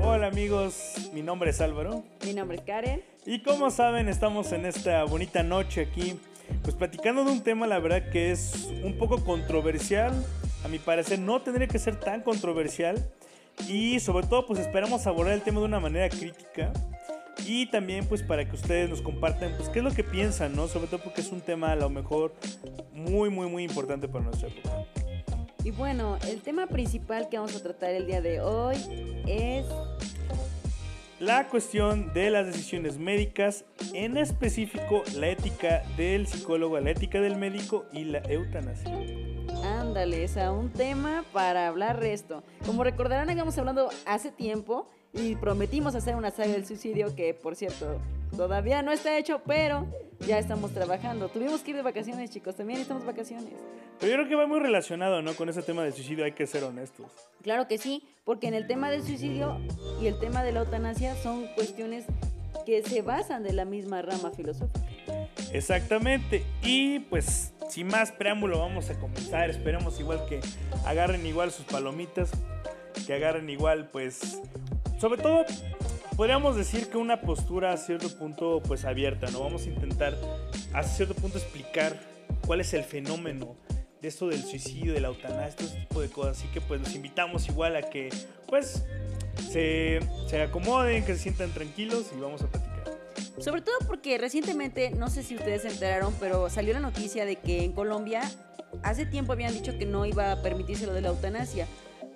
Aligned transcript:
Hola 0.00 0.26
amigos, 0.26 1.10
mi 1.14 1.22
nombre 1.22 1.50
es 1.50 1.60
Álvaro. 1.62 2.02
Mi 2.24 2.34
nombre 2.34 2.58
es 2.58 2.62
Karen. 2.64 3.02
Y 3.24 3.42
como 3.42 3.70
saben, 3.70 4.08
estamos 4.08 4.52
en 4.52 4.66
esta 4.66 5.04
bonita 5.04 5.42
noche 5.42 5.80
aquí, 5.80 6.20
pues 6.62 6.76
platicando 6.76 7.24
de 7.24 7.32
un 7.32 7.42
tema, 7.42 7.66
la 7.66 7.78
verdad 7.78 8.10
que 8.10 8.30
es 8.30 8.68
un 8.82 8.98
poco 8.98 9.24
controversial. 9.24 10.12
A 10.64 10.68
mi 10.68 10.78
parecer 10.78 11.18
no 11.18 11.40
tendría 11.40 11.68
que 11.68 11.78
ser 11.78 11.98
tan 11.98 12.20
controversial. 12.20 13.02
Y 13.66 13.98
sobre 14.00 14.26
todo, 14.26 14.46
pues 14.46 14.60
esperamos 14.60 15.06
abordar 15.06 15.34
el 15.34 15.42
tema 15.42 15.60
de 15.60 15.66
una 15.66 15.80
manera 15.80 16.08
crítica. 16.10 16.72
Y 17.46 17.66
también 17.66 18.06
pues 18.06 18.22
para 18.22 18.48
que 18.48 18.54
ustedes 18.56 18.88
nos 18.88 19.02
compartan 19.02 19.52
pues 19.56 19.68
qué 19.68 19.80
es 19.80 19.84
lo 19.84 19.92
que 19.92 20.04
piensan, 20.04 20.54
¿no? 20.54 20.68
Sobre 20.68 20.86
todo 20.86 21.02
porque 21.02 21.20
es 21.20 21.32
un 21.32 21.40
tema 21.40 21.72
a 21.72 21.76
lo 21.76 21.90
mejor 21.90 22.34
muy, 22.92 23.30
muy, 23.30 23.48
muy 23.48 23.64
importante 23.64 24.08
para 24.08 24.24
nuestra 24.24 24.48
época. 24.48 24.86
Y 25.64 25.70
bueno, 25.70 26.18
el 26.28 26.40
tema 26.40 26.66
principal 26.66 27.28
que 27.28 27.38
vamos 27.38 27.54
a 27.54 27.62
tratar 27.62 27.90
el 27.90 28.06
día 28.06 28.20
de 28.20 28.40
hoy 28.40 28.76
es 29.26 29.64
La 31.20 31.48
cuestión 31.48 32.12
de 32.12 32.30
las 32.30 32.46
decisiones 32.46 32.98
médicas, 32.98 33.64
en 33.94 34.16
específico 34.16 35.04
la 35.14 35.28
ética 35.28 35.84
del 35.96 36.26
psicólogo, 36.26 36.80
la 36.80 36.90
ética 36.90 37.20
del 37.20 37.36
médico 37.36 37.86
y 37.92 38.02
la 38.04 38.18
eutanasia. 38.28 38.90
Ándale, 39.64 40.26
sea, 40.26 40.50
un 40.50 40.70
tema 40.70 41.24
para 41.32 41.68
hablar 41.68 42.00
de 42.00 42.12
esto. 42.12 42.42
Como 42.66 42.82
recordarán, 42.82 43.30
habíamos 43.30 43.56
hablando 43.56 43.88
hace 44.04 44.32
tiempo 44.32 44.88
y 45.12 45.36
prometimos 45.36 45.94
hacer 45.94 46.16
una 46.16 46.30
saga 46.30 46.52
del 46.52 46.66
suicidio 46.66 47.14
que, 47.14 47.34
por 47.34 47.54
cierto, 47.54 48.00
todavía 48.36 48.82
no 48.82 48.92
está 48.92 49.18
hecho, 49.18 49.42
pero 49.46 49.86
ya 50.26 50.38
estamos 50.38 50.72
trabajando. 50.72 51.28
Tuvimos 51.28 51.60
que 51.60 51.70
ir 51.70 51.76
de 51.76 51.82
vacaciones, 51.82 52.30
chicos, 52.30 52.56
también 52.56 52.80
estamos 52.80 53.04
vacaciones. 53.04 53.52
Pero 54.00 54.12
yo 54.12 54.18
creo 54.18 54.28
que 54.28 54.34
va 54.34 54.46
muy 54.46 54.58
relacionado, 54.58 55.22
¿no? 55.22 55.34
Con 55.34 55.48
ese 55.48 55.62
tema 55.62 55.82
del 55.84 55.92
suicidio, 55.92 56.24
hay 56.24 56.32
que 56.32 56.46
ser 56.46 56.64
honestos. 56.64 57.06
Claro 57.42 57.68
que 57.68 57.78
sí, 57.78 58.02
porque 58.24 58.48
en 58.48 58.54
el 58.54 58.66
tema 58.66 58.90
del 58.90 59.02
suicidio 59.02 59.58
y 60.00 60.06
el 60.06 60.18
tema 60.18 60.42
de 60.42 60.52
la 60.52 60.60
eutanasia 60.60 61.14
son 61.16 61.46
cuestiones 61.54 62.06
que 62.64 62.82
se 62.82 63.02
basan 63.02 63.42
de 63.42 63.52
la 63.52 63.64
misma 63.64 64.02
rama 64.02 64.30
filosófica. 64.30 64.80
Exactamente. 65.52 66.44
Y 66.62 67.00
pues, 67.00 67.52
sin 67.68 67.88
más 67.88 68.12
preámbulo, 68.12 68.58
vamos 68.58 68.88
a 68.90 68.98
comenzar. 68.98 69.50
Esperemos 69.50 70.00
igual 70.00 70.24
que 70.28 70.40
agarren 70.86 71.26
igual 71.26 71.50
sus 71.50 71.66
palomitas, 71.66 72.30
que 73.06 73.14
agarren 73.14 73.50
igual, 73.50 73.90
pues, 73.90 74.40
sobre 75.02 75.20
todo, 75.20 75.44
podríamos 76.16 76.54
decir 76.54 76.88
que 76.88 76.96
una 76.96 77.20
postura 77.20 77.72
a 77.72 77.76
cierto 77.76 78.08
punto, 78.16 78.62
pues, 78.64 78.84
abierta, 78.84 79.28
¿no? 79.32 79.40
Vamos 79.40 79.66
a 79.66 79.68
intentar 79.68 80.16
a 80.72 80.84
cierto 80.84 81.16
punto 81.16 81.38
explicar 81.38 81.98
cuál 82.46 82.60
es 82.60 82.72
el 82.72 82.84
fenómeno 82.84 83.56
de 84.00 84.06
esto 84.06 84.28
del 84.28 84.44
suicidio, 84.44 84.94
de 84.94 85.00
la 85.00 85.08
eutanasia, 85.08 85.56
todo 85.56 85.66
este 85.66 85.80
tipo 85.80 86.00
de 86.00 86.08
cosas. 86.08 86.38
Así 86.38 86.46
que, 86.52 86.60
pues, 86.60 86.80
los 86.80 86.94
invitamos 86.94 87.48
igual 87.48 87.74
a 87.74 87.82
que, 87.82 88.10
pues, 88.46 88.84
se, 89.50 89.98
se 90.28 90.40
acomoden, 90.40 91.04
que 91.04 91.14
se 91.14 91.18
sientan 91.18 91.50
tranquilos 91.50 92.12
y 92.16 92.20
vamos 92.20 92.40
a 92.42 92.46
platicar. 92.46 92.72
Sobre 93.38 93.60
todo 93.60 93.74
porque 93.88 94.18
recientemente, 94.18 94.92
no 94.92 95.10
sé 95.10 95.24
si 95.24 95.34
ustedes 95.34 95.62
se 95.62 95.68
enteraron, 95.68 96.14
pero 96.20 96.48
salió 96.48 96.74
la 96.74 96.80
noticia 96.80 97.26
de 97.26 97.34
que 97.34 97.64
en 97.64 97.72
Colombia 97.72 98.22
hace 98.84 99.04
tiempo 99.04 99.32
habían 99.32 99.52
dicho 99.52 99.76
que 99.76 99.84
no 99.84 100.06
iba 100.06 100.30
a 100.30 100.42
permitirse 100.42 100.86
lo 100.86 100.92
de 100.92 101.00
la 101.00 101.08
eutanasia. 101.08 101.66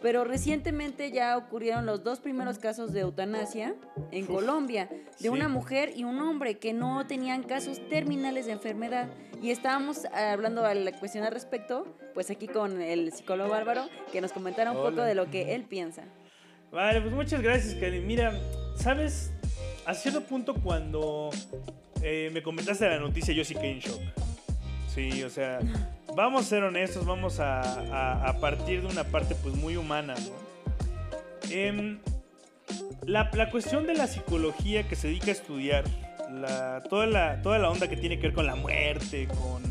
Pero 0.03 0.25
recientemente 0.25 1.11
ya 1.11 1.37
ocurrieron 1.37 1.87
los 1.87 2.05
dos 2.05 2.21
primeros 2.21 2.59
casos 2.59 2.93
de 2.93 3.01
eutanasia 3.01 3.75
en 4.13 4.25
Uf, 4.25 4.31
Colombia, 4.31 4.89
de 4.91 5.07
sí. 5.19 5.29
una 5.29 5.49
mujer 5.49 5.93
y 5.97 6.05
un 6.05 6.21
hombre 6.21 6.59
que 6.59 6.73
no 6.73 7.07
tenían 7.07 7.43
casos 7.43 7.81
terminales 7.89 8.47
de 8.47 8.53
enfermedad. 8.53 9.09
Y 9.43 9.51
estábamos 9.51 10.05
hablando 10.07 10.65
a 10.65 10.75
la 10.75 10.93
cuestión 10.93 11.25
al 11.25 11.33
respecto, 11.33 11.87
pues 12.15 12.31
aquí 12.31 12.47
con 12.47 12.81
el 12.81 13.13
psicólogo 13.13 13.51
Bárbaro, 13.51 13.89
que 14.13 14.21
nos 14.21 14.33
comentara 14.33 14.71
un 14.73 14.79
poco 14.79 15.03
de 15.03 15.15
lo 15.15 15.31
que 15.31 15.55
él 15.55 15.65
piensa. 15.65 16.05
Vale, 16.71 17.01
pues 17.01 17.15
muchas 17.15 17.41
gracias, 17.43 17.75
Karen. 17.75 18.07
Mira, 18.07 18.33
¿sabes? 18.77 19.33
A 19.87 19.95
cierto 19.95 20.23
punto 20.25 20.55
cuando 20.55 21.31
eh, 22.03 22.31
me 22.33 22.43
comentaste 22.43 22.89
la 22.89 22.99
noticia, 22.99 23.33
yo 23.33 23.45
sí 23.45 23.55
quedé 23.55 23.73
en 23.73 23.79
shock. 23.81 24.01
Sí, 24.97 25.23
o 25.25 25.29
sea, 25.29 25.59
vamos 26.15 26.47
a 26.47 26.49
ser 26.49 26.63
honestos, 26.63 27.05
vamos 27.05 27.39
a, 27.39 28.35
partir 28.41 28.81
de 28.81 28.87
una 28.87 29.05
parte 29.05 29.35
pues 29.35 29.55
muy 29.55 29.77
humana, 29.77 30.15
¿no? 30.15 31.51
Em, 31.51 31.99
la, 33.05 33.31
la 33.35 33.51
cuestión 33.51 33.87
de 33.87 33.93
la 33.93 34.07
psicología 34.07 34.89
que 34.89 34.97
se 34.97 35.09
dedica 35.09 35.27
a 35.27 35.33
estudiar, 35.33 35.85
la, 36.33 36.83
toda, 36.89 37.05
la, 37.05 37.43
toda 37.43 37.59
la 37.59 37.69
onda 37.69 37.89
que 37.89 37.99
tiene 37.99 38.17
que 38.17 38.29
ver 38.29 38.33
con 38.33 38.47
la 38.47 38.55
muerte, 38.55 39.29
con, 39.29 39.63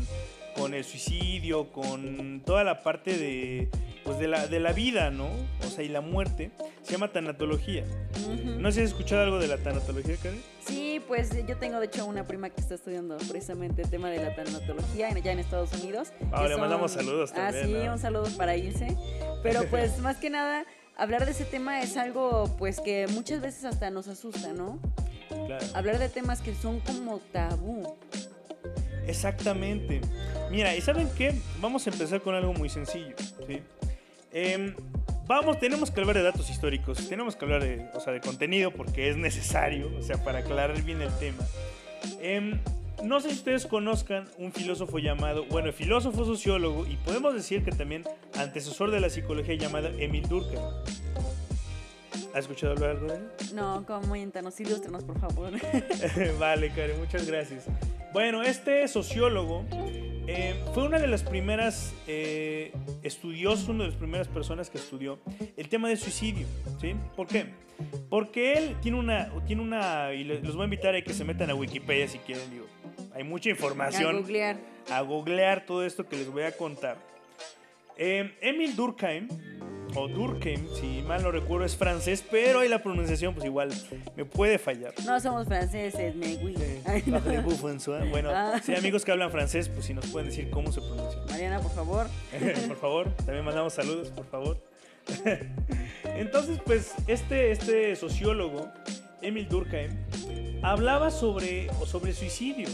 con 0.54 0.74
el 0.74 0.84
suicidio, 0.84 1.72
con 1.72 2.40
toda 2.46 2.62
la 2.62 2.84
parte 2.84 3.18
de, 3.18 3.68
pues 4.06 4.18
de, 4.20 4.28
la, 4.28 4.46
de 4.46 4.60
la 4.60 4.72
vida, 4.72 5.10
¿no? 5.10 5.26
O 5.60 5.68
sea, 5.68 5.82
y 5.84 5.88
la 5.88 6.00
muerte, 6.00 6.52
se 6.82 6.92
llama 6.92 7.12
tanatología. 7.12 7.84
Ujú. 8.22 8.60
¿No 8.60 8.70
sé 8.70 8.76
si 8.78 8.84
has 8.84 8.90
escuchado 8.90 9.22
algo 9.22 9.38
de 9.40 9.48
la 9.48 9.58
tanatología, 9.58 10.16
Karen? 10.22 10.40
Sí, 10.64 11.02
pues 11.08 11.30
yo 11.46 11.56
tengo 11.56 11.80
de 11.80 11.86
hecho 11.86 12.06
una 12.06 12.24
prima 12.24 12.48
que 12.50 12.60
está 12.60 12.76
estudiando 12.76 13.16
precisamente 13.18 13.82
el 13.82 13.90
tema 13.90 14.08
de 14.08 14.22
la 14.22 14.34
tanatología 14.34 15.08
allá 15.08 15.32
en 15.32 15.40
Estados 15.40 15.72
Unidos. 15.74 16.12
Ah, 16.32 16.46
le 16.46 16.56
mandamos 16.56 16.92
saludos 16.92 17.32
Ah, 17.32 17.50
también, 17.50 17.66
sí, 17.66 17.72
¿no? 17.86 17.92
un 17.94 17.98
saludo 17.98 18.28
para 18.36 18.56
Ilse. 18.56 18.96
Pero 19.42 19.64
pues 19.70 19.98
más 19.98 20.16
que 20.18 20.30
nada, 20.30 20.64
hablar 20.96 21.24
de 21.24 21.32
ese 21.32 21.44
tema 21.44 21.82
es 21.82 21.96
algo 21.96 22.54
pues 22.58 22.80
que 22.80 23.06
muchas 23.08 23.40
veces 23.40 23.64
hasta 23.64 23.90
nos 23.90 24.06
asusta, 24.06 24.52
¿no? 24.52 24.78
Claro. 25.46 25.66
Hablar 25.74 25.98
de 25.98 26.08
temas 26.08 26.40
que 26.40 26.54
son 26.54 26.78
como 26.80 27.18
tabú. 27.32 27.96
Exactamente. 29.06 30.00
Mira, 30.50 30.74
¿y 30.76 30.80
saben 30.80 31.08
qué? 31.16 31.34
Vamos 31.60 31.86
a 31.86 31.90
empezar 31.90 32.20
con 32.22 32.34
algo 32.34 32.52
muy 32.54 32.68
sencillo, 32.68 33.14
¿sí? 33.46 33.60
Em, 34.38 34.74
vamos, 35.26 35.58
tenemos 35.58 35.90
que 35.90 35.98
hablar 35.98 36.14
de 36.14 36.22
datos 36.22 36.50
históricos, 36.50 37.08
tenemos 37.08 37.36
que 37.36 37.46
hablar 37.46 37.62
de, 37.62 37.88
o 37.94 38.00
sea, 38.00 38.12
de 38.12 38.20
contenido 38.20 38.70
porque 38.70 39.08
es 39.08 39.16
necesario, 39.16 39.90
o 39.98 40.02
sea, 40.02 40.22
para 40.22 40.40
aclarar 40.40 40.78
bien 40.82 41.00
el 41.00 41.08
tema. 41.18 41.42
Em, 42.20 42.60
no 43.02 43.18
sé 43.22 43.30
si 43.30 43.36
ustedes 43.36 43.64
conozcan 43.64 44.28
un 44.36 44.52
filósofo 44.52 44.98
llamado, 44.98 45.46
bueno, 45.46 45.72
filósofo 45.72 46.26
sociólogo 46.26 46.86
y 46.86 46.96
podemos 46.96 47.32
decir 47.32 47.64
que 47.64 47.70
también 47.70 48.04
antecesor 48.36 48.90
de 48.90 49.00
la 49.00 49.08
psicología 49.08 49.54
llamado 49.54 49.88
Emil 49.88 50.28
Durkheim. 50.28 50.60
¿Has 52.34 52.40
escuchado 52.40 52.74
hablar 52.74 52.90
algo 52.90 53.06
de 53.06 53.14
él? 53.14 53.22
No, 53.54 53.86
coméntanos, 53.86 54.60
ilústranos, 54.60 55.02
por 55.04 55.18
favor. 55.18 55.50
vale, 56.38 56.68
Karen, 56.74 56.98
muchas 56.98 57.26
gracias. 57.26 57.64
Bueno, 58.12 58.42
este 58.42 58.86
sociólogo 58.86 59.64
eh, 60.26 60.54
fue 60.74 60.84
una 60.84 60.98
de 60.98 61.06
las 61.06 61.22
primeras 61.22 61.94
eh, 62.06 62.72
estudiosos, 63.02 63.68
una 63.68 63.84
de 63.84 63.90
las 63.90 63.98
primeras 63.98 64.28
personas 64.28 64.70
que 64.70 64.78
estudió 64.78 65.18
el 65.56 65.68
tema 65.68 65.88
del 65.88 65.98
suicidio. 65.98 66.46
¿sí? 66.80 66.94
¿Por 67.14 67.26
qué? 67.26 67.46
Porque 68.08 68.54
él 68.54 68.76
tiene 68.80 68.98
una, 68.98 69.30
tiene 69.46 69.62
una, 69.62 70.12
y 70.14 70.24
los 70.24 70.54
voy 70.54 70.62
a 70.62 70.64
invitar 70.64 70.94
a 70.94 71.02
que 71.02 71.12
se 71.12 71.24
metan 71.24 71.50
a 71.50 71.54
Wikipedia 71.54 72.08
si 72.08 72.18
quieren, 72.18 72.50
digo, 72.50 72.66
hay 73.14 73.22
mucha 73.24 73.50
A 73.50 73.52
información 73.52 74.16
googlear. 74.16 74.56
a 74.90 75.00
googlear 75.02 75.66
todo 75.66 75.84
esto 75.84 76.08
que 76.08 76.16
les 76.16 76.28
voy 76.30 76.42
a 76.44 76.52
contar. 76.56 76.96
Eh, 77.98 78.34
Emil 78.40 78.74
Durkheim, 78.76 79.28
o 79.96 80.08
Durkheim, 80.08 80.66
si 80.78 81.02
mal 81.02 81.22
no 81.22 81.30
recuerdo, 81.30 81.64
es 81.64 81.76
francés, 81.76 82.24
pero 82.30 82.60
ahí 82.60 82.68
la 82.68 82.82
pronunciación, 82.82 83.34
pues 83.34 83.46
igual 83.46 83.70
me 84.16 84.24
puede 84.24 84.58
fallar. 84.58 84.92
No 85.04 85.18
somos 85.20 85.46
franceses, 85.46 86.14
me. 86.14 86.38
Ay, 86.84 87.02
no. 87.06 87.20
Bueno, 88.10 88.30
Ah. 88.32 88.60
si 88.62 88.72
hay 88.72 88.78
amigos 88.78 89.04
que 89.04 89.12
hablan 89.12 89.30
francés, 89.30 89.68
pues 89.68 89.86
si 89.86 89.94
nos 89.94 90.06
pueden 90.06 90.28
decir 90.28 90.50
cómo 90.50 90.70
se 90.70 90.80
pronuncia. 90.80 91.20
Mariana, 91.30 91.60
por 91.60 91.72
favor. 91.72 92.06
por 92.68 92.76
favor, 92.76 93.10
también 93.24 93.44
mandamos 93.44 93.72
saludos, 93.72 94.08
por 94.10 94.26
favor. 94.26 94.58
Entonces, 96.16 96.58
pues, 96.64 96.92
este, 97.06 97.50
este 97.52 97.96
sociólogo, 97.96 98.68
Emil 99.22 99.48
Durkheim, 99.48 99.96
hablaba 100.62 101.10
sobre, 101.10 101.68
o 101.80 101.86
sobre 101.86 102.12
suicidio, 102.12 102.68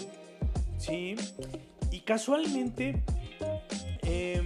¿sí? 0.78 1.14
Y 1.90 2.00
casualmente 2.00 3.02
eh, 4.02 4.42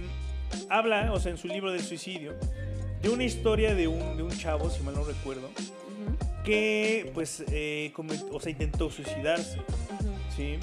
habla, 0.69 1.11
o 1.13 1.19
sea, 1.19 1.31
en 1.31 1.37
su 1.37 1.47
libro 1.47 1.71
del 1.71 1.81
suicidio, 1.81 2.33
de 3.01 3.09
una 3.09 3.23
historia 3.23 3.73
de 3.75 3.87
un, 3.87 4.17
de 4.17 4.23
un 4.23 4.31
chavo, 4.31 4.69
si 4.69 4.81
mal 4.83 4.95
no 4.95 5.03
recuerdo, 5.03 5.49
que, 6.43 7.11
pues, 7.13 7.43
eh, 7.51 7.91
comet- 7.95 8.25
o 8.31 8.39
sea, 8.39 8.51
intentó 8.51 8.89
suicidarse. 8.89 9.59
¿sí? 10.35 10.57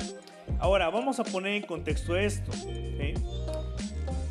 Ahora, 0.59 0.89
vamos 0.91 1.21
a 1.21 1.25
poner 1.25 1.55
en 1.55 1.63
contexto 1.63 2.17
esto. 2.17 2.53
¿sí? 2.53 3.15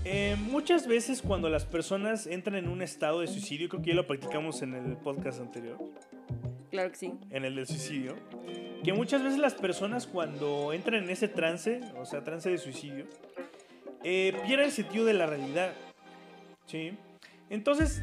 Eh, 0.05 0.35
muchas 0.39 0.85
veces 0.87 1.21
cuando 1.21 1.49
las 1.49 1.65
personas 1.65 2.27
entran 2.27 2.55
en 2.57 2.67
un 2.67 2.81
estado 2.81 3.21
de 3.21 3.27
suicidio, 3.27 3.69
creo 3.69 3.81
que 3.81 3.89
ya 3.89 3.95
lo 3.95 4.05
practicamos 4.07 4.61
en 4.61 4.73
el 4.73 4.97
podcast 4.97 5.39
anterior, 5.39 5.77
Claro 6.71 6.89
que 6.91 6.97
sí. 6.97 7.13
en 7.29 7.45
el 7.45 7.55
del 7.55 7.67
suicidio, 7.67 8.15
que 8.83 8.91
muchas 8.93 9.23
veces 9.23 9.39
las 9.39 9.53
personas 9.53 10.05
cuando 10.07 10.73
entran 10.73 11.03
en 11.03 11.09
ese 11.09 11.27
trance, 11.29 11.79
o 11.97 12.05
sea, 12.05 12.23
trance 12.23 12.49
de 12.49 12.57
suicidio, 12.57 13.05
eh, 14.03 14.33
pierden 14.45 14.67
el 14.67 14.71
sentido 14.71 15.05
de 15.05 15.13
la 15.13 15.25
realidad. 15.25 15.73
¿sí? 16.65 16.97
Entonces, 17.49 18.01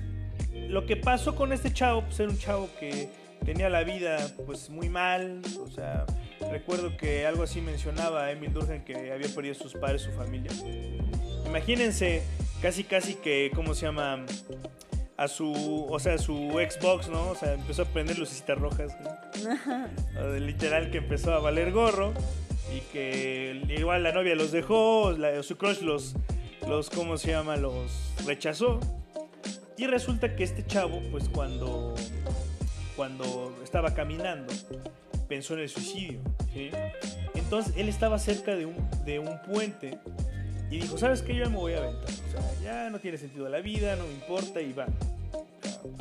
lo 0.69 0.87
que 0.87 0.97
pasó 0.97 1.35
con 1.35 1.53
este 1.53 1.73
chavo, 1.73 2.03
pues 2.03 2.21
era 2.21 2.31
un 2.31 2.39
chavo 2.39 2.69
que 2.79 3.09
tenía 3.45 3.69
la 3.69 3.85
vida 3.85 4.19
pues 4.47 4.71
muy 4.71 4.89
mal, 4.89 5.43
o 5.61 5.71
sea, 5.71 6.05
recuerdo 6.51 6.97
que 6.97 7.27
algo 7.27 7.43
así 7.43 7.61
mencionaba 7.61 8.27
a 8.27 8.33
Emil 8.33 8.53
Durkheim 8.53 8.85
que 8.85 9.13
había 9.13 9.29
perdido 9.35 9.55
sus 9.55 9.75
padres, 9.75 10.03
su 10.03 10.13
familia. 10.13 10.51
Imagínense, 11.47 12.23
casi 12.61 12.85
casi 12.85 13.15
que, 13.15 13.51
¿cómo 13.55 13.75
se 13.75 13.87
llama? 13.87 14.25
A 15.17 15.29
su, 15.29 15.87
o 15.91 15.99
sea, 15.99 16.17
su 16.17 16.53
Xbox, 16.53 17.09
¿no? 17.09 17.31
O 17.31 17.35
sea, 17.35 17.53
empezó 17.55 17.83
a 17.83 17.85
prender 17.87 18.19
lucecitas 18.19 18.59
rojas. 18.59 18.97
¿no? 19.01 20.39
Literal 20.39 20.91
que 20.91 20.99
empezó 20.99 21.35
a 21.35 21.41
valer 21.41 21.73
gorro 21.73 22.15
y 22.75 22.81
que 22.93 23.63
igual 23.69 24.03
la 24.03 24.13
novia 24.13 24.35
los 24.35 24.53
dejó, 24.53 25.13
la, 25.13 25.43
su 25.43 25.57
crush 25.57 25.81
los, 25.81 26.15
los, 26.69 26.91
¿cómo 26.91 27.17
se 27.17 27.31
llama? 27.31 27.57
Los 27.57 28.13
rechazó. 28.27 28.81
Y 29.77 29.87
resulta 29.87 30.37
que 30.37 30.45
este 30.45 30.67
chavo, 30.67 31.01
pues 31.11 31.29
cuando, 31.29 31.95
cuando 32.97 33.57
estaba 33.65 33.95
caminando, 33.95 34.53
pensó 35.29 35.55
en 35.55 35.61
el 35.61 35.69
suicidio. 35.69 36.21
Entonces 37.35 37.75
él 37.77 37.89
estaba 37.89 38.19
cerca 38.19 38.55
de 38.55 38.67
un, 38.67 38.77
de 39.05 39.19
un 39.19 39.41
puente 39.43 39.99
y 40.71 40.81
dijo, 40.81 40.99
¿sabes 40.99 41.23
qué? 41.23 41.35
Yo 41.35 41.49
me 41.51 41.57
voy 41.57 41.73
a 41.73 41.79
aventar. 41.79 42.05
O 42.05 42.31
sea, 42.31 42.63
ya 42.63 42.91
no 42.91 43.01
tiene 43.01 43.19
sentido 43.19 43.49
la 43.49 43.61
vida, 43.61 43.97
no 43.97 44.05
me 44.05 44.13
importa 44.13 44.61
y 44.61 44.73
va. 44.73 44.87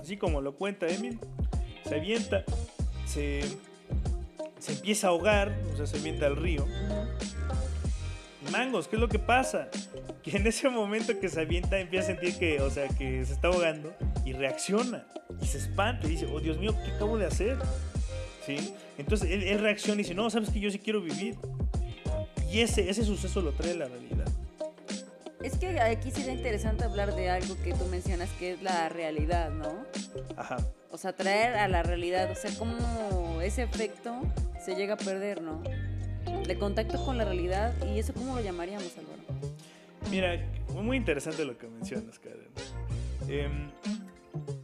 Así 0.02 0.18
como 0.18 0.42
lo 0.42 0.56
cuenta 0.56 0.88
Emil, 0.88 1.20
se 1.88 1.96
avienta, 1.96 2.44
se, 3.06 3.42
se 4.60 4.74
empieza 4.74 5.08
a 5.08 5.10
ahogar, 5.12 5.58
o 5.74 5.78
sea, 5.78 5.88
se 5.88 5.98
avienta 5.98 6.26
al 6.26 6.36
río. 6.36 6.66
Mangos, 8.52 8.88
¿qué 8.88 8.96
es 8.96 9.00
lo 9.00 9.10
que 9.10 9.20
pasa? 9.20 9.70
Que 10.24 10.36
en 10.36 10.46
ese 10.46 10.68
momento 10.68 11.18
que 11.18 11.30
se 11.30 11.40
avienta 11.40 11.80
empieza 11.80 12.12
a 12.12 12.16
sentir 12.16 12.38
que, 12.38 12.62
o 12.62 12.70
sea, 12.70 12.90
que 12.90 13.24
se 13.24 13.32
está 13.32 13.48
ahogando 13.48 13.96
y 14.26 14.34
reacciona 14.34 15.06
y 15.42 15.46
se 15.46 15.60
espanta 15.60 16.08
y 16.08 16.10
dice, 16.10 16.26
oh 16.26 16.42
Dios 16.42 16.58
mío, 16.58 16.76
¿qué 16.84 16.92
acabo 16.92 17.18
de 17.18 17.26
hacer? 17.26 17.58
¿Sí? 18.46 18.74
Entonces 18.98 19.32
él, 19.32 19.44
él 19.44 19.60
reacciona 19.60 20.02
y 20.02 20.04
dice, 20.04 20.16
no, 20.16 20.30
sabes 20.30 20.50
que 20.50 20.60
yo 20.60 20.70
sí 20.72 20.80
quiero 20.80 21.02
vivir. 21.02 21.38
Y 22.52 22.60
ese, 22.60 22.90
ese 22.90 23.06
suceso 23.06 23.42
lo 23.42 23.54
trae 23.54 23.76
la 23.76 23.86
realidad. 23.88 24.28
Es 25.44 25.58
que 25.58 25.80
aquí 25.80 26.12
sería 26.12 26.34
interesante 26.34 26.84
hablar 26.84 27.16
de 27.16 27.30
algo 27.30 27.56
que 27.64 27.74
tú 27.74 27.86
mencionas 27.86 28.30
que 28.32 28.54
es 28.54 28.62
la 28.62 28.90
realidad, 28.90 29.52
¿no? 29.52 29.86
Ajá. 30.36 30.58
O 30.92 30.98
sea, 30.98 31.14
traer 31.14 31.56
a 31.56 31.68
la 31.68 31.82
realidad, 31.82 32.30
o 32.32 32.36
sea, 32.36 32.52
cómo 32.58 33.40
ese 33.42 33.64
efecto 33.64 34.22
se 34.64 34.76
llega 34.76 34.96
a 34.96 34.98
perder, 34.98 35.42
¿no? 35.42 35.64
De 36.46 36.58
contacto 36.58 37.04
con 37.06 37.18
la 37.18 37.24
realidad 37.24 37.74
y 37.88 38.00
eso 38.00 38.14
cómo 38.14 38.36
lo 38.36 38.42
llamaríamos, 38.42 38.94
Álvaro. 38.98 39.22
Mira, 40.12 40.46
muy 40.74 40.98
interesante 40.98 41.46
lo 41.46 41.58
que 41.58 41.68
mencionas, 41.68 42.20
Karen. 42.20 42.50
Eh, 43.30 43.48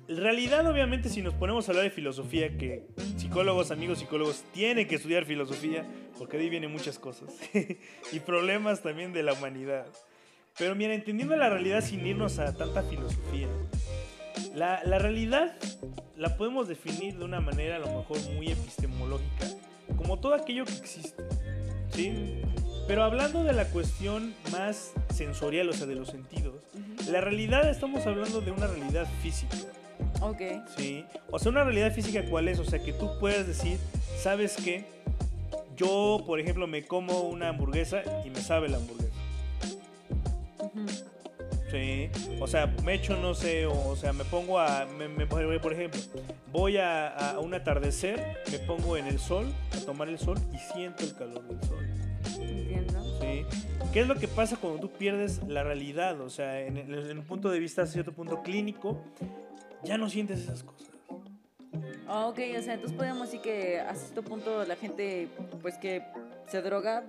realidad, 0.07 0.68
obviamente, 0.68 1.07
si 1.10 1.21
nos 1.21 1.33
ponemos 1.33 1.68
a 1.68 1.71
hablar 1.71 1.86
de 1.86 1.92
filosofía, 1.92 2.57
que 2.57 2.88
psicólogos, 3.18 3.71
amigos 3.71 4.00
psicólogos, 4.00 4.44
tienen 4.54 4.88
que 4.88 4.95
estudiar 4.95 5.25
filosofía, 5.25 5.86
porque 6.18 6.38
de 6.38 6.44
ahí 6.44 6.50
vienen 6.50 6.71
muchas 6.71 7.00
cosas, 7.00 7.30
y 8.12 8.19
problemas 8.19 8.81
también 8.81 9.13
de 9.13 9.24
la 9.24 9.33
humanidad. 9.33 9.88
Pero 10.57 10.75
mira, 10.75 10.94
entendiendo 10.94 11.36
la 11.36 11.50
realidad 11.50 11.84
sin 11.84 12.06
irnos 12.06 12.40
a 12.40 12.56
tanta 12.56 12.84
filosofía, 12.84 13.48
la, 14.54 14.81
la 14.86 15.00
realidad 15.00 15.54
la 16.16 16.38
podemos 16.38 16.68
definir 16.68 17.18
de 17.18 17.25
una 17.25 17.42
manera 17.42 17.75
a 17.75 17.80
lo 17.80 17.88
mejor 17.88 18.18
muy 18.34 18.50
epistemológica, 18.52 19.48
como 19.98 20.18
todo 20.19 20.34
aquello 20.34 20.66
que 20.66 20.74
existe, 20.74 21.24
¿sí? 21.92 22.42
Pero 22.88 23.04
hablando 23.04 23.44
de 23.44 23.52
la 23.54 23.66
cuestión 23.66 24.34
más 24.52 24.94
sensorial, 25.13 25.68
o 25.69 25.74
sea, 25.74 25.88
de 25.88 25.96
los 25.96 26.10
sentidos, 26.10 26.63
la 27.10 27.19
realidad 27.19 27.69
estamos 27.69 28.06
hablando 28.06 28.42
de 28.42 28.52
una 28.52 28.68
realidad 28.68 29.07
física. 29.22 29.57
Ok. 30.22 30.42
Sí. 30.78 31.04
O 31.31 31.40
sea, 31.40 31.52
una 31.52 31.63
realidad 31.63 31.94
física 31.94 32.24
cuál 32.30 32.48
es? 32.48 32.60
O 32.60 32.66
sea, 32.66 32.80
que 32.80 32.94
tú 32.94 33.10
puedes 33.19 33.48
decir, 33.48 33.78
¿sabes 34.18 34.56
qué? 34.56 34.86
Yo, 35.75 36.24
por 36.25 36.40
ejemplo, 36.40 36.68
me 36.68 36.86
como 36.86 37.22
una 37.22 37.50
hamburguesa 37.50 38.04
y 38.24 38.30
me 38.30 38.40
sabe 38.40 38.69
la 38.69 38.78
hamburguesa. 38.78 39.05
Sí. 41.75 42.10
O 42.39 42.48
sea, 42.48 42.68
me 42.83 42.94
echo, 42.94 43.18
no 43.18 43.33
sé, 43.33 43.66
o, 43.66 43.88
o 43.89 43.95
sea, 43.98 44.13
me 44.13 44.24
pongo 44.24 44.60
a, 44.60 44.86
me- 44.86 45.10
me- 45.10 45.25
por 45.27 45.74
ejemplo, 45.74 46.00
voy 46.51 46.77
a, 46.77 47.10
a 47.31 47.39
un 47.39 47.54
atardecer, 47.54 48.38
me 48.50 48.60
pongo 48.60 48.95
en 48.95 49.07
el 49.07 49.19
sol, 49.19 49.54
a 49.74 49.77
tomar 49.86 50.07
el 50.07 50.18
sol 50.18 50.38
y 50.54 50.57
siento 50.74 51.04
el 51.04 51.13
calor 51.16 51.44
del 51.48 51.62
sol. 51.68 51.86
Entiendo. 52.39 53.19
¿sí? 53.19 53.45
¿Qué 53.92 54.00
es 54.01 54.07
lo 54.07 54.16
que 54.16 54.27
pasa 54.30 54.56
cuando 54.56 54.80
tú 54.80 54.89
pierdes 54.89 55.42
la 55.48 55.63
realidad? 55.63 56.22
O 56.22 56.30
sea, 56.30 56.62
en, 56.62 56.77
el- 56.77 57.10
en 57.12 57.18
un 57.19 57.25
punto 57.25 57.50
de 57.50 57.60
vista, 57.60 57.81
a 57.81 57.88
cierto 57.88 58.13
punto 58.13 58.42
clínico, 58.42 59.01
ya 59.83 59.98
no 59.98 60.10
sientes 60.10 60.39
esas 60.39 60.63
cosas. 60.63 60.88
Ah, 62.07 62.28
ok, 62.28 62.39
o 62.57 62.62
sea, 62.62 62.75
entonces 62.75 62.95
podemos 62.95 63.24
decir 63.31 63.42
que 63.42 63.80
a 63.81 63.94
cierto 63.95 64.24
punto 64.24 64.63
la 64.63 64.75
gente, 64.78 65.28
pues 65.62 65.78
que 65.78 66.04
se 66.48 66.62
droga, 66.62 67.04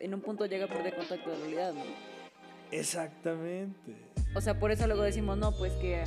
en 0.00 0.14
un 0.14 0.20
punto 0.22 0.46
llega 0.46 0.64
a 0.64 0.68
perder 0.68 0.94
contacto 0.94 1.28
de 1.28 1.36
la 1.36 1.40
realidad, 1.42 1.72
¿no? 1.74 1.82
Exactamente. 2.70 3.96
O 4.34 4.40
sea, 4.40 4.58
por 4.58 4.70
eso 4.70 4.86
luego 4.86 5.02
decimos, 5.02 5.38
no, 5.38 5.52
pues 5.52 5.72
que 5.74 6.02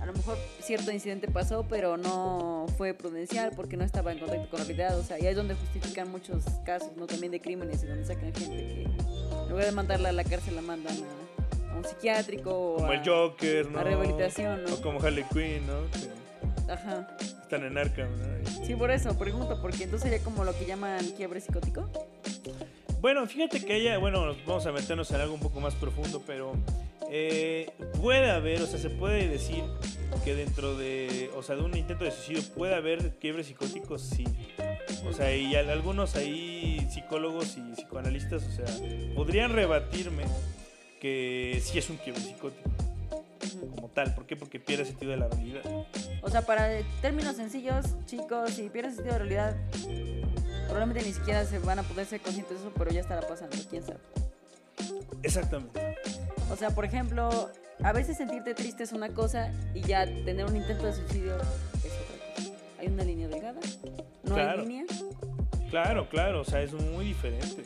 a 0.00 0.06
lo 0.06 0.12
mejor 0.12 0.36
cierto 0.60 0.90
incidente 0.92 1.28
pasó, 1.28 1.66
pero 1.68 1.96
no 1.96 2.66
fue 2.76 2.94
prudencial 2.94 3.52
porque 3.56 3.76
no 3.76 3.84
estaba 3.84 4.12
en 4.12 4.18
contacto 4.18 4.48
con 4.50 4.60
la 4.60 4.66
realidad. 4.66 4.98
O 4.98 5.02
sea, 5.02 5.18
y 5.18 5.22
ahí 5.22 5.28
es 5.28 5.36
donde 5.36 5.54
justifican 5.54 6.10
muchos 6.10 6.44
casos, 6.64 6.90
¿no? 6.96 7.06
También 7.06 7.32
de 7.32 7.40
crímenes 7.40 7.82
y 7.82 7.86
donde 7.86 8.04
sacan 8.04 8.32
gente 8.34 8.46
que 8.56 8.82
en 8.84 9.48
lugar 9.48 9.64
de 9.64 9.72
mandarla 9.72 10.10
a 10.10 10.12
la 10.12 10.24
cárcel 10.24 10.56
la 10.56 10.62
mandan 10.62 10.96
a, 10.96 11.72
a 11.72 11.76
un 11.76 11.84
psiquiátrico 11.84 12.74
o 12.74 12.76
Como 12.76 12.90
a, 12.90 12.94
el 12.94 13.08
Joker, 13.08 13.70
¿no? 13.70 13.78
a 13.78 13.82
rehabilitación, 13.84 14.64
¿no? 14.64 14.74
O 14.74 14.80
como 14.80 15.00
Harley 15.00 15.24
Quinn, 15.32 15.66
¿no? 15.66 15.90
Que 15.90 16.72
Ajá. 16.72 17.08
están 17.42 17.64
en 17.64 17.76
Arkham, 17.76 18.08
¿no? 18.16 18.64
Sí, 18.66 18.74
por 18.74 18.90
eso, 18.90 19.18
pregunto, 19.18 19.60
porque 19.60 19.84
entonces 19.84 20.10
sería 20.10 20.24
como 20.24 20.44
lo 20.44 20.56
que 20.56 20.64
llaman 20.66 21.04
quiebre 21.16 21.40
psicótico. 21.40 21.88
Bueno, 23.04 23.26
fíjate 23.26 23.62
que 23.62 23.74
haya, 23.74 23.98
bueno, 23.98 24.34
vamos 24.46 24.64
a 24.64 24.72
meternos 24.72 25.10
en 25.10 25.20
algo 25.20 25.34
un 25.34 25.40
poco 25.40 25.60
más 25.60 25.74
profundo, 25.74 26.22
pero 26.26 26.54
eh, 27.10 27.70
puede 28.00 28.30
haber, 28.30 28.62
o 28.62 28.66
sea, 28.66 28.78
se 28.78 28.88
puede 28.88 29.28
decir 29.28 29.62
que 30.24 30.34
dentro 30.34 30.74
de, 30.74 31.30
o 31.36 31.42
sea, 31.42 31.54
de 31.54 31.60
un 31.64 31.76
intento 31.76 32.04
de 32.04 32.10
suicidio 32.12 32.42
puede 32.54 32.74
haber 32.74 33.10
quiebres 33.18 33.48
psicóticos, 33.48 34.00
sí. 34.00 34.24
O 35.06 35.12
sea, 35.12 35.36
y 35.36 35.54
al- 35.54 35.68
algunos 35.68 36.16
ahí 36.16 36.88
psicólogos 36.90 37.58
y 37.58 37.74
psicoanalistas, 37.74 38.42
o 38.42 38.50
sea, 38.50 38.64
podrían 39.14 39.52
rebatirme 39.52 40.24
que 40.98 41.60
sí 41.62 41.76
es 41.76 41.90
un 41.90 41.98
quiebre 41.98 42.22
psicótico 42.22 42.70
como 43.74 43.88
tal. 43.88 44.14
¿Por 44.14 44.24
qué? 44.24 44.34
Porque 44.34 44.58
pierde 44.58 44.86
sentido 44.86 45.10
de 45.10 45.18
la 45.18 45.28
realidad. 45.28 45.60
O 46.22 46.30
sea, 46.30 46.40
para 46.40 46.70
términos 47.02 47.36
sencillos, 47.36 47.84
chicos, 48.06 48.52
si 48.52 48.70
pierdes 48.70 48.94
sentido 48.94 49.12
de 49.12 49.18
realidad, 49.18 49.56
probablemente 50.64 51.02
ni 51.04 51.12
siquiera 51.14 51.44
se 51.44 51.58
van 51.58 51.78
a 51.78 51.82
poder 51.82 52.06
ser 52.06 52.20
conscientes 52.20 52.58
de 52.60 52.66
eso, 52.66 52.72
pero 52.76 52.90
ya 52.90 53.00
estará 53.00 53.26
pasando, 53.26 53.56
quién 53.70 53.82
sabe. 53.84 53.98
Exactamente. 55.22 55.80
O 56.50 56.56
sea, 56.56 56.70
por 56.70 56.84
ejemplo, 56.84 57.50
a 57.82 57.92
veces 57.92 58.16
sentirte 58.16 58.54
triste 58.54 58.82
es 58.82 58.92
una 58.92 59.08
cosa 59.10 59.50
y 59.74 59.80
ya 59.80 60.04
tener 60.04 60.46
un 60.46 60.56
intento 60.56 60.86
de 60.86 60.92
suicidio 60.92 61.36
es 61.36 61.92
otra 61.92 62.34
cosa. 62.36 62.50
Hay 62.78 62.86
una 62.88 63.04
línea 63.04 63.28
delgada, 63.28 63.60
no 64.24 64.34
Claro. 64.34 64.62
hay 64.62 64.66
línea. 64.68 64.84
Claro, 65.70 66.08
claro, 66.08 66.40
o 66.42 66.44
sea, 66.44 66.62
es 66.62 66.72
muy 66.72 67.06
diferente. 67.06 67.64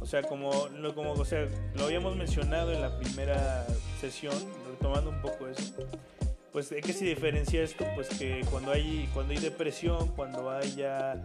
O 0.00 0.06
sea, 0.06 0.22
como 0.22 0.68
lo, 0.68 0.94
como, 0.94 1.12
o 1.12 1.24
sea, 1.24 1.46
lo 1.74 1.84
habíamos 1.84 2.16
mencionado 2.16 2.72
en 2.72 2.80
la 2.80 2.96
primera 2.98 3.66
sesión, 4.00 4.34
retomando 4.70 5.10
un 5.10 5.20
poco 5.20 5.48
eso. 5.48 5.74
Pues, 6.52 6.70
¿de 6.70 6.80
qué 6.80 6.92
se 6.92 7.04
diferencia 7.04 7.62
esto? 7.62 7.84
Pues 7.94 8.08
que 8.10 8.42
cuando 8.50 8.72
hay, 8.72 9.08
cuando 9.12 9.32
hay 9.32 9.38
depresión, 9.38 10.08
cuando 10.14 10.50
haya 10.50 11.16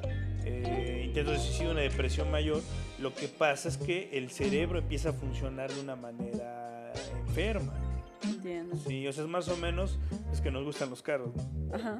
eh, 0.45 1.03
intentos 1.05 1.33
de 1.33 1.39
suicidio, 1.39 1.71
una 1.71 1.81
depresión 1.81 2.29
mayor, 2.31 2.62
lo 3.00 3.13
que 3.13 3.27
pasa 3.27 3.69
es 3.69 3.77
que 3.77 4.09
el 4.13 4.29
cerebro 4.29 4.79
empieza 4.79 5.09
a 5.09 5.13
funcionar 5.13 5.71
de 5.71 5.81
una 5.81 5.95
manera 5.95 6.93
enferma. 7.27 7.73
Entiendo. 8.23 8.77
Sí, 8.88 9.05
o 9.07 9.12
sea, 9.12 9.23
es 9.23 9.29
más 9.29 9.50
o 9.50 9.57
menos 9.57 10.00
es 10.31 10.39
que 10.39 10.50
nos 10.50 10.63
gustan 10.63 10.89
los 10.89 11.01
carros. 11.01 11.31
¿no? 11.35 11.75
Ajá. 11.75 11.97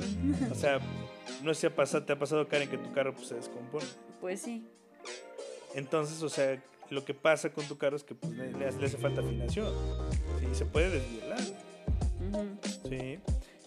O 0.52 0.56
sea, 0.56 0.80
no 1.44 1.54
sé 1.54 1.62
si 1.62 1.68
ha 1.68 1.76
pasado, 1.76 2.06
te 2.06 2.14
ha 2.14 2.20
pasado, 2.20 2.48
Karen, 2.48 2.70
que 2.70 2.78
tu 2.78 2.92
carro 2.94 3.14
pues, 3.14 3.28
se 3.28 3.36
descompone. 3.36 3.86
Pues 4.22 4.42
sí. 4.42 4.66
Entonces, 5.76 6.22
o 6.24 6.30
sea, 6.30 6.62
lo 6.90 7.04
que 7.04 7.14
pasa 7.14 7.50
con 7.50 7.66
tu 7.66 7.78
carro 7.78 7.98
es 7.98 8.04
que 8.04 8.16
pues, 8.16 8.32
le, 8.34 8.52
le 8.54 8.86
hace 8.86 8.98
falta 8.98 9.22
afinación. 9.22 9.74
Sí, 10.40 10.48
se 10.54 10.66
puede 10.66 10.92
desvielar. 10.92 11.40
Ujú. 12.32 12.90
Sí. 12.90 13.20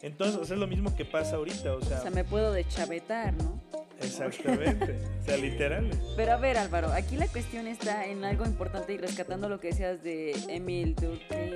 Entonces, 0.06 0.40
o 0.40 0.44
sea, 0.44 0.54
es 0.54 0.60
lo 0.60 0.68
mismo 0.68 0.94
que 0.94 1.04
pasa 1.04 1.34
ahorita, 1.34 1.74
o 1.74 1.82
sea, 1.82 1.98
O 1.98 2.02
sea, 2.02 2.10
me 2.12 2.22
puedo 2.22 2.52
deschavetar, 2.52 3.34
¿no? 3.34 3.60
exactamente. 4.00 4.98
O 5.20 5.24
sea, 5.24 5.36
literal. 5.48 5.90
Pero 6.16 6.32
a 6.32 6.36
ver, 6.36 6.58
Álvaro, 6.58 6.92
aquí 6.92 7.16
la 7.16 7.26
cuestión 7.26 7.66
está 7.66 8.06
en 8.06 8.24
algo 8.24 8.44
importante 8.44 8.92
y 8.92 8.98
rescatando 8.98 9.48
lo 9.48 9.58
que 9.58 9.68
decías 9.68 10.04
de 10.04 10.32
Emil 10.48 10.94
Durkheim. 10.94 11.54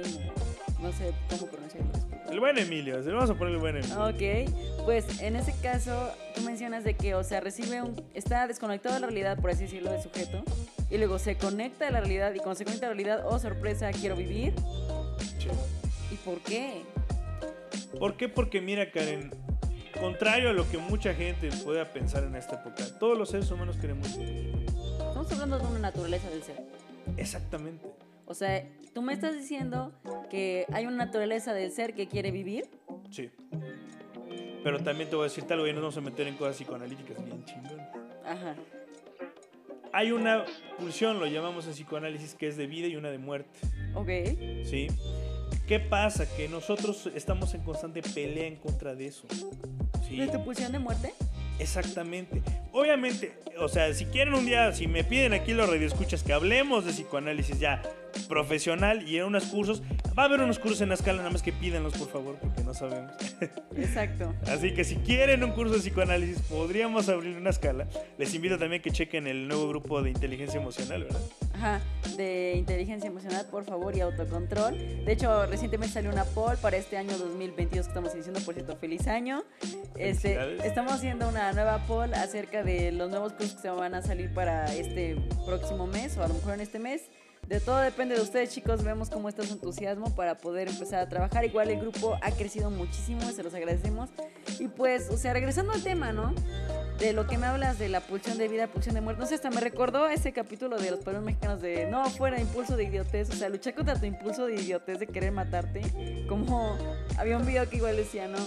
No 0.81 0.91
sé 0.91 1.13
cómo 1.29 1.47
pronunciarlo. 1.47 1.93
El 2.29 2.41
buen 2.41 2.59
Emilio, 2.59 3.01
se 3.05 3.11
lo 3.11 3.17
vamos 3.17 3.31
a 3.31 3.35
poner 3.35 3.55
el 3.55 3.61
buen 3.61 3.77
Emilio. 3.77 4.05
Ok, 4.05 4.85
pues 4.85 5.21
en 5.21 5.37
ese 5.37 5.55
caso 5.63 6.11
tú 6.35 6.43
mencionas 6.43 6.83
de 6.83 6.95
que, 6.95 7.15
o 7.15 7.23
sea, 7.23 7.41
recibe 7.41 7.83
un, 7.83 8.03
está 8.15 8.49
desconectado 8.49 8.97
de 8.97 9.01
la 9.01 9.07
realidad, 9.07 9.39
por 9.39 9.51
así 9.51 9.65
decirlo, 9.65 9.93
del 9.93 10.03
sujeto, 10.03 10.43
y 10.91 10.99
luego 10.99 11.21
se 11.21 11.37
conecta 11.37 11.87
a 11.87 11.91
la 11.93 12.01
realidad, 12.01 12.35
y 12.35 12.39
cuando 12.39 12.57
se 12.57 12.65
conecta 12.65 12.87
a 12.87 12.89
la 12.89 12.95
realidad, 12.95 13.27
oh 13.29 13.39
sorpresa, 13.39 13.93
quiero 13.93 14.17
vivir. 14.17 14.55
Sí. 15.39 15.49
¿Y 16.11 16.17
por 16.17 16.41
qué? 16.41 16.83
¿Por 17.99 18.17
qué? 18.17 18.29
Porque 18.29 18.61
mira, 18.61 18.91
Karen, 18.91 19.31
contrario 19.99 20.51
a 20.51 20.53
lo 20.53 20.69
que 20.71 20.79
mucha 20.79 21.15
gente 21.15 21.51
pueda 21.65 21.93
pensar 21.93 22.25
en 22.25 22.37
esta 22.37 22.57
época, 22.57 22.85
todos 22.99 23.19
los 23.19 23.31
seres 23.31 23.51
humanos 23.51 23.77
queremos 23.77 24.17
vivir. 24.17 24.55
estamos 24.67 25.33
hablando 25.33 25.59
de 25.59 25.67
una 25.67 25.79
naturaleza 25.79 26.31
del 26.31 26.43
ser. 26.43 26.63
Exactamente. 27.17 27.87
O 28.27 28.35
sea, 28.35 28.65
tú 28.95 29.03
me 29.03 29.13
estás 29.13 29.35
diciendo 29.35 29.93
que 30.31 30.67
hay 30.73 30.87
una 30.87 31.05
naturaleza 31.05 31.53
del 31.53 31.73
ser 31.73 31.95
que 31.95 32.07
quiere 32.07 32.31
vivir. 32.31 32.69
Sí. 33.11 33.31
Pero 34.63 34.79
también 34.83 35.09
te 35.09 35.17
voy 35.17 35.25
a 35.25 35.29
decir 35.29 35.45
tal, 35.45 35.61
güey, 35.61 35.73
no 35.73 35.81
nos 35.81 35.95
vamos 35.95 36.09
a 36.09 36.11
meter 36.11 36.27
en 36.29 36.37
cosas 36.37 36.57
psicoanalíticas 36.57 37.25
bien 37.25 37.45
chingón. 37.45 37.81
Ajá. 38.25 38.55
Hay 39.93 40.13
una 40.13 40.45
pulsión, 40.79 41.19
lo 41.19 41.27
llamamos 41.27 41.67
en 41.67 41.73
psicoanálisis, 41.73 42.35
que 42.35 42.47
es 42.47 42.57
de 42.57 42.67
vida 42.67 42.87
y 42.87 42.95
una 42.95 43.11
de 43.11 43.19
muerte. 43.19 43.59
Ok. 43.95 44.09
¿Sí? 44.65 44.87
¿Qué 45.71 45.79
pasa? 45.79 46.27
Que 46.27 46.49
nosotros 46.49 47.09
estamos 47.15 47.55
en 47.55 47.61
constante 47.61 48.03
pelea 48.03 48.49
en 48.49 48.57
contra 48.57 48.97
de 48.97 49.07
eso. 49.07 49.23
¿Sí? 50.05 50.17
¿De 50.17 50.27
tu 50.27 50.43
pulsión 50.45 50.73
de 50.73 50.81
muerte? 50.81 51.15
Exactamente. 51.61 52.43
Obviamente, 52.73 53.39
o 53.57 53.69
sea, 53.69 53.95
si 53.95 54.07
quieren 54.07 54.35
un 54.35 54.47
día, 54.47 54.73
si 54.73 54.89
me 54.89 55.05
piden 55.05 55.33
aquí 55.33 55.53
los 55.53 55.71
radioescuchas 55.71 56.25
que 56.25 56.33
hablemos 56.33 56.85
de 56.87 56.91
psicoanálisis 56.91 57.61
ya 57.61 57.83
profesional 58.29 59.09
y 59.09 59.19
en 59.19 59.27
unos 59.27 59.45
cursos, 59.45 59.81
va 60.19 60.25
a 60.25 60.27
haber 60.27 60.41
unos 60.41 60.59
cursos 60.59 60.81
en 60.81 60.89
la 60.89 60.97
escala, 60.97 61.19
nada 61.19 61.31
más 61.31 61.43
que 61.43 61.53
pídanlos 61.53 61.97
por 61.97 62.09
favor, 62.09 62.37
porque 62.41 62.65
no 62.65 62.75
sabemos. 62.75 63.13
Exacto. 63.77 64.35
Así 64.49 64.75
que 64.75 64.83
si 64.83 64.97
quieren 64.97 65.45
un 65.45 65.53
curso 65.53 65.75
de 65.75 65.81
psicoanálisis, 65.81 66.41
podríamos 66.49 67.09
abrir 67.09 67.37
una 67.37 67.51
escala. 67.51 67.87
Les 68.19 68.35
invito 68.35 68.59
también 68.59 68.83
que 68.83 68.91
chequen 68.91 69.29
el 69.29 69.47
nuevo 69.47 69.69
grupo 69.69 70.03
de 70.03 70.11
inteligencia 70.11 70.61
emocional, 70.61 71.05
¿verdad? 71.05 71.21
Ajá, 71.61 71.83
de 72.17 72.55
inteligencia 72.57 73.09
emocional, 73.09 73.45
por 73.51 73.67
favor, 73.67 73.95
y 73.95 74.01
autocontrol. 74.01 74.79
De 75.05 75.13
hecho, 75.13 75.45
recientemente 75.45 75.93
salió 75.93 76.11
una 76.11 76.25
poll 76.25 76.57
para 76.57 76.79
este 76.79 76.97
año 76.97 77.19
2022 77.19 77.85
que 77.85 77.91
estamos 77.91 78.15
iniciando, 78.15 78.41
por 78.41 78.55
cierto, 78.55 78.77
feliz 78.77 79.07
año. 79.07 79.45
Este, 79.95 80.57
estamos 80.67 80.95
haciendo 80.95 81.29
una 81.29 81.53
nueva 81.53 81.87
poll 81.87 82.15
acerca 82.15 82.63
de 82.63 82.93
los 82.93 83.11
nuevos 83.11 83.35
cursos 83.35 83.57
que 83.57 83.61
se 83.61 83.69
van 83.69 83.95
a 83.95 84.01
salir 84.01 84.33
para 84.33 84.75
este 84.75 85.17
próximo 85.45 85.87
mes 85.87 86.17
o 86.17 86.25
a 86.25 86.29
lo 86.29 86.35
mejor 86.35 86.55
en 86.55 86.61
este 86.63 86.79
mes. 86.79 87.03
De 87.51 87.59
todo 87.59 87.79
depende 87.79 88.15
de 88.15 88.21
ustedes, 88.23 88.51
chicos. 88.51 88.85
Vemos 88.85 89.11
cómo 89.11 89.29
está 89.29 89.43
su 89.43 89.55
entusiasmo 89.55 90.15
para 90.15 90.39
poder 90.39 90.69
empezar 90.69 91.01
a 91.01 91.09
trabajar. 91.09 91.45
Igual 91.45 91.69
el 91.71 91.81
grupo 91.81 92.17
ha 92.23 92.31
crecido 92.31 92.71
muchísimo, 92.71 93.23
se 93.33 93.43
los 93.43 93.53
agradecemos. 93.55 94.09
Y 94.61 94.69
pues, 94.69 95.11
o 95.11 95.17
sea, 95.17 95.33
regresando 95.33 95.73
al 95.73 95.83
tema, 95.83 96.13
¿no? 96.13 96.33
De 97.01 97.13
lo 97.13 97.27
que 97.27 97.39
me 97.39 97.47
hablas 97.47 97.77
de 97.77 97.89
la 97.89 98.03
pulsión 98.03 98.39
de 98.39 98.47
vida, 98.47 98.69
pulsión 98.69 98.95
de 98.95 99.01
muerte. 99.01 99.21
No 99.21 99.27
sé, 99.27 99.35
hasta 99.35 99.51
me 99.51 99.61
recordó 99.61 100.07
ese 100.07 100.33
capítulo 100.33 100.79
de 100.79 100.93
los 100.93 101.01
pueblos 101.01 101.25
mexicanos 101.25 101.61
de 101.61 101.87
no 101.91 102.09
fuera 102.11 102.41
impulso 102.41 102.77
de 102.77 102.85
idiotez. 102.85 103.31
O 103.31 103.33
sea, 103.33 103.49
luchar 103.49 103.75
contra 103.75 103.99
tu 103.99 104.07
impulso 104.07 104.47
de 104.47 104.55
idiotez 104.55 105.01
de 105.01 105.09
querer 105.09 105.33
matarte. 105.33 105.83
Como 106.29 106.79
había 107.19 107.37
un 107.37 107.45
video 107.45 107.69
que 107.69 107.79
igual 107.79 107.97
decía, 107.97 108.29
¿no? 108.29 108.39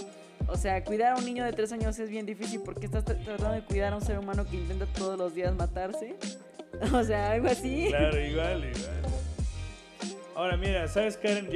O 0.48 0.56
sea, 0.56 0.82
cuidar 0.82 1.12
a 1.12 1.16
un 1.16 1.26
niño 1.26 1.44
de 1.44 1.52
tres 1.52 1.72
años 1.72 1.98
es 1.98 2.08
bien 2.08 2.24
difícil 2.24 2.62
porque 2.64 2.86
estás 2.86 3.04
tra- 3.04 3.22
tratando 3.22 3.52
de 3.52 3.64
cuidar 3.66 3.92
a 3.92 3.96
un 3.96 4.02
ser 4.02 4.18
humano 4.18 4.46
que 4.46 4.56
intenta 4.56 4.86
todos 4.86 5.18
los 5.18 5.34
días 5.34 5.54
matarse. 5.54 6.16
O 6.92 7.04
sea, 7.04 7.32
algo 7.32 7.48
así. 7.48 7.86
Claro, 7.88 8.20
igual, 8.20 8.64
igual. 8.64 9.02
Ahora, 10.34 10.56
mira, 10.56 10.88
¿sabes, 10.88 11.16
Karen? 11.16 11.48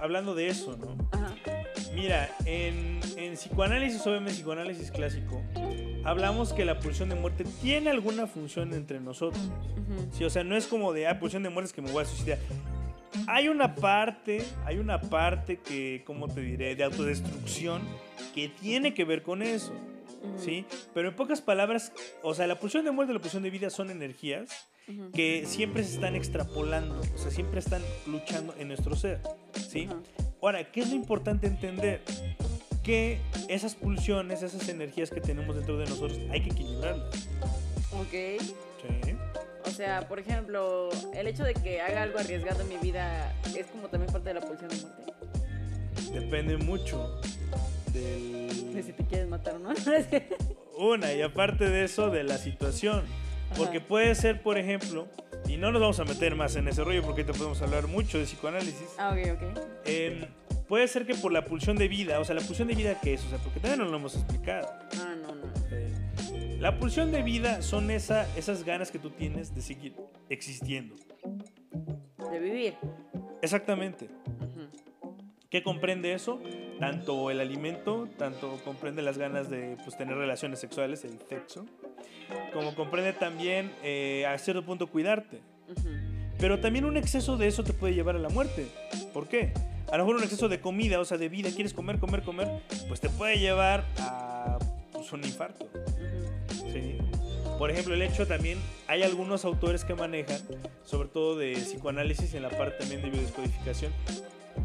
Hablando 0.00 0.34
de 0.34 0.48
eso, 0.48 0.76
¿no? 0.76 0.96
Ajá. 1.12 1.34
Mira, 1.94 2.30
en, 2.44 3.00
en 3.16 3.34
psicoanálisis, 3.34 4.06
obviamente 4.06 4.34
psicoanálisis 4.34 4.90
clásico, 4.90 5.42
hablamos 6.04 6.52
que 6.52 6.64
la 6.64 6.78
pulsión 6.78 7.08
de 7.08 7.16
muerte 7.16 7.44
tiene 7.60 7.90
alguna 7.90 8.26
función 8.26 8.72
entre 8.74 9.00
nosotros. 9.00 9.42
Sí, 10.12 10.24
o 10.24 10.30
sea, 10.30 10.44
no 10.44 10.56
es 10.56 10.66
como 10.66 10.92
de, 10.92 11.08
ah, 11.08 11.18
pulsión 11.18 11.42
de 11.42 11.50
muerte 11.50 11.68
es 11.68 11.72
que 11.72 11.82
me 11.82 11.90
voy 11.90 12.04
a 12.04 12.06
suicidar. 12.06 12.38
Hay 13.26 13.48
una 13.48 13.74
parte, 13.74 14.44
hay 14.64 14.78
una 14.78 15.00
parte 15.00 15.58
que, 15.58 16.02
¿cómo 16.06 16.28
te 16.28 16.40
diré?, 16.40 16.76
de 16.76 16.84
autodestrucción 16.84 17.82
que 18.34 18.48
tiene 18.48 18.94
que 18.94 19.04
ver 19.04 19.22
con 19.22 19.42
eso, 19.42 19.72
Ujú. 20.22 20.38
¿sí? 20.38 20.66
Pero 20.94 21.08
en 21.08 21.16
pocas 21.16 21.40
palabras, 21.40 21.92
o 22.22 22.34
sea, 22.34 22.46
la 22.46 22.58
pulsión 22.58 22.84
de 22.84 22.90
muerte 22.90 23.12
y 23.12 23.14
la 23.14 23.20
pulsión 23.20 23.42
de 23.42 23.50
vida 23.50 23.70
son 23.70 23.90
energías 23.90 24.68
que 25.14 25.46
siempre 25.46 25.84
se 25.84 25.94
están 25.94 26.16
extrapolando, 26.16 27.00
o 27.14 27.18
sea, 27.18 27.30
siempre 27.30 27.60
están 27.60 27.80
luchando 28.06 28.54
en 28.58 28.66
nuestro 28.68 28.96
ser, 28.96 29.20
¿sí? 29.54 29.88
Ahora, 30.42 30.72
¿qué 30.72 30.80
es 30.80 30.90
lo 30.90 30.96
importante 30.96 31.46
entender? 31.46 32.02
Que 32.82 33.20
esas 33.48 33.76
pulsiones, 33.76 34.42
esas 34.42 34.68
energías 34.68 35.10
que 35.10 35.20
tenemos 35.20 35.54
dentro 35.54 35.78
de 35.78 35.86
nosotros, 35.86 36.18
hay 36.30 36.42
que 36.42 36.50
equilibrarlas. 36.50 37.28
Ok. 37.92 38.42
¿sí? 39.04 39.16
O 39.66 39.70
sea, 39.70 40.08
por 40.08 40.18
ejemplo, 40.18 40.88
el 41.14 41.26
hecho 41.26 41.44
de 41.44 41.54
que 41.54 41.80
haga 41.80 42.02
algo 42.02 42.18
arriesgado 42.18 42.62
en 42.62 42.68
mi 42.68 42.76
vida 42.78 43.32
es 43.56 43.66
como 43.66 43.88
también 43.88 44.12
parte 44.12 44.30
de 44.30 44.34
la 44.34 44.40
pulsión 44.40 44.70
de 44.70 44.76
muerte. 44.76 45.02
Depende 46.12 46.56
mucho 46.56 47.20
De 48.74 48.82
si 48.82 48.92
te 48.92 49.04
quieres 49.04 49.28
matar 49.28 49.54
o 49.54 49.58
no. 49.58 49.70
Una, 50.78 51.12
y 51.12 51.22
aparte 51.22 51.68
de 51.68 51.84
eso, 51.84 52.10
de 52.10 52.24
la 52.24 52.38
situación. 52.38 53.02
Porque 53.56 53.78
Ajá. 53.78 53.86
puede 53.88 54.14
ser, 54.14 54.42
por 54.42 54.58
ejemplo, 54.58 55.08
y 55.48 55.56
no 55.56 55.72
nos 55.72 55.80
vamos 55.80 55.98
a 56.00 56.04
meter 56.04 56.36
más 56.36 56.54
en 56.56 56.68
ese 56.68 56.84
rollo 56.84 57.02
porque 57.02 57.24
te 57.24 57.32
podemos 57.32 57.60
hablar 57.62 57.88
mucho 57.88 58.18
de 58.18 58.24
psicoanálisis. 58.24 58.86
ah, 58.98 59.10
ok, 59.12 59.32
ok. 59.42 59.58
em, 59.84 60.24
puede 60.68 60.86
ser 60.86 61.04
que 61.04 61.16
por 61.16 61.32
la 61.32 61.44
pulsión 61.44 61.76
de 61.76 61.88
vida, 61.88 62.20
o 62.20 62.24
sea, 62.24 62.36
la 62.36 62.42
pulsión 62.42 62.68
de 62.68 62.74
vida, 62.76 62.96
¿qué 63.02 63.14
es? 63.14 63.24
O 63.24 63.28
sea, 63.28 63.38
porque 63.38 63.58
todavía 63.58 63.84
no 63.84 63.90
lo 63.90 63.96
hemos 63.96 64.14
explicado. 64.14 64.68
Ah, 65.00 65.16
no, 65.20 65.34
no. 65.34 65.46
Eh, 65.72 66.58
La 66.60 66.78
pulsión 66.78 67.10
de 67.10 67.22
vida 67.22 67.60
son 67.62 67.90
esa, 67.90 68.26
esas 68.36 68.62
ganas 68.64 68.92
que 68.92 69.00
tú 69.00 69.10
tienes 69.10 69.52
de 69.54 69.62
seguir 69.62 69.94
existiendo. 70.28 70.94
De 72.30 72.38
vivir. 72.38 72.74
Exactamente. 73.42 74.08
¿Qué 75.48 75.64
comprende 75.64 76.12
eso? 76.12 76.40
Tanto 76.80 77.30
el 77.30 77.40
alimento, 77.40 78.08
tanto 78.16 78.58
comprende 78.64 79.02
las 79.02 79.18
ganas 79.18 79.50
de 79.50 79.76
pues, 79.84 79.96
tener 79.98 80.16
relaciones 80.16 80.58
sexuales, 80.58 81.04
el 81.04 81.18
sexo, 81.28 81.66
como 82.54 82.74
comprende 82.74 83.12
también 83.12 83.70
eh, 83.82 84.24
a 84.26 84.36
cierto 84.38 84.64
punto 84.64 84.86
cuidarte. 84.86 85.42
Pero 86.38 86.58
también 86.58 86.86
un 86.86 86.96
exceso 86.96 87.36
de 87.36 87.48
eso 87.48 87.62
te 87.62 87.74
puede 87.74 87.94
llevar 87.94 88.16
a 88.16 88.18
la 88.18 88.30
muerte. 88.30 88.66
¿Por 89.12 89.28
qué? 89.28 89.52
A 89.92 89.98
lo 89.98 90.04
mejor 90.04 90.16
un 90.16 90.22
exceso 90.22 90.48
de 90.48 90.60
comida, 90.60 90.98
o 91.00 91.04
sea, 91.04 91.18
de 91.18 91.28
vida, 91.28 91.50
quieres 91.54 91.74
comer, 91.74 91.98
comer, 91.98 92.22
comer, 92.22 92.48
pues 92.88 93.00
te 93.00 93.10
puede 93.10 93.38
llevar 93.38 93.84
a 93.98 94.58
pues, 94.90 95.12
un 95.12 95.22
infarto. 95.22 95.68
¿sí? 96.72 96.96
Por 97.58 97.70
ejemplo, 97.70 97.92
el 97.92 98.00
hecho 98.00 98.26
también, 98.26 98.58
hay 98.88 99.02
algunos 99.02 99.44
autores 99.44 99.84
que 99.84 99.94
manejan, 99.94 100.40
sobre 100.82 101.10
todo 101.10 101.36
de 101.36 101.52
psicoanálisis 101.52 102.32
en 102.32 102.42
la 102.42 102.48
parte 102.48 102.78
también 102.78 103.02
de 103.02 103.10
biodescodificación, 103.10 103.92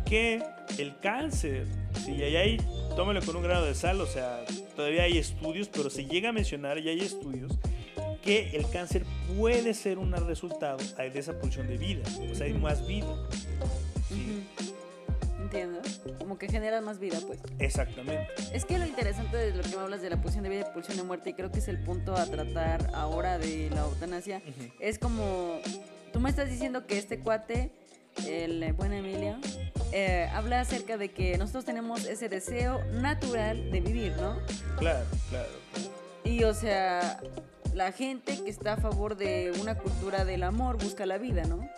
que 0.06 0.44
el 0.78 0.98
cáncer, 1.00 1.68
si 2.04 2.14
y 2.14 2.24
ahí 2.24 2.36
hay, 2.36 2.58
tómalo 2.96 3.22
con 3.22 3.36
un 3.36 3.44
grado 3.44 3.66
de 3.66 3.76
sal, 3.76 4.00
o 4.02 4.06
sea, 4.06 4.44
todavía 4.76 5.04
hay 5.04 5.18
estudios, 5.18 5.70
pero 5.70 5.90
se 5.90 6.06
llega 6.06 6.30
a 6.30 6.32
mencionar 6.32 6.78
y 6.80 6.90
hay 6.90 7.00
estudios 7.00 7.54
que 8.22 8.56
el 8.56 8.68
cáncer 8.70 9.06
puede 9.38 9.74
ser 9.74 10.00
un 10.00 10.12
resultado 10.12 10.78
de 10.78 11.20
esa 11.20 11.40
pulsión 11.40 11.68
de 11.68 11.78
vida, 11.78 12.04
o 12.32 12.36
sea, 12.36 12.48
hay 12.48 12.54
más 12.54 12.86
vida. 12.88 13.16
¿sí? 14.10 14.48
Entiendo. 15.40 15.80
Como 16.18 16.40
que 16.40 16.48
generas 16.48 16.84
más 16.84 17.00
vida, 17.00 17.20
pues. 17.26 17.40
Exactamente. 17.60 18.28
Es 18.52 18.66
que 18.66 18.80
lo 18.80 18.86
interesante 18.86 19.38
de 19.38 19.56
lo 19.56 19.62
que 19.62 19.70
me 19.70 19.84
hablas 19.84 20.02
de 20.02 20.10
la 20.10 20.20
pulsión 20.20 20.44
de 20.44 20.50
vida 20.50 20.68
y 20.70 20.74
pulsión 20.74 20.98
de 20.98 21.04
muerte, 21.04 21.30
y 21.30 21.34
creo 21.34 21.52
que 21.52 21.60
es 21.60 21.68
el 21.68 21.78
punto 21.84 22.16
a 22.16 22.26
tratar 22.26 22.90
ahora 22.96 23.38
de 23.38 23.70
la 23.70 23.82
eutanasia, 23.82 24.42
es 24.80 24.98
como, 24.98 25.60
tú 26.12 26.20
me 26.20 26.32
estás 26.32 26.50
diciendo 26.50 26.88
que 26.88 26.98
este 26.98 27.20
cuate, 27.20 27.72
el 28.26 28.74
buen 28.74 28.94
Emilio, 28.94 29.38
eh, 29.92 30.30
habla 30.34 30.62
acerca 30.62 30.98
de 30.98 31.10
que 31.10 31.38
nosotros 31.38 31.66
tenemos 31.66 32.06
ese 32.06 32.30
deseo 32.30 32.84
natural 32.94 33.72
de 33.72 33.80
vivir, 33.82 34.14
¿no? 34.18 34.38
Claro, 34.78 35.06
claro. 35.30 35.50
claro. 35.72 35.90
Y 36.24 36.44
o 36.44 36.54
sea, 36.54 37.22
la 37.74 37.92
gente 37.92 38.42
que 38.44 38.50
está 38.50 38.74
a 38.74 38.78
favor 38.78 39.16
de 39.16 39.54
una 39.62 39.78
cultura 39.78 40.26
del 40.26 40.44
amor 40.44 40.82
busca 40.82 41.06
la 41.06 41.18
vida, 41.18 41.44
¿no? 41.44 41.70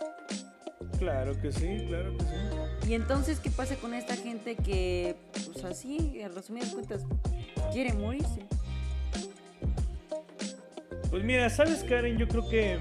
Claro 0.98 1.40
que 1.40 1.52
sí, 1.52 1.84
claro 1.86 2.16
que 2.16 2.24
sí. 2.24 2.88
Y 2.88 2.94
entonces, 2.94 3.38
¿qué 3.38 3.50
pasa 3.50 3.76
con 3.76 3.94
esta 3.94 4.16
gente 4.16 4.56
que, 4.56 5.16
pues 5.32 5.64
así, 5.64 6.20
en 6.20 6.34
resumidas 6.34 6.70
cuentas, 6.70 7.02
quiere 7.72 7.92
morirse? 7.92 8.46
Pues 11.10 11.22
mira, 11.22 11.48
¿sabes, 11.50 11.84
Karen? 11.84 12.16
Yo 12.16 12.26
creo 12.26 12.48
que 12.48 12.78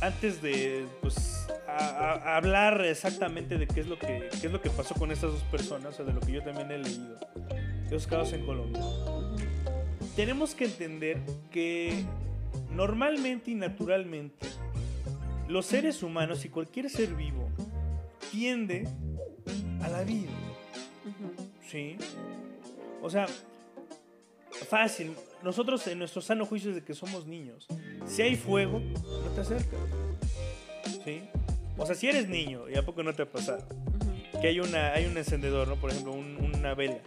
antes 0.00 0.42
de 0.42 0.86
pues, 1.00 1.31
a- 1.78 2.12
a- 2.12 2.36
hablar 2.36 2.84
exactamente 2.84 3.58
de 3.58 3.66
qué 3.66 3.80
es, 3.80 3.86
lo 3.86 3.98
que, 3.98 4.28
qué 4.40 4.46
es 4.46 4.52
lo 4.52 4.60
que 4.60 4.70
pasó 4.70 4.94
con 4.94 5.10
estas 5.10 5.32
dos 5.32 5.42
personas, 5.44 5.94
o 5.94 5.96
sea, 5.98 6.04
de 6.04 6.12
lo 6.12 6.20
que 6.20 6.32
yo 6.32 6.42
también 6.42 6.70
he 6.70 6.78
leído, 6.78 7.16
de 7.84 7.90
los 7.90 8.06
casos 8.06 8.32
en 8.34 8.44
Colombia, 8.46 8.82
tenemos 10.16 10.54
que 10.54 10.64
entender 10.66 11.20
que 11.50 12.04
normalmente 12.70 13.50
y 13.50 13.54
naturalmente 13.54 14.46
los 15.48 15.66
seres 15.66 16.02
humanos 16.02 16.44
y 16.44 16.48
cualquier 16.48 16.88
ser 16.90 17.14
vivo 17.14 17.48
tiende 18.30 18.86
a 19.82 19.88
la 19.88 20.02
vida. 20.04 20.30
Sí. 21.70 21.96
O 23.02 23.10
sea, 23.10 23.26
fácil. 24.68 25.14
Nosotros 25.42 25.84
en 25.88 25.98
nuestro 25.98 26.22
sano 26.22 26.46
juicio 26.46 26.72
de 26.72 26.84
que 26.84 26.94
somos 26.94 27.26
niños, 27.26 27.66
si 28.06 28.22
hay 28.22 28.36
fuego, 28.36 28.78
no 28.78 29.30
te 29.34 29.40
acercas. 29.40 29.80
¿Sí? 31.04 31.22
O 31.78 31.86
sea, 31.86 31.94
si 31.94 32.08
eres 32.08 32.28
niño, 32.28 32.68
¿y 32.68 32.76
a 32.76 32.84
poco 32.84 33.02
no 33.02 33.12
te 33.14 33.22
ha 33.22 33.26
pasado? 33.26 33.64
Ujú. 33.70 34.40
Que 34.40 34.48
hay, 34.48 34.60
una, 34.60 34.92
hay 34.92 35.06
un 35.06 35.16
encendedor, 35.16 35.68
¿no? 35.68 35.76
Por 35.76 35.90
ejemplo, 35.90 36.12
un- 36.12 36.36
una 36.54 36.74
vela. 36.74 36.98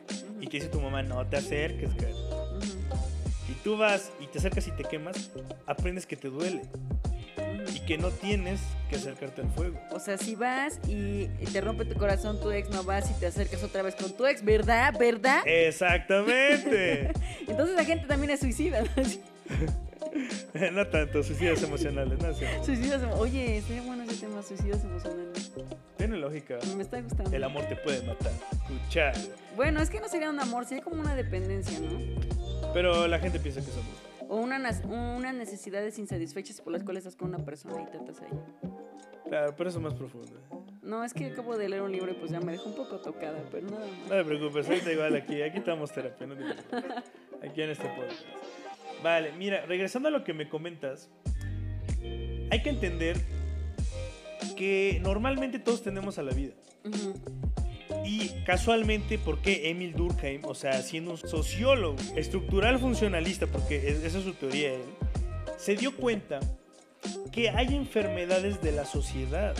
Y 0.41 0.47
que 0.47 0.57
dice 0.57 0.69
tu 0.69 0.81
mamá, 0.81 1.01
no 1.03 1.25
te 1.27 1.37
acerques, 1.37 1.89
cara. 1.95 2.11
Ujú. 2.11 3.49
Y 3.49 3.53
tú 3.63 3.77
vas 3.77 4.11
y 4.19 4.27
te 4.27 4.39
acercas 4.39 4.67
y 4.67 4.71
te 4.71 4.83
quemas, 4.83 5.31
aprendes 5.65 6.05
que 6.05 6.15
te 6.17 6.29
duele. 6.29 6.61
Ujú. 6.61 7.85
que 7.85 7.97
no 7.99 8.09
tienes 8.09 8.61
que 8.89 8.95
acercarte 8.95 9.41
al 9.41 9.49
fuego. 9.51 9.79
O 9.91 9.99
sea, 9.99 10.17
si 10.17 10.33
vas 10.33 10.79
y, 10.87 11.29
y 11.39 11.45
te 11.53 11.61
rompe 11.61 11.85
tu 11.85 11.93
corazón 11.99 12.39
tu 12.39 12.49
ex, 12.49 12.67
no 12.71 12.83
vas 12.83 13.11
y 13.11 13.13
te 13.13 13.27
acercas 13.27 13.61
otra 13.63 13.83
vez 13.83 13.93
con 13.95 14.11
tu 14.17 14.25
ex, 14.25 14.43
¿verdad? 14.43 14.91
¿Verdad? 14.99 15.43
Exactamente. 15.45 17.11
Entonces 17.47 17.75
la 17.75 17.85
gente 17.85 18.07
también 18.07 18.31
es 18.31 18.39
suicida. 18.39 18.81
¿no? 18.81 18.87
no 20.73 20.87
tanto, 20.87 21.23
suicidios 21.23 21.61
emocionales, 21.63 22.19
no 22.21 22.33
sé. 22.33 22.47
Suicidas, 22.63 23.01
emo- 23.03 23.17
oye, 23.17 23.61
sería 23.61 23.81
bueno 23.81 24.03
ese 24.03 24.25
tema, 24.25 24.41
suicidas 24.41 24.83
emocionales. 24.83 25.51
Tiene 25.97 26.17
lógica. 26.17 26.57
Me 26.75 26.83
está 26.83 27.01
gustando. 27.01 27.35
El 27.35 27.43
amor 27.43 27.65
te 27.65 27.75
puede 27.75 28.01
matar. 28.03 28.31
Escucha. 28.51 29.11
Bueno, 29.55 29.81
es 29.81 29.89
que 29.89 29.99
no 29.99 30.07
sería 30.07 30.29
un 30.29 30.39
amor, 30.39 30.65
sería 30.65 30.83
como 30.83 31.01
una 31.01 31.15
dependencia, 31.15 31.79
¿no? 31.79 32.71
Pero 32.73 33.07
la 33.07 33.19
gente 33.19 33.39
piensa 33.39 33.61
que 33.61 33.67
somos. 33.71 33.85
O 34.27 34.37
una, 34.37 34.57
nas- 34.57 34.83
unas 34.85 35.33
necesidades 35.35 35.99
insatisfechas 35.99 36.59
por 36.61 36.73
las 36.73 36.83
cuales 36.83 37.05
estás 37.05 37.15
con 37.15 37.29
una 37.33 37.43
persona 37.45 37.81
y 37.81 37.85
tratas 37.91 38.21
a 38.21 38.25
ella. 38.27 38.45
Claro, 39.27 39.55
pero 39.57 39.69
eso 39.69 39.79
es 39.79 39.83
más 39.83 39.93
profundo. 39.95 40.31
No, 40.81 41.03
es 41.03 41.13
que 41.13 41.25
acabo 41.27 41.57
de 41.57 41.67
leer 41.67 41.81
un 41.81 41.91
libro 41.91 42.11
y 42.11 42.13
pues 42.15 42.31
ya 42.31 42.39
me 42.39 42.51
dejó 42.51 42.69
un 42.69 42.75
poco 42.75 42.97
tocada, 42.99 43.43
pero 43.51 43.67
nada 43.67 43.85
más. 43.87 44.09
No 44.09 44.15
te 44.15 44.23
preocupes, 44.23 44.67
ahorita 44.67 44.91
igual 44.91 45.15
aquí, 45.15 45.41
aquí 45.41 45.57
estamos 45.57 45.91
terapia, 45.91 46.27
no 46.27 46.35
te 46.35 46.43
preocupes. 46.43 47.03
Aquí 47.49 47.61
en 47.61 47.69
este 47.71 47.87
podcast. 47.89 48.21
Vale, 49.05 49.31
mira, 49.33 49.63
regresando 49.67 50.07
a 50.07 50.11
lo 50.11 50.23
que 50.23 50.33
me 50.33 50.49
comentas, 50.49 51.11
hay 52.49 52.63
que 52.63 52.69
entender 52.71 53.15
que 54.57 54.99
normalmente 55.03 55.59
todos 55.59 55.83
tenemos 55.83 56.17
a 56.17 56.23
la 56.23 56.31
vida. 56.31 56.53
Y 58.03 58.29
casualmente, 58.47 59.19
¿por 59.19 59.43
qué 59.43 59.69
Emil 59.69 59.93
Durkheim, 59.93 60.43
o 60.45 60.55
sea, 60.55 60.81
siendo 60.81 61.11
un 61.11 61.17
sociólogo 61.17 61.97
estructural 62.15 62.79
funcionalista, 62.79 63.45
porque 63.45 63.77
es- 63.89 64.03
esa 64.03 64.17
es 64.17 64.23
su 64.23 64.33
teoría, 64.33 64.73
él, 64.73 64.81
se 65.59 65.75
dio 65.75 65.95
cuenta 65.95 66.39
que 67.31 67.51
hay 67.51 67.75
enfermedades 67.75 68.59
de 68.63 68.71
la 68.71 68.85
sociedad? 68.85 69.55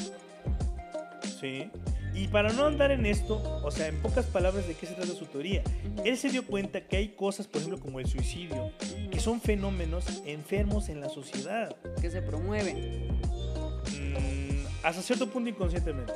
¿Sí? 1.40 1.70
Y 2.16 2.30
para 2.30 2.54
no 2.54 2.66
andar 2.66 2.92
en 2.92 3.06
esto, 3.06 3.42
o 3.64 3.72
sea, 3.72 3.88
en 3.88 4.02
pocas 4.02 4.26
palabras, 4.26 4.68
¿de 4.68 4.74
qué 4.74 4.86
se 4.86 4.94
trata 4.94 5.14
su 5.14 5.26
teoría? 5.26 5.62
Él 6.06 6.18
se 6.18 6.30
dio 6.30 6.46
cuenta 6.46 6.82
que 6.82 6.96
hay 6.98 7.10
cosas, 7.10 7.46
por 7.46 7.62
ejemplo, 7.62 7.80
como 7.80 8.00
el 8.00 8.08
suicidio, 8.08 8.72
que 9.12 9.20
son 9.20 9.42
fenómenos 9.42 10.24
enfermos 10.26 10.90
en 10.90 11.02
la 11.02 11.10
sociedad. 11.10 11.76
que 12.02 12.10
se 12.10 12.22
promueven. 12.22 13.08
Mm, 13.92 14.66
hasta 14.84 15.02
cierto 15.02 15.30
punto 15.30 15.50
inconscientemente. 15.50 16.14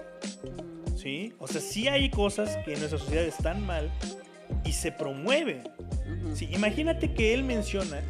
¿Sí? 0.95 1.33
O 1.39 1.47
sea, 1.47 1.61
sí 1.61 1.87
hay 1.87 2.09
cosas 2.09 2.57
que 2.65 2.73
en 2.73 2.79
nuestra 2.79 2.99
sociedad 2.99 3.23
están 3.23 3.65
mal 3.65 3.91
y 4.65 4.73
se 4.73 4.91
promueven. 4.91 5.63
Sí, 6.33 6.49
imagínate 6.51 7.13
que 7.13 7.33
él 7.33 7.43
menciona 7.43 8.01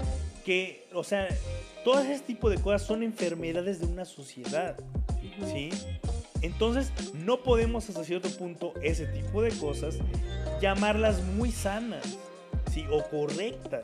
que, 0.46 0.88
o 0.93 1.03
sea, 1.03 1.27
todo 1.84 2.01
ese 2.01 2.19
tipo 2.24 2.50
de 2.50 2.58
cosas 2.58 2.84
son 2.84 3.03
enfermedades 3.03 3.79
de 3.79 3.86
una 3.86 4.05
sociedad. 4.05 4.77
¿Sí? 5.51 5.69
Entonces, 6.41 6.91
no 7.13 7.43
podemos 7.43 7.89
hasta 7.89 8.03
cierto 8.03 8.29
punto 8.29 8.74
ese 8.81 9.05
tipo 9.08 9.41
de 9.41 9.51
cosas 9.51 9.98
llamarlas 10.62 11.22
muy 11.24 11.51
sanas, 11.51 12.17
¿sí? 12.72 12.86
O 12.91 13.03
correctas, 13.10 13.84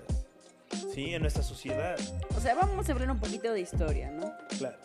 ¿sí? 0.94 1.14
En 1.14 1.22
nuestra 1.22 1.44
sociedad. 1.44 1.98
O 2.36 2.40
sea, 2.40 2.56
vamos 2.56 2.88
a 2.88 2.92
hablar 2.92 3.12
un 3.12 3.20
poquito 3.20 3.52
de 3.52 3.62
historia, 3.62 4.10
¿no? 4.12 4.32
Claro. 4.58 4.78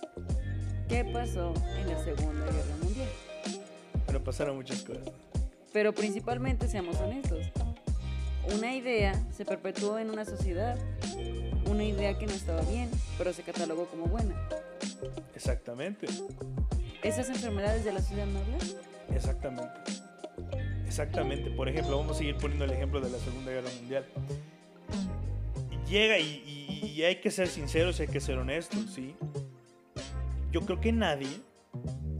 ¿Qué 0.88 1.04
pasó 1.04 1.54
en 1.78 1.88
la 1.88 2.02
Segunda 2.02 2.46
Guerra 2.46 2.76
Mundial? 2.82 3.08
Pero 4.06 4.24
pasaron 4.24 4.56
muchas 4.56 4.82
cosas. 4.82 5.04
Pero 5.72 5.94
principalmente, 5.94 6.66
seamos 6.66 6.96
honestos, 6.96 7.46
una 8.52 8.74
idea 8.74 9.14
se 9.30 9.44
perpetuó 9.44 9.98
en 10.00 10.10
una 10.10 10.24
sociedad, 10.24 10.76
una 11.66 11.84
idea 11.84 12.18
que 12.18 12.26
no 12.26 12.32
estaba 12.32 12.62
bien, 12.62 12.90
pero 13.16 13.32
se 13.32 13.42
catalogó 13.42 13.86
como 13.86 14.06
buena. 14.06 14.34
Exactamente. 15.36 16.08
¿Esas 17.02 17.28
enfermedades 17.30 17.84
de 17.84 17.92
la 17.92 18.00
sociedad 18.00 18.26
no 18.26 18.38
hablan? 18.40 18.60
Exactamente. 19.14 19.72
Exactamente. 20.86 21.50
Por 21.50 21.68
ejemplo, 21.68 21.96
vamos 21.98 22.16
a 22.16 22.18
seguir 22.18 22.36
poniendo 22.36 22.64
el 22.64 22.72
ejemplo 22.72 23.00
de 23.00 23.10
la 23.10 23.18
Segunda 23.18 23.50
Guerra 23.52 23.70
Mundial. 23.80 24.06
Llega 25.88 26.18
y, 26.18 26.42
y- 26.46 26.86
y 26.90 27.02
hay 27.04 27.16
que 27.16 27.30
ser 27.30 27.48
sinceros 27.48 27.98
y 27.98 28.02
hay 28.02 28.08
que 28.08 28.20
ser 28.20 28.38
honestos, 28.38 28.90
¿sí? 28.94 29.14
Yo 30.52 30.60
creo 30.62 30.80
que 30.80 30.92
nadie, 30.92 31.28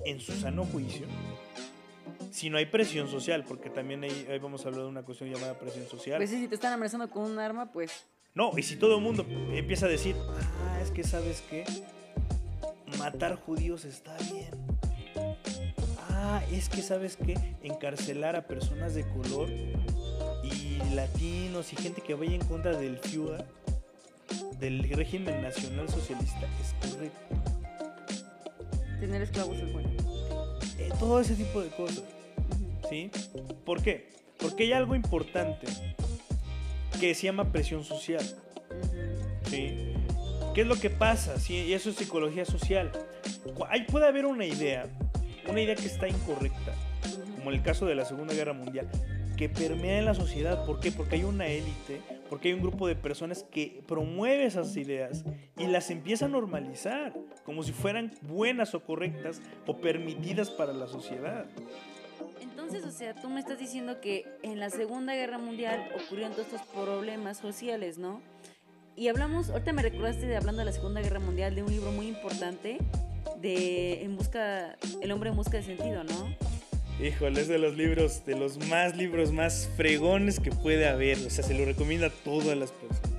en 0.05 0.21
su 0.21 0.33
sano 0.33 0.65
juicio, 0.65 1.07
si 2.31 2.49
no 2.51 2.59
hay 2.59 2.67
presión 2.67 3.09
social, 3.09 3.45
porque 3.47 3.71
también 3.71 4.03
ahí, 4.05 4.27
ahí 4.31 4.39
vamos 4.39 4.65
a 4.65 4.69
hablar 4.69 4.85
de 4.85 4.89
una 4.89 5.03
cuestión 5.03 5.31
llamada 5.31 5.59
presión 5.59 5.87
social. 5.89 6.17
Pues 6.19 6.31
sí, 6.31 6.41
si 6.41 6.49
te 6.49 6.55
están 6.55 6.73
amenazando 6.73 7.11
con 7.11 7.25
un 7.25 7.39
arma, 7.39 7.71
pues 7.73 8.07
No, 8.35 8.53
y 8.57 8.63
si 8.63 8.77
todo 8.77 8.97
el 8.97 9.03
mundo 9.03 9.27
empieza 9.53 9.87
a 9.87 9.89
decir, 9.89 10.17
ah, 10.19 10.79
es 10.83 10.91
que 10.93 11.03
sabes 11.05 11.43
qué, 11.51 11.65
matar 12.99 13.35
judíos 13.37 13.85
está 13.85 14.17
bien. 14.33 14.51
Ah, 16.33 16.45
es 16.53 16.69
que 16.69 16.81
sabes 16.81 17.17
qué, 17.17 17.35
encarcelar 17.65 18.37
a 18.37 18.47
personas 18.47 18.95
de 18.95 19.03
color 19.03 19.49
y 20.45 20.79
latinos 20.95 21.73
y 21.73 21.77
gente 21.77 22.03
que 22.03 22.15
vaya 22.15 22.37
en 22.37 22.45
contra 22.45 22.77
del 22.77 22.99
FIUA, 22.99 23.45
del 24.61 24.89
régimen 24.91 25.43
nacional 25.43 25.89
socialista, 25.89 26.47
es 26.63 26.89
correcto. 26.89 27.19
tener 29.01 29.23
esclavos 29.23 29.57
es 29.57 29.73
bueno. 29.73 29.89
Eh, 30.79 30.91
todo 31.01 31.19
ese 31.19 31.35
tipo 31.35 31.63
de 31.63 31.71
cosas. 31.71 32.05
¿Sí? 32.89 33.11
¿Por 33.67 33.83
qué? 33.83 34.11
Porque 34.39 34.63
hay 34.63 34.73
algo 34.73 34.95
importante 34.95 35.67
que 37.01 37.13
se 37.17 37.25
llama 37.25 37.51
presión 37.51 37.83
social. 37.83 38.25
¿sí? 39.49 39.95
¿Qué 40.55 40.61
es 40.61 40.67
lo 40.69 40.77
que 40.77 40.91
pasa? 40.91 41.41
¿sí? 41.41 41.57
Y 41.57 41.73
eso 41.73 41.91
es 41.91 41.97
psicología 41.97 42.45
social. 42.45 42.93
Hay, 43.69 43.83
puede 43.87 44.07
haber 44.07 44.27
una 44.27 44.47
idea, 44.47 44.87
una 45.51 45.61
idea 45.61 45.75
que 45.75 45.87
está 45.87 46.09
incorrecta, 46.09 46.75
como 47.37 47.51
el 47.51 47.63
caso 47.63 47.87
de 47.87 47.95
la 47.95 48.05
Segunda 48.05 48.35
Guerra 48.35 48.53
Mundial, 48.53 48.89
que 49.37 49.49
permea 49.49 49.99
en 49.99 50.05
la 50.05 50.15
sociedad. 50.15 50.65
¿Por 50.67 50.81
qué? 50.81 50.93
Porque 50.93 51.17
hay 51.17 51.25
una 51.25 51.47
élite, 51.47 52.01
porque 52.29 52.49
hay 52.49 52.55
un 52.55 52.61
grupo 52.61 52.87
de 52.87 52.95
personas 52.95 53.45
que 53.51 53.83
promueve 53.87 54.45
esas 54.45 54.77
ideas 54.77 55.25
y 55.59 55.67
las 55.67 55.91
empieza 55.91 56.27
a 56.27 56.29
normalizar, 56.29 57.15
como 57.45 57.63
si 57.63 57.73
fueran 57.73 58.13
buenas 58.23 58.75
o 58.75 58.85
correctas 58.85 59.41
o 59.67 59.79
permitidas 59.79 60.51
para 60.51 60.73
la 60.73 60.87
sociedad. 60.87 61.47
Entonces, 62.41 62.85
o 62.85 62.91
sea, 62.91 63.15
tú 63.15 63.29
me 63.29 63.41
estás 63.41 63.59
diciendo 63.59 64.01
que 64.01 64.27
en 64.43 64.61
la 64.61 64.71
Segunda 64.71 65.15
Guerra 65.15 65.39
Mundial 65.39 65.89
ocurrieron 65.97 66.33
todos 66.33 66.47
estos 66.47 66.63
problemas 66.69 67.39
sociales, 67.39 67.99
¿no? 67.99 68.21
Y 68.97 69.09
hablamos, 69.09 69.51
ahorita 69.51 69.73
me 69.73 69.83
recordaste 69.83 70.27
de 70.27 70.37
hablando 70.37 70.61
de 70.61 70.67
la 70.67 70.73
Segunda 70.73 71.01
Guerra 71.01 71.21
Mundial, 71.21 71.55
de 71.55 71.63
un 71.63 71.71
libro 71.71 71.91
muy 71.93 72.07
importante 72.07 72.79
de 73.41 74.03
En 74.05 74.17
busca, 74.17 74.77
El 75.01 75.13
hombre 75.13 75.31
en 75.31 75.37
busca 75.37 75.57
de 75.57 75.63
sentido, 75.63 76.05
¿no? 76.05 76.37
Híjole, 77.03 77.41
es 77.41 77.49
de 77.49 77.59
los 77.59 77.77
libros, 77.77 78.27
de 78.27 78.37
los 78.37 78.59
más 78.69 78.95
libros 78.95 79.33
más 79.33 79.71
fregones 79.77 80.39
que 80.39 80.51
puede 80.51 80.87
haber. 80.87 81.17
O 81.19 81.31
sea, 81.31 81.43
se 81.43 81.55
lo 81.55 81.65
recomienda 81.65 82.09
a 82.09 82.11
todas 82.11 82.57
las 82.59 82.73
personas. 82.73 83.11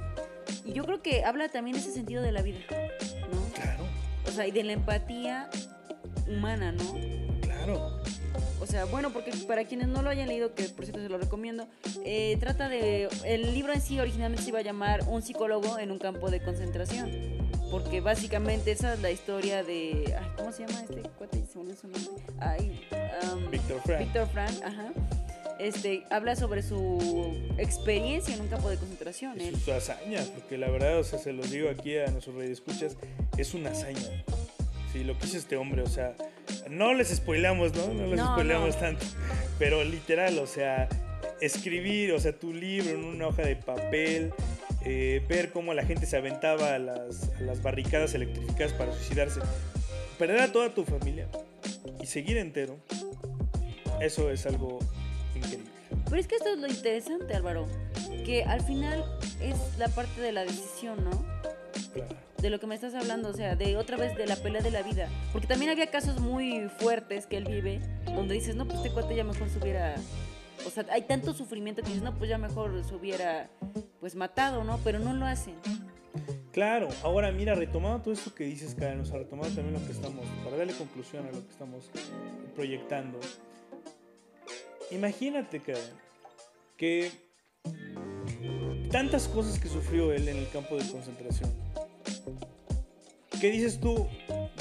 Y 0.66 0.74
yo 0.74 0.86
creo 0.86 1.02
que 1.02 1.24
habla 1.24 1.50
también 1.50 1.76
ese 1.78 1.92
sentido 1.92 2.22
de 2.22 2.32
la 2.32 2.44
vida, 2.44 2.60
¿no? 2.70 3.54
Claro, 3.56 3.84
O 4.28 4.32
sea, 4.32 4.46
y 4.46 4.52
de 4.52 4.64
la 4.64 4.74
empatía 4.74 5.50
humana, 6.28 6.72
¿no? 6.72 6.96
claro. 7.42 8.02
O 8.60 8.66
sea, 8.66 8.86
bueno, 8.86 9.12
porque 9.12 9.32
para 9.48 9.66
quienes 9.66 9.88
no 9.88 10.02
lo 10.02 10.10
hayan 10.10 10.28
leído, 10.28 10.54
que 10.54 10.64
por 10.66 10.86
cierto 10.86 11.02
se 11.02 11.10
lo 11.10 11.18
recomiendo, 11.18 11.68
eh, 12.06 12.38
trata 12.40 12.70
de... 12.70 13.10
El 13.26 13.54
libro 13.54 13.74
en 13.74 13.82
sí 13.82 14.00
originalmente 14.00 14.44
se 14.44 14.50
iba 14.50 14.60
a 14.60 14.62
llamar 14.62 15.02
Un 15.08 15.22
psicólogo 15.22 15.80
en 15.80 15.92
un 15.92 15.98
campo 15.98 16.30
de 16.30 16.42
concentración. 16.42 17.12
Porque 17.72 18.02
básicamente 18.02 18.72
esa 18.72 18.94
es 18.94 19.02
la 19.02 19.12
historia 19.12 19.64
de... 19.64 20.16
ay, 20.20 20.28
¿Cómo 20.38 20.52
se 20.52 20.66
llama 20.66 20.82
este 20.82 21.02
cuate? 21.18 21.44
Se 21.46 21.60
me 21.60 21.76
su 21.76 21.88
nombre. 21.88 22.24
Ay, 22.40 22.88
um, 23.34 23.50
Víctor 23.50 23.82
Frank. 23.84 24.00
Víctor 24.00 24.28
Frank, 24.28 24.64
ajá. 24.64 24.92
Este, 25.60 26.04
habla 26.10 26.36
sobre 26.36 26.64
su 26.64 27.36
experiencia 27.58 28.34
en 28.34 28.42
un 28.42 28.48
campo 28.48 28.70
de 28.70 28.78
concentración. 28.78 29.40
Y 29.40 29.52
sus 29.52 29.70
hazañas, 29.70 30.28
porque 30.28 30.58
la 30.58 30.70
verdad, 30.70 31.00
o 31.00 31.04
sea, 31.04 31.20
se 31.20 31.34
los 31.34 31.52
digo 31.52 31.70
aquí 31.70 31.98
a 31.98 32.08
nuestros 32.08 32.42
escuchas, 32.44 32.98
es 33.38 33.54
una 33.54 33.70
hazaña. 33.70 34.24
Sí, 34.92 35.04
lo 35.04 35.18
que 35.18 35.28
hizo 35.28 35.38
este 35.38 35.58
hombre, 35.58 35.84
o 35.84 35.88
sea, 35.88 36.16
no 36.70 36.94
les 36.94 37.10
spoilamos, 37.10 37.74
¿no? 37.74 37.88
No 37.94 38.08
les 38.08 38.18
No, 38.18 38.34
spoilamos 38.34 38.76
no. 38.76 38.82
tanto. 38.82 39.06
Pero 39.60 39.84
literal, 39.84 40.38
o 40.40 40.48
sea, 40.48 40.88
escribir, 41.42 42.14
o 42.14 42.20
sea, 42.20 42.34
tu 42.34 42.54
libro 42.54 42.90
en 42.92 43.04
una 43.04 43.28
hoja 43.28 43.44
de 43.44 43.56
papel, 43.56 44.34
eh, 44.86 45.24
ver 45.28 45.52
cómo 45.52 45.74
la 45.74 45.86
gente 45.86 46.06
se 46.06 46.18
aventaba 46.18 46.74
a 46.76 46.80
las, 46.80 47.30
a 47.38 47.42
las 47.42 47.62
barricadas 47.62 48.14
electrificadas 48.14 48.74
para 48.74 48.94
suicidarse, 48.94 49.40
perder 50.18 50.40
a 50.42 50.52
toda 50.52 50.74
tu 50.74 50.84
familia 50.86 51.28
y 52.02 52.06
seguir 52.08 52.38
entero, 52.38 52.78
eso 54.00 54.32
es 54.32 54.46
algo 54.46 54.80
increíble. 55.36 55.70
Pero 56.06 56.18
es 56.20 56.28
que 56.28 56.36
esto 56.36 56.50
es 56.54 56.60
lo 56.60 56.68
interesante, 56.68 57.34
Álvaro. 57.36 57.68
Que 58.26 58.44
al 58.44 58.62
final 58.62 59.04
es 59.42 59.56
la 59.78 59.88
parte 59.88 60.20
de 60.22 60.32
la 60.32 60.44
decisión, 60.44 61.04
¿no? 61.04 61.12
Claro. 61.94 62.16
De 62.42 62.50
lo 62.50 62.60
que 62.60 62.68
me 62.68 62.76
estás 62.76 62.94
hablando, 62.96 63.30
o 63.30 63.34
sea, 63.34 63.56
de 63.56 63.78
otra 63.78 63.98
vez 63.98 64.16
de 64.16 64.26
la 64.26 64.36
pelea 64.36 64.62
de 64.62 64.72
la 64.72 64.82
vida. 64.82 65.10
Porque 65.32 65.48
también 65.48 65.72
había 65.72 65.88
casos 65.88 66.20
muy 66.20 66.70
fuertes 66.80 67.28
que 67.28 67.38
él 67.38 67.46
vive, 67.46 67.80
donde 68.06 68.34
dices, 68.34 68.56
no, 68.56 68.66
pues 68.66 68.78
este 68.78 68.92
cuate 68.92 69.16
ya 69.16 69.24
mejor 69.24 69.50
se 69.50 69.60
hubiera... 69.60 69.96
O 70.66 70.70
sea, 70.70 70.86
hay 70.92 71.04
tanto 71.04 71.34
sufrimiento 71.34 71.82
que 71.82 71.90
dices, 71.90 72.04
no, 72.04 72.16
pues 72.18 72.30
ya 72.30 72.38
mejor 72.38 72.84
se 72.84 72.94
hubiera, 72.96 73.50
pues, 74.00 74.16
matado, 74.16 74.64
¿no? 74.64 74.80
Pero 74.84 75.00
no 75.00 75.14
lo 75.14 75.26
hacen. 75.26 75.56
Claro, 76.52 76.90
ahora 77.04 77.32
mira, 77.32 77.56
retomando 77.56 78.02
todo 78.02 78.14
esto 78.14 78.36
que 78.36 78.44
dices, 78.44 78.76
Karen, 78.76 79.00
o 79.00 79.06
sea, 79.06 79.20
retomando 79.20 79.56
también 79.56 79.80
lo 79.80 79.86
que 79.86 79.94
estamos, 79.94 80.26
para 80.44 80.58
darle 80.58 80.74
conclusión 80.74 81.26
a 81.26 81.32
lo 81.32 81.46
que 81.46 81.52
estamos 81.52 81.90
proyectando. 82.56 83.20
Imagínate, 84.92 85.62
Karen, 85.62 85.82
que 86.76 87.12
tantas 88.92 89.28
cosas 89.30 89.58
que 89.58 89.70
sufrió 89.70 90.12
él 90.12 90.28
en 90.28 90.38
el 90.38 90.50
campo 90.50 90.76
de 90.76 90.88
concentración. 90.92 91.71
¿Qué 93.40 93.50
dices 93.50 93.80
tú? 93.80 94.08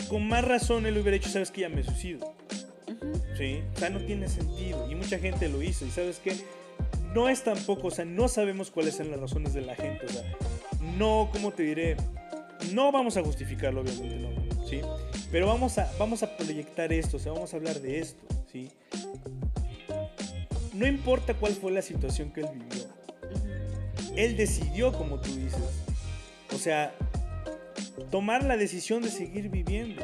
Con 0.08 0.26
más 0.26 0.44
razón 0.44 0.86
él 0.86 0.96
hubiera 0.96 1.16
hecho, 1.16 1.28
sabes 1.28 1.50
que 1.50 1.62
ya 1.62 1.68
me 1.68 1.82
suicido. 1.82 2.34
¿Sí? 3.36 3.62
O 3.74 3.78
sea, 3.78 3.90
no 3.90 4.00
tiene 4.00 4.28
sentido. 4.28 4.90
Y 4.90 4.94
mucha 4.94 5.18
gente 5.18 5.48
lo 5.48 5.62
hizo. 5.62 5.84
Y 5.84 5.90
sabes 5.90 6.18
que 6.18 6.34
no 7.14 7.28
es 7.28 7.42
tampoco, 7.42 7.88
o 7.88 7.90
sea, 7.90 8.04
no 8.04 8.28
sabemos 8.28 8.70
cuáles 8.70 8.96
son 8.96 9.10
las 9.10 9.20
razones 9.20 9.54
de 9.54 9.62
la 9.62 9.74
gente. 9.74 10.06
O 10.06 10.08
sea, 10.08 10.22
no, 10.96 11.28
¿cómo 11.32 11.52
te 11.52 11.62
diré? 11.62 11.96
No 12.72 12.92
vamos 12.92 13.16
a 13.16 13.22
justificarlo, 13.22 13.80
obviamente, 13.80 14.16
no. 14.16 14.66
¿Sí? 14.66 14.80
Pero 15.32 15.46
vamos 15.46 15.78
a, 15.78 15.90
vamos 15.98 16.22
a 16.22 16.36
proyectar 16.36 16.92
esto, 16.92 17.16
o 17.16 17.20
sea, 17.20 17.32
vamos 17.32 17.52
a 17.52 17.56
hablar 17.56 17.80
de 17.80 18.00
esto, 18.00 18.22
¿sí? 18.50 18.70
No 20.72 20.86
importa 20.86 21.34
cuál 21.34 21.52
fue 21.52 21.72
la 21.72 21.82
situación 21.82 22.32
que 22.32 22.42
él 22.42 22.48
vivió. 22.52 22.86
Él 24.16 24.36
decidió, 24.36 24.92
como 24.92 25.20
tú 25.20 25.34
dices. 25.34 25.60
O 26.54 26.58
sea, 26.58 26.94
tomar 28.10 28.44
la 28.44 28.56
decisión 28.56 29.02
de 29.02 29.10
seguir 29.10 29.48
viviendo. 29.48 30.02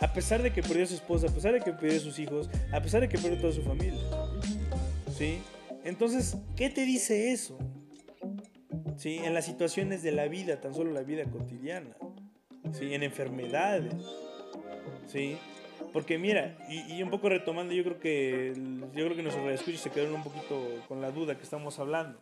A 0.00 0.12
pesar 0.12 0.42
de 0.42 0.52
que 0.52 0.62
perdió 0.62 0.84
a 0.84 0.86
su 0.86 0.94
esposa, 0.94 1.26
a 1.28 1.30
pesar 1.30 1.52
de 1.52 1.60
que 1.60 1.72
perdió 1.72 1.96
a 1.96 2.00
sus 2.00 2.18
hijos, 2.18 2.48
a 2.72 2.80
pesar 2.80 3.00
de 3.00 3.08
que 3.08 3.18
perdió 3.18 3.38
a 3.38 3.40
toda 3.40 3.52
su 3.52 3.62
familia. 3.62 4.00
¿Sí? 5.16 5.40
Entonces, 5.84 6.36
¿qué 6.56 6.70
te 6.70 6.84
dice 6.84 7.32
eso? 7.32 7.58
¿Sí? 8.96 9.16
En 9.24 9.34
las 9.34 9.46
situaciones 9.46 10.02
de 10.02 10.12
la 10.12 10.28
vida, 10.28 10.60
tan 10.60 10.74
solo 10.74 10.92
la 10.92 11.02
vida 11.02 11.24
cotidiana. 11.24 11.96
¿Sí? 12.72 12.94
En 12.94 13.02
enfermedades. 13.02 13.94
¿Sí? 15.06 15.36
Porque 15.92 16.18
mira, 16.18 16.56
y, 16.68 17.02
un 17.02 17.10
poco 17.10 17.28
retomando, 17.28 17.72
yo 17.72 17.82
creo 17.82 17.98
que 17.98 18.52
yo 18.94 19.04
creo 19.04 19.16
que 19.16 19.22
nuestros 19.22 19.44
radioescuchos 19.44 19.80
se 19.80 19.90
quedaron 19.90 20.14
un 20.14 20.22
poquito 20.22 20.60
con 20.86 21.00
la 21.00 21.10
duda 21.10 21.36
que 21.36 21.42
estamos 21.42 21.78
hablando. 21.78 22.20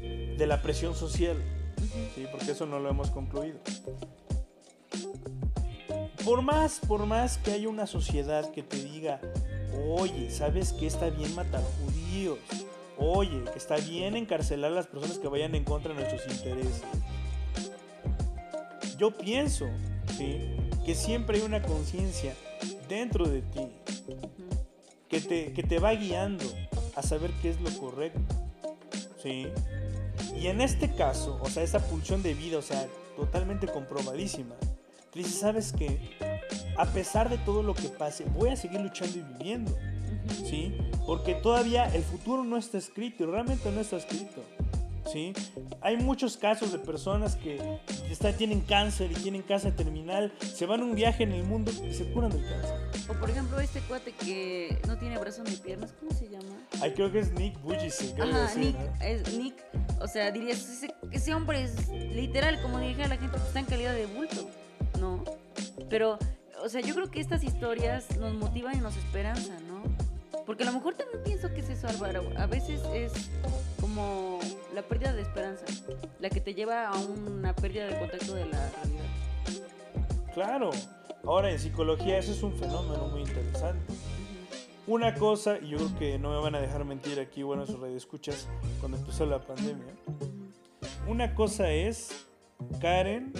De 0.00 0.46
la 0.46 0.62
presión 0.62 0.94
social. 0.94 1.36
¿Sí? 2.14 2.26
Porque 2.30 2.52
eso 2.52 2.66
no 2.66 2.78
lo 2.78 2.88
hemos 2.90 3.10
concluido. 3.10 3.58
Por 6.24 6.42
más, 6.42 6.80
por 6.86 7.06
más 7.06 7.38
que 7.38 7.52
haya 7.52 7.68
una 7.68 7.86
sociedad 7.86 8.50
que 8.50 8.62
te 8.62 8.76
diga, 8.76 9.20
oye, 9.88 10.30
¿sabes 10.30 10.72
que 10.72 10.86
está 10.86 11.08
bien 11.10 11.34
matar 11.34 11.62
judíos? 11.80 12.38
Oye, 12.98 13.44
que 13.52 13.58
está 13.58 13.76
bien 13.76 14.16
encarcelar 14.16 14.72
a 14.72 14.74
las 14.74 14.86
personas 14.88 15.18
que 15.18 15.28
vayan 15.28 15.54
en 15.54 15.64
contra 15.64 15.94
de 15.94 16.00
nuestros 16.00 16.26
intereses. 16.30 16.82
Yo 18.98 19.16
pienso, 19.16 19.66
¿sí? 20.16 20.40
Que 20.84 20.94
siempre 20.94 21.38
hay 21.38 21.44
una 21.44 21.62
conciencia 21.62 22.34
dentro 22.88 23.28
de 23.28 23.42
ti 23.42 23.68
que 25.08 25.20
te, 25.20 25.52
que 25.52 25.62
te 25.62 25.78
va 25.78 25.92
guiando 25.92 26.44
a 26.96 27.02
saber 27.02 27.30
qué 27.40 27.50
es 27.50 27.60
lo 27.60 27.70
correcto. 27.78 28.20
¿Sí? 29.22 29.46
Y 30.36 30.46
en 30.46 30.60
este 30.60 30.92
caso, 30.94 31.38
o 31.42 31.48
sea, 31.48 31.62
esa 31.62 31.80
pulsión 31.80 32.22
de 32.22 32.34
vida, 32.34 32.58
o 32.58 32.62
sea, 32.62 32.86
totalmente 33.16 33.66
comprobadísima, 33.66 34.54
te 35.12 35.20
dice, 35.20 35.38
¿sabes 35.38 35.72
qué? 35.72 35.98
A 36.76 36.86
pesar 36.86 37.28
de 37.28 37.38
todo 37.38 37.62
lo 37.62 37.74
que 37.74 37.88
pase, 37.88 38.24
voy 38.34 38.50
a 38.50 38.56
seguir 38.56 38.80
luchando 38.80 39.18
y 39.18 39.22
viviendo. 39.22 39.76
¿Sí? 40.44 40.76
Porque 41.06 41.34
todavía 41.34 41.92
el 41.94 42.02
futuro 42.02 42.44
no 42.44 42.56
está 42.56 42.78
escrito, 42.78 43.26
realmente 43.26 43.70
no 43.70 43.80
está 43.80 43.96
escrito. 43.96 44.42
¿Sí? 45.12 45.32
Hay 45.80 45.96
muchos 45.96 46.36
casos 46.36 46.72
de 46.72 46.78
personas 46.78 47.36
que 47.36 47.80
está, 48.10 48.32
tienen 48.32 48.60
cáncer 48.60 49.10
y 49.10 49.14
tienen 49.14 49.42
cáncer 49.42 49.74
terminal, 49.74 50.32
se 50.40 50.66
van 50.66 50.80
a 50.80 50.84
un 50.84 50.94
viaje 50.94 51.22
en 51.22 51.32
el 51.32 51.44
mundo 51.44 51.70
y 51.70 51.94
se 51.94 52.04
curan 52.12 52.30
del 52.30 52.44
cáncer. 52.46 52.76
O 53.08 53.14
por 53.14 53.30
ejemplo 53.30 53.58
este 53.60 53.80
cuate 53.80 54.12
que 54.12 54.78
no 54.86 54.98
tiene 54.98 55.18
brazos 55.18 55.48
ni 55.48 55.56
piernas, 55.56 55.94
¿cómo 55.98 56.12
se 56.12 56.28
llama? 56.28 56.56
Ay, 56.80 56.92
creo 56.92 57.10
que 57.10 57.20
es 57.20 57.32
Nick 57.32 57.60
Bujicic. 57.62 58.20
Ajá, 58.20 58.54
Nick, 58.56 58.76
es 59.00 59.32
Nick, 59.36 59.54
o 60.00 60.06
sea, 60.06 60.30
dirías, 60.30 60.58
ese, 60.68 60.94
ese 61.10 61.34
hombre 61.34 61.62
es 61.62 61.88
literal, 61.88 62.60
como 62.62 62.78
dije 62.78 63.04
a 63.04 63.08
la 63.08 63.16
gente, 63.16 63.36
pues, 63.36 63.44
está 63.44 63.60
en 63.60 63.66
calidad 63.66 63.94
de 63.94 64.06
bulto, 64.06 64.48
¿no? 65.00 65.24
Pero, 65.88 66.18
o 66.62 66.68
sea, 66.68 66.80
yo 66.80 66.94
creo 66.94 67.10
que 67.10 67.20
estas 67.20 67.42
historias 67.42 68.16
nos 68.18 68.34
motivan 68.34 68.76
y 68.76 68.80
nos 68.80 68.96
esperanzan, 68.96 69.66
¿no? 69.66 69.82
Porque 70.44 70.62
a 70.62 70.66
lo 70.66 70.72
mejor 70.72 70.94
también 70.94 71.22
pienso 71.24 71.52
que 71.52 71.60
es 71.60 71.68
eso, 71.68 71.88
Álvaro. 71.88 72.24
A 72.38 72.46
veces 72.46 72.80
es 72.94 73.12
la 74.78 74.86
pérdida 74.86 75.12
de 75.12 75.22
esperanza, 75.22 75.64
la 76.20 76.30
que 76.30 76.40
te 76.40 76.54
lleva 76.54 76.86
a 76.86 76.96
una 76.96 77.52
pérdida 77.52 77.86
de 77.86 77.98
contacto 77.98 78.34
de 78.36 78.46
la 78.46 78.70
realidad. 78.70 79.04
Claro. 80.32 80.70
Ahora, 81.24 81.50
en 81.50 81.58
psicología 81.58 82.18
eso 82.18 82.30
es 82.30 82.44
un 82.44 82.56
fenómeno 82.56 83.08
muy 83.08 83.22
interesante. 83.22 83.92
Una 84.86 85.16
cosa, 85.16 85.58
y 85.58 85.70
yo 85.70 85.78
creo 85.78 85.98
que 85.98 86.18
no 86.20 86.30
me 86.30 86.40
van 86.40 86.54
a 86.54 86.60
dejar 86.60 86.84
mentir 86.84 87.18
aquí, 87.18 87.42
bueno, 87.42 87.66
sus 87.66 87.82
escuchas 87.88 88.46
cuando 88.78 88.98
empezó 88.98 89.26
la 89.26 89.40
pandemia. 89.40 89.92
Una 91.08 91.34
cosa 91.34 91.72
es 91.72 92.28
Karen 92.80 93.32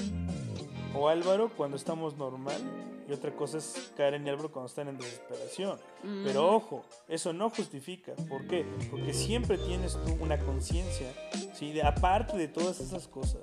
o 0.93 1.09
Álvaro 1.09 1.53
cuando 1.57 1.77
estamos 1.77 2.17
normal 2.17 2.61
y 3.09 3.13
otra 3.13 3.35
cosa 3.35 3.59
es 3.59 3.93
Karen 3.97 4.27
y 4.27 4.31
Álvaro 4.31 4.53
cuando 4.53 4.69
están 4.69 4.89
en 4.89 4.99
desesperación. 4.99 5.79
Pero 6.25 6.55
ojo, 6.55 6.85
eso 7.09 7.33
no 7.33 7.49
justifica. 7.49 8.13
¿Por 8.29 8.47
qué? 8.47 8.67
Porque 8.91 9.15
siempre 9.15 9.57
tienes 9.57 9.95
tú 9.95 10.17
una 10.21 10.39
conciencia, 10.39 11.13
¿sí? 11.55 11.81
aparte 11.81 12.37
de 12.37 12.49
todas 12.49 12.81
esas 12.81 13.09
cosas, 13.09 13.41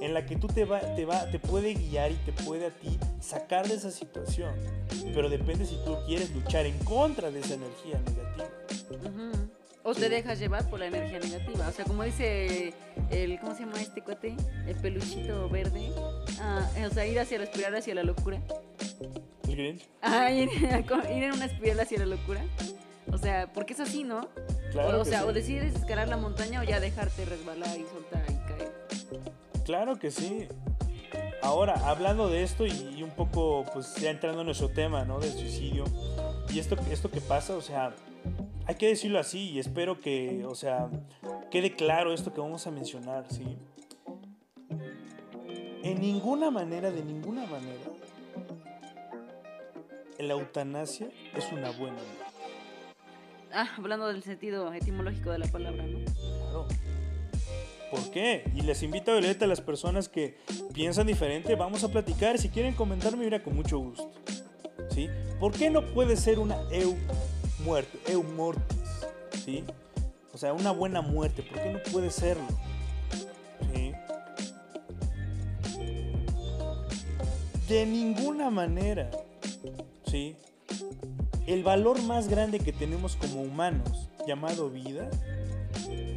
en 0.00 0.12
la 0.12 0.26
que 0.26 0.36
tú 0.36 0.46
te 0.46 0.64
va, 0.66 0.80
te 0.94 1.06
va, 1.06 1.30
te 1.30 1.38
puede 1.38 1.74
guiar 1.74 2.12
y 2.12 2.16
te 2.16 2.32
puede 2.32 2.66
a 2.66 2.70
ti 2.70 2.98
sacar 3.20 3.66
de 3.66 3.74
esa 3.74 3.90
situación. 3.90 4.54
Pero 5.14 5.30
depende 5.30 5.64
si 5.64 5.76
tú 5.84 5.96
quieres 6.06 6.30
luchar 6.34 6.66
en 6.66 6.78
contra 6.84 7.30
de 7.30 7.40
esa 7.40 7.54
energía 7.54 8.00
negativa. 8.00 9.57
O 9.88 9.94
te 9.94 10.10
dejas 10.10 10.38
llevar 10.38 10.68
por 10.68 10.80
la 10.80 10.88
energía 10.88 11.18
negativa. 11.18 11.66
O 11.66 11.72
sea, 11.72 11.86
como 11.86 12.02
dice 12.02 12.74
el, 13.10 13.40
¿cómo 13.40 13.54
se 13.54 13.60
llama 13.60 13.80
este 13.80 14.02
cuate? 14.02 14.36
El 14.66 14.76
peluchito 14.76 15.48
verde. 15.48 15.90
Ah, 16.42 16.68
o 16.86 16.92
sea, 16.92 17.06
ir 17.06 17.18
hacia 17.18 17.38
la 17.38 17.44
espiral 17.44 17.74
hacia 17.74 17.94
la 17.94 18.02
locura. 18.02 18.38
¿El 19.48 19.56
Grinch? 19.56 19.88
Ah, 20.02 20.30
ir, 20.30 20.50
en 20.60 21.32
una 21.32 21.46
espiral 21.46 21.80
hacia 21.80 22.00
la 22.00 22.04
locura. 22.04 22.42
O 23.10 23.16
sea, 23.16 23.50
porque 23.54 23.72
es 23.72 23.80
así, 23.80 24.04
¿no? 24.04 24.28
Claro 24.72 25.00
o, 25.00 25.04
sea, 25.06 25.24
o 25.24 25.32
decides 25.32 25.74
escalar 25.74 26.06
la 26.08 26.18
montaña 26.18 26.60
o 26.60 26.64
ya 26.64 26.80
dejarte 26.80 27.24
resbalar 27.24 27.74
y 27.78 27.86
soltar 27.86 28.24
y 28.28 28.34
caer. 28.46 28.72
Claro 29.64 29.98
que 29.98 30.10
sí. 30.10 30.48
Ahora, 31.40 31.88
hablando 31.88 32.28
de 32.28 32.42
esto 32.42 32.66
y, 32.66 33.02
un 33.02 33.12
poco, 33.12 33.64
pues 33.72 33.94
ya 33.94 34.10
entrando 34.10 34.40
en 34.40 34.46
nuestro 34.48 34.68
tema, 34.68 35.06
¿no? 35.06 35.18
Del 35.18 35.32
suicidio. 35.32 35.84
Y 36.50 36.58
esto, 36.58 36.76
esto 36.90 37.10
que 37.10 37.22
pasa, 37.22 37.56
o 37.56 37.62
sea, 37.62 37.94
hay 38.66 38.74
que 38.74 38.88
decirlo 38.88 39.18
así 39.18 39.50
y 39.50 39.58
espero 39.58 40.00
que, 40.00 40.44
o 40.46 40.54
sea, 40.54 40.90
quede 41.50 41.74
claro 41.74 42.12
esto 42.12 42.32
que 42.32 42.40
vamos 42.40 42.66
a 42.66 42.70
mencionar, 42.70 43.24
¿sí? 43.30 43.56
En 45.82 46.00
ninguna 46.00 46.50
manera, 46.50 46.90
de 46.90 47.02
ninguna 47.02 47.46
manera, 47.46 47.90
la 50.18 50.34
eutanasia 50.34 51.08
es 51.34 51.50
una 51.52 51.70
buena 51.70 51.96
Ah, 53.52 53.68
hablando 53.78 54.08
del 54.08 54.22
sentido 54.22 54.72
etimológico 54.74 55.30
de 55.30 55.38
la 55.38 55.46
palabra, 55.46 55.82
¿no? 55.84 55.98
Claro. 56.04 56.66
¿Por 57.90 58.10
qué? 58.10 58.44
Y 58.54 58.60
les 58.60 58.82
invito 58.82 59.12
a 59.12 59.20
leer 59.20 59.42
a 59.42 59.46
las 59.46 59.62
personas 59.62 60.08
que 60.08 60.36
piensan 60.74 61.06
diferente. 61.06 61.54
Vamos 61.54 61.82
a 61.84 61.88
platicar. 61.88 62.38
Si 62.38 62.50
quieren 62.50 62.74
comentarme, 62.74 63.24
mira, 63.24 63.42
con 63.42 63.56
mucho 63.56 63.78
gusto. 63.78 64.10
¿Sí? 64.90 65.08
¿Por 65.40 65.52
qué 65.52 65.70
no 65.70 65.82
puede 65.94 66.16
ser 66.16 66.38
una 66.38 66.56
eu 66.70 66.96
muerte, 67.60 67.98
eu 68.06 68.22
mortis, 68.22 69.06
¿sí? 69.44 69.64
O 70.32 70.38
sea, 70.38 70.52
una 70.52 70.70
buena 70.70 71.00
muerte, 71.02 71.42
¿por 71.42 71.60
qué 71.60 71.72
no 71.72 71.78
puede 71.90 72.10
serlo? 72.10 72.46
¿Sí? 73.74 73.92
De 77.68 77.86
ninguna 77.86 78.50
manera, 78.50 79.10
¿sí? 80.06 80.36
El 81.46 81.64
valor 81.64 82.02
más 82.02 82.28
grande 82.28 82.60
que 82.60 82.72
tenemos 82.72 83.16
como 83.16 83.42
humanos, 83.42 84.08
llamado 84.26 84.70
vida, 84.70 85.10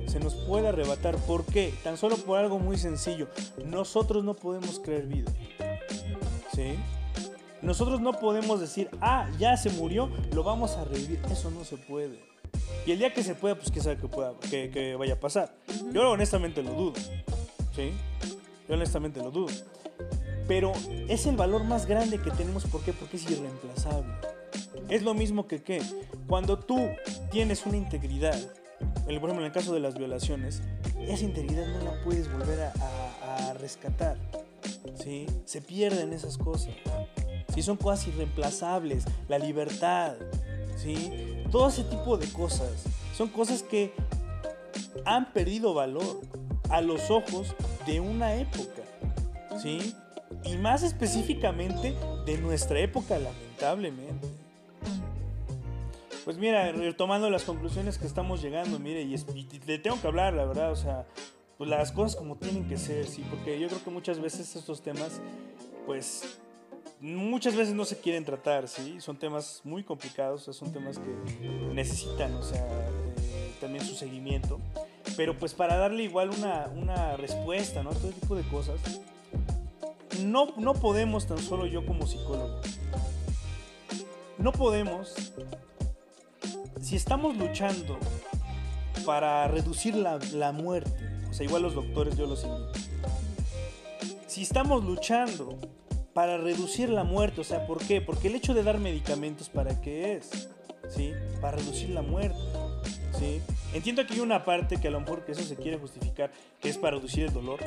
se 0.08 0.20
nos 0.20 0.36
puede 0.36 0.68
arrebatar. 0.68 1.16
¿Por 1.16 1.46
qué? 1.46 1.74
Tan 1.84 1.98
solo 1.98 2.18
por 2.18 2.38
algo 2.38 2.60
muy 2.60 2.78
sencillo. 2.78 3.30
Nosotros 3.66 4.26
no 4.26 4.34
podemos 4.34 4.80
creer 4.80 5.08
vida. 5.08 5.32
¿Sí? 6.54 6.76
Nosotros 7.62 8.02
no 8.02 8.14
podemos 8.14 8.60
decir, 8.60 8.90
ah, 9.02 9.30
ya 9.40 9.56
se 9.58 9.70
murió, 9.72 10.10
lo 10.34 10.44
vamos 10.44 10.78
a 10.78 10.86
revivir. 10.86 11.22
Eso 11.32 11.52
no 11.52 11.64
se 11.64 11.78
puede. 11.78 12.20
Y 12.86 12.92
el 12.92 13.00
día 13.00 13.14
que 13.14 13.24
se 13.24 13.36
pueda, 13.36 13.56
pues 13.56 13.72
que 13.72 13.82
sabe 13.82 13.98
que, 13.98 14.08
pueda, 14.08 14.34
que, 14.50 14.96
vaya 14.98 15.14
a 15.14 15.20
pasar. 15.20 15.54
Yo 15.94 16.10
honestamente 16.10 16.64
lo 16.64 16.74
dudo. 16.74 16.94
¿Sí? 17.76 17.92
Yo 18.68 18.76
honestamente 18.76 19.20
lo 19.22 19.32
dudo. 19.32 19.54
Pero 20.48 20.74
es 21.08 21.26
el 21.28 21.36
valor 21.36 21.64
más 21.64 21.86
grande 21.86 22.20
que 22.20 22.32
tenemos. 22.32 22.66
¿Por 22.66 22.82
qué? 22.82 22.94
Porque 22.94 23.18
es 23.18 23.30
irreemplazable. 23.30 24.14
Es 24.90 25.04
lo 25.04 25.14
mismo 25.14 25.48
que 25.48 25.62
que 25.62 25.82
cuando 26.28 26.58
tú 26.60 26.90
tienes 27.32 27.66
una 27.66 27.78
integridad, 27.78 28.38
por 29.06 29.14
ejemplo 29.14 29.40
en 29.40 29.44
el 29.46 29.52
caso 29.52 29.74
de 29.74 29.80
las 29.80 29.98
violaciones, 29.98 30.62
esa 31.00 31.24
integridad 31.24 31.66
no 31.68 31.84
la 31.86 32.02
puedes 32.04 32.32
volver 32.32 32.60
a 32.62 32.74
a 33.22 33.54
rescatar. 33.54 34.18
¿sí? 35.04 35.26
Se 35.46 35.62
pierden 35.62 36.14
esas 36.14 36.38
cosas. 36.38 36.74
¿Sí? 37.54 37.62
Son 37.62 37.78
cosas 37.78 38.08
irreemplazables, 38.08 39.06
la 39.28 39.40
libertad, 39.40 40.16
¿sí? 40.78 41.42
todo 41.52 41.70
ese 41.70 41.84
tipo 41.84 42.18
de 42.18 42.28
cosas. 42.32 42.84
Son 43.16 43.30
cosas 43.30 43.64
que 43.64 43.94
han 45.06 45.32
perdido 45.34 45.74
valor 45.74 46.22
a 46.70 46.82
los 46.82 47.12
ojos 47.12 47.56
de 47.86 48.00
una 48.00 48.36
época. 48.36 48.82
¿sí? 49.62 49.94
Y 50.46 50.58
más 50.58 50.84
específicamente 50.84 51.96
de 52.26 52.38
nuestra 52.38 52.80
época, 52.80 53.20
lamentablemente. 53.20 54.28
Pues 56.24 56.38
mira, 56.38 56.72
retomando 56.72 57.30
las 57.30 57.44
conclusiones 57.44 57.98
que 57.98 58.06
estamos 58.06 58.42
llegando, 58.42 58.80
mire, 58.80 59.02
y, 59.02 59.16
le 59.66 59.80
tengo 59.80 60.00
que 60.00 60.08
hablar, 60.08 60.34
la 60.34 60.46
verdad, 60.46 60.72
o 60.72 60.76
sea, 60.76 61.06
pues 61.58 61.70
las 61.70 61.92
cosas 61.92 62.16
como 62.16 62.36
tienen 62.36 62.68
que 62.68 62.78
ser, 62.78 63.08
sí, 63.08 63.26
porque 63.30 63.60
yo 63.60 63.68
creo 63.68 63.84
que 63.84 63.90
muchas 63.90 64.20
veces 64.20 64.56
estos 64.56 64.82
temas, 64.82 65.20
pues, 65.86 66.40
muchas 67.02 67.56
veces 67.56 67.74
no 67.74 67.86
se 67.86 68.00
quieren 68.00 68.24
tratar, 68.24 68.68
sí, 68.68 69.02
son 69.02 69.18
temas 69.18 69.62
muy 69.64 69.84
complicados, 69.84 70.44
son 70.44 70.72
temas 70.72 71.00
que 71.00 71.10
necesitan, 71.74 72.34
o 72.36 72.44
sea, 72.44 72.62
eh, 72.62 73.54
también 73.60 73.84
su 73.84 73.96
seguimiento, 73.96 74.60
pero 75.18 75.38
pues 75.38 75.54
para 75.54 75.78
darle 75.78 76.04
igual 76.04 76.30
una, 76.30 76.70
una 76.76 77.18
respuesta, 77.18 77.84
¿no? 77.84 77.90
Todo 77.92 78.12
tipo 78.12 78.36
de 78.36 78.44
cosas, 78.44 78.80
no, 80.24 80.54
no 80.58 80.74
podemos 80.74 81.28
tan 81.28 81.40
solo 81.40 81.66
yo 81.66 81.86
como 81.86 82.06
psicólogo, 82.06 82.62
no 84.38 84.52
podemos 84.52 85.34
si 86.82 86.96
estamos 86.96 87.38
luchando 87.38 87.98
para 89.06 89.48
reducir 89.48 89.96
la, 89.96 90.52
muerte, 90.52 91.10
o 91.30 91.34
sea, 91.34 91.46
igual 91.46 91.62
los 91.62 91.76
doctores 91.76 92.18
yo 92.18 92.28
los 92.28 92.44
invito. 92.44 92.72
Si 94.28 94.42
estamos 94.42 94.84
luchando 94.84 95.58
para 96.14 96.38
reducir 96.38 96.90
la 96.90 97.04
muerte, 97.04 97.42
o 97.42 97.44
sea, 97.44 97.66
¿por 97.66 97.80
qué? 97.86 98.02
Porque 98.02 98.28
el 98.28 98.36
hecho 98.36 98.54
de 98.54 98.64
dar 98.64 98.80
medicamentos, 98.80 99.50
¿para 99.50 99.80
qué 99.82 100.14
es? 100.14 100.50
¿Sí? 100.90 101.14
Para 101.40 101.58
reducir 101.58 101.90
la 101.90 102.02
muerte. 102.02 102.40
¿Sí? 103.18 103.42
Entiendo 103.74 104.06
que 104.06 104.16
hay 104.16 104.20
una 104.20 104.44
parte 104.44 104.78
que 104.78 104.88
a 104.88 104.92
lo 104.92 105.00
mejor 105.00 105.24
que 105.24 105.32
eso 105.32 105.44
se 105.44 105.56
quiere 105.56 105.78
justificar, 105.78 106.32
que 106.60 106.70
es 106.70 106.78
para 106.78 106.98
reducir 106.98 107.26
el 107.26 107.34
dolor, 107.34 107.60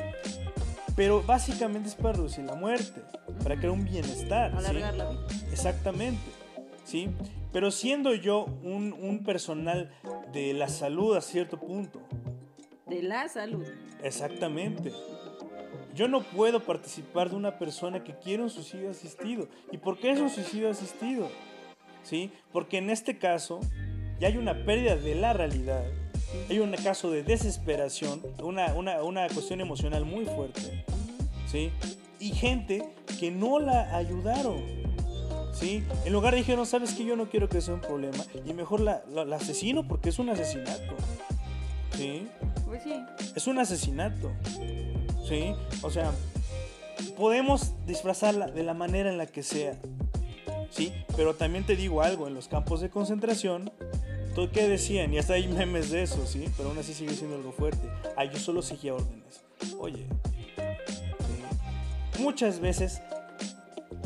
pero 0.95 1.23
básicamente 1.23 1.89
es 1.89 1.95
para 1.95 2.13
reducir 2.13 2.45
la 2.45 2.55
muerte, 2.55 3.01
para 3.43 3.55
crear 3.55 3.71
un 3.71 3.83
bienestar. 3.83 4.55
Alargar 4.55 4.95
la 4.95 5.09
vida. 5.09 5.27
Exactamente. 5.51 6.23
¿Sí? 6.85 7.09
Pero 7.51 7.71
siendo 7.71 8.13
yo 8.13 8.45
un, 8.63 9.23
personal 9.25 9.91
de 10.31 10.53
la 10.53 10.67
salud 10.67 11.15
a 11.15 11.21
cierto 11.21 11.59
punto. 11.59 12.01
De 12.85 13.01
la 13.01 13.27
salud. 13.27 13.65
Exactamente. 14.03 14.91
Yo 15.95 16.09
no 16.09 16.21
puedo 16.21 16.59
participar 16.59 17.29
de 17.29 17.37
una 17.37 17.57
persona 17.57 18.03
que 18.03 18.13
quiere 18.13 18.43
un 18.43 18.49
suicidio 18.49 18.89
asistido. 18.89 19.47
¿Y 19.71 19.77
por 19.77 19.97
qué 19.97 20.11
es 20.11 20.19
un 20.19 20.29
suicidio 20.29 20.69
asistido? 20.69 21.29
¿Sí? 22.03 22.31
Porque 22.51 22.79
en 22.79 22.89
este 22.89 23.17
caso 23.17 23.61
ya 24.19 24.27
hay 24.27 24.37
una 24.37 24.65
pérdida 24.65 24.97
de 24.97 25.15
la 25.15 25.31
realidad. 25.31 25.85
Hay 26.49 26.59
un 26.59 26.73
caso 26.73 27.09
de 27.11 27.23
desesperación, 27.23 28.21
una, 28.43 28.73
una, 28.73 29.01
una 29.03 29.29
cuestión 29.29 29.61
emocional 29.61 30.03
muy 30.03 30.25
fuerte. 30.25 30.83
¿Sí? 31.47 31.71
Y 32.19 32.31
gente 32.31 32.93
que 33.17 33.31
no 33.31 33.59
la 33.59 33.95
ayudaron. 33.95 34.61
¿sí? 35.53 35.81
En 36.03 36.11
lugar 36.11 36.33
de 36.33 36.39
dijeron, 36.39 36.65
sabes 36.65 36.93
que 36.93 37.05
yo 37.05 37.15
no 37.15 37.29
quiero 37.29 37.47
que 37.47 37.61
sea 37.61 37.73
un 37.73 37.79
problema 37.79 38.25
y 38.45 38.53
mejor 38.53 38.81
la, 38.81 39.01
asesino 39.33 39.87
porque 39.87 40.09
es 40.09 40.19
un 40.19 40.29
asesinato, 40.29 40.93
¿sí? 41.95 42.27
Pues 42.65 42.83
sí. 42.83 42.93
Es 43.35 43.47
un 43.47 43.59
asesinato, 43.59 44.33
¿sí? 45.27 45.53
O 45.81 45.89
sea, 45.89 46.11
podemos 47.17 47.73
disfrazarla 47.85 48.47
de 48.47 48.63
la 48.63 48.73
manera 48.73 49.09
en 49.09 49.17
la 49.17 49.25
que 49.25 49.43
sea, 49.43 49.75
¿sí? 50.69 50.93
Pero 51.15 51.35
también 51.35 51.65
te 51.65 51.75
digo 51.75 52.01
algo, 52.01 52.27
en 52.27 52.33
los 52.33 52.47
campos 52.47 52.81
de 52.81 52.89
concentración, 52.89 53.71
¿todo 54.33 54.51
qué 54.51 54.67
decían? 54.67 55.13
Y 55.13 55.17
hasta 55.17 55.33
hay 55.33 55.47
memes 55.47 55.91
de 55.91 56.03
eso, 56.03 56.25
¿sí? 56.25 56.45
Pero 56.57 56.69
aún 56.69 56.77
así 56.77 56.93
sigue 56.93 57.13
siendo 57.13 57.35
algo 57.35 57.51
fuerte. 57.51 57.89
Ah, 58.15 58.25
yo 58.25 58.37
solo 58.39 58.61
seguía 58.61 58.93
órdenes. 58.93 59.41
Oye, 59.79 60.05
muchas 62.19 62.59
veces 62.59 63.01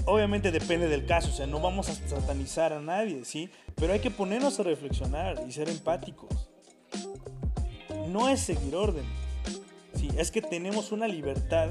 obviamente 0.05 0.51
depende 0.51 0.87
del 0.87 1.05
caso, 1.05 1.29
o 1.29 1.33
sea, 1.33 1.45
no 1.45 1.59
vamos 1.59 1.89
a 1.89 1.93
satanizar 1.93 2.73
a 2.73 2.81
nadie, 2.81 3.25
¿sí? 3.25 3.49
Pero 3.75 3.93
hay 3.93 3.99
que 3.99 4.11
ponernos 4.11 4.59
a 4.59 4.63
reflexionar 4.63 5.43
y 5.47 5.51
ser 5.51 5.69
empáticos. 5.69 6.49
No 8.07 8.27
es 8.27 8.39
seguir 8.39 8.75
órdenes, 8.75 9.11
¿sí? 9.99 10.09
Es 10.17 10.31
que 10.31 10.41
tenemos 10.41 10.91
una 10.91 11.07
libertad 11.07 11.69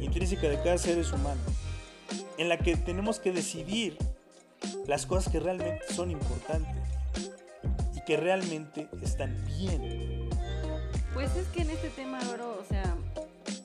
intrínseca 0.00 0.48
de 0.48 0.56
cada 0.62 0.78
ser 0.78 0.98
humano 1.12 1.40
en 2.38 2.48
la 2.48 2.58
que 2.58 2.76
tenemos 2.76 3.18
que 3.18 3.32
decidir 3.32 3.96
las 4.86 5.06
cosas 5.06 5.32
que 5.32 5.40
realmente 5.40 5.82
son 5.92 6.10
importantes 6.10 6.76
y 7.94 8.00
que 8.02 8.16
realmente 8.16 8.88
están 9.02 9.36
bien. 9.46 10.28
Pues 11.14 11.34
es 11.36 11.46
que 11.48 11.62
en 11.62 11.70
este 11.70 11.90
tema, 11.90 12.20
bro, 12.32 12.58
o 12.60 12.64
sea, 12.64 12.96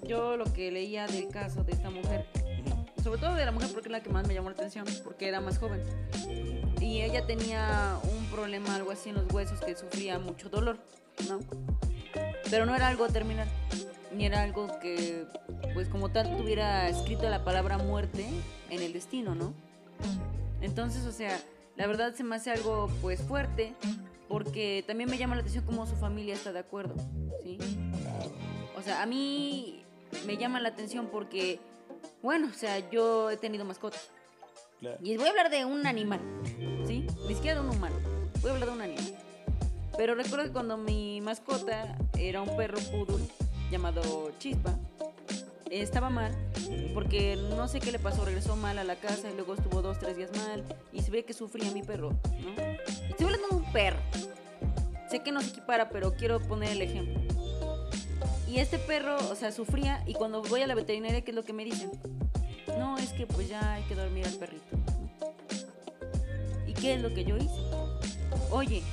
yo 0.07 0.37
lo 0.37 0.51
que 0.53 0.71
leía 0.71 1.07
del 1.07 1.29
caso 1.29 1.63
de 1.63 1.73
esta 1.73 1.89
mujer 1.89 2.25
sobre 3.03 3.19
todo 3.19 3.35
de 3.35 3.45
la 3.45 3.51
mujer 3.51 3.69
porque 3.73 3.89
es 3.89 3.91
la 3.91 4.01
que 4.01 4.09
más 4.09 4.25
me 4.25 4.33
llamó 4.33 4.49
la 4.49 4.55
atención, 4.55 4.85
porque 5.03 5.27
era 5.27 5.41
más 5.41 5.57
joven. 5.57 5.83
Y 6.79 7.01
ella 7.01 7.25
tenía 7.25 7.97
un 8.03 8.25
problema, 8.27 8.75
algo 8.75 8.91
así 8.91 9.09
en 9.09 9.15
los 9.15 9.31
huesos, 9.31 9.59
que 9.59 9.75
sufría 9.75 10.19
mucho 10.19 10.49
dolor, 10.49 10.77
¿no? 11.27 11.39
Pero 12.49 12.65
no 12.65 12.73
era 12.75 12.87
algo 12.87 13.07
terminal, 13.09 13.47
ni 14.15 14.25
era 14.25 14.43
algo 14.43 14.67
que, 14.79 15.25
pues 15.73 15.89
como 15.89 16.09
tal, 16.09 16.37
tuviera 16.37 16.89
escrito 16.89 17.29
la 17.29 17.43
palabra 17.43 17.77
muerte 17.77 18.25
en 18.69 18.81
el 18.81 18.93
destino, 18.93 19.35
¿no? 19.35 19.53
Entonces, 20.61 21.05
o 21.05 21.11
sea, 21.11 21.39
la 21.75 21.87
verdad 21.87 22.13
se 22.13 22.23
me 22.23 22.35
hace 22.35 22.51
algo, 22.51 22.89
pues, 23.01 23.21
fuerte, 23.21 23.73
porque 24.27 24.83
también 24.87 25.09
me 25.09 25.17
llama 25.17 25.35
la 25.35 25.41
atención 25.41 25.65
cómo 25.65 25.85
su 25.85 25.95
familia 25.95 26.33
está 26.33 26.51
de 26.51 26.59
acuerdo, 26.59 26.95
¿sí? 27.43 27.57
O 28.77 28.81
sea, 28.81 29.01
a 29.01 29.05
mí 29.05 29.83
me 30.25 30.37
llama 30.37 30.59
la 30.59 30.69
atención 30.69 31.07
porque 31.11 31.59
bueno, 32.21 32.47
o 32.49 32.57
sea, 32.57 32.89
yo 32.89 33.29
he 33.29 33.37
tenido 33.37 33.65
mascotas. 33.65 34.09
Y 35.01 35.15
voy 35.17 35.27
a 35.27 35.29
hablar 35.29 35.49
de 35.49 35.65
un 35.65 35.87
animal, 35.87 36.19
¿sí? 36.85 37.05
Ni 37.27 37.35
siquiera 37.35 37.61
de 37.61 37.67
un 37.67 37.75
humano. 37.75 37.95
Voy 38.41 38.51
a 38.51 38.53
hablar 38.53 38.69
de 38.69 38.75
un 38.75 38.81
animal. 38.81 39.13
Pero 39.97 40.15
recuerdo 40.15 40.45
que 40.45 40.51
cuando 40.51 40.77
mi 40.77 41.21
mascota 41.21 41.97
era 42.17 42.41
un 42.41 42.55
perro 42.57 42.79
poodle 42.91 43.25
llamado 43.71 44.31
Chispa, 44.39 44.77
estaba 45.69 46.09
mal 46.09 46.31
porque 46.93 47.35
no 47.35 47.67
sé 47.67 47.79
qué 47.79 47.91
le 47.91 47.99
pasó, 47.99 48.23
regresó 48.23 48.55
mal 48.55 48.77
a 48.77 48.83
la 48.83 48.95
casa 48.95 49.29
y 49.29 49.33
luego 49.33 49.55
estuvo 49.55 49.81
dos, 49.81 49.99
tres 49.99 50.15
días 50.15 50.29
mal 50.37 50.63
y 50.91 51.01
se 51.01 51.11
ve 51.11 51.25
que 51.25 51.33
sufría 51.33 51.71
mi 51.71 51.81
perro, 51.81 52.11
¿no? 52.11 52.61
Estoy 53.09 53.25
hablando 53.25 53.47
de 53.49 53.55
un 53.55 53.71
perro. 53.71 53.99
Sé 55.09 55.21
que 55.21 55.31
no 55.31 55.41
se 55.41 55.49
equipara, 55.49 55.89
pero 55.89 56.13
quiero 56.13 56.39
poner 56.39 56.71
el 56.71 56.81
ejemplo. 56.81 57.21
Y 58.47 58.59
este 58.59 58.77
perro, 58.77 59.17
o 59.31 59.35
sea, 59.35 59.51
sufría 59.51 60.03
y 60.05 60.13
cuando 60.13 60.41
voy 60.43 60.61
a 60.61 60.67
la 60.67 60.75
veterinaria, 60.75 61.21
¿qué 61.21 61.31
es 61.31 61.35
lo 61.35 61.43
que 61.43 61.53
me 61.53 61.65
dicen? 61.65 61.91
No, 62.77 62.97
es 62.97 63.13
que 63.13 63.25
pues 63.25 63.49
ya 63.49 63.73
hay 63.73 63.83
que 63.83 63.95
dormir 63.95 64.25
al 64.25 64.33
perrito. 64.33 64.77
¿Y 66.67 66.73
qué 66.73 66.95
es 66.95 67.01
lo 67.01 67.13
que 67.13 67.25
yo 67.25 67.35
hice? 67.37 67.61
Oye, 68.51 68.83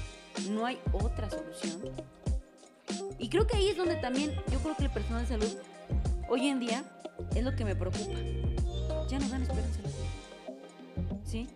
¿no 0.50 0.64
hay 0.64 0.78
otra 0.92 1.28
solución? 1.28 1.90
Y 3.18 3.28
creo 3.28 3.46
que 3.46 3.56
ahí 3.56 3.68
es 3.68 3.76
donde 3.76 3.96
también 3.96 4.34
yo 4.50 4.58
creo 4.60 4.76
que 4.76 4.84
el 4.84 4.90
personal 4.90 5.22
de 5.22 5.28
salud 5.28 5.56
hoy 6.28 6.46
en 6.48 6.60
día 6.60 6.84
es 7.34 7.44
lo 7.44 7.54
que 7.54 7.64
me 7.64 7.74
preocupa. 7.74 8.18
Ya 9.08 9.18
no 9.18 9.28
dan 9.28 9.42
esperanza 9.42 9.80
¿Sí? 11.24 11.48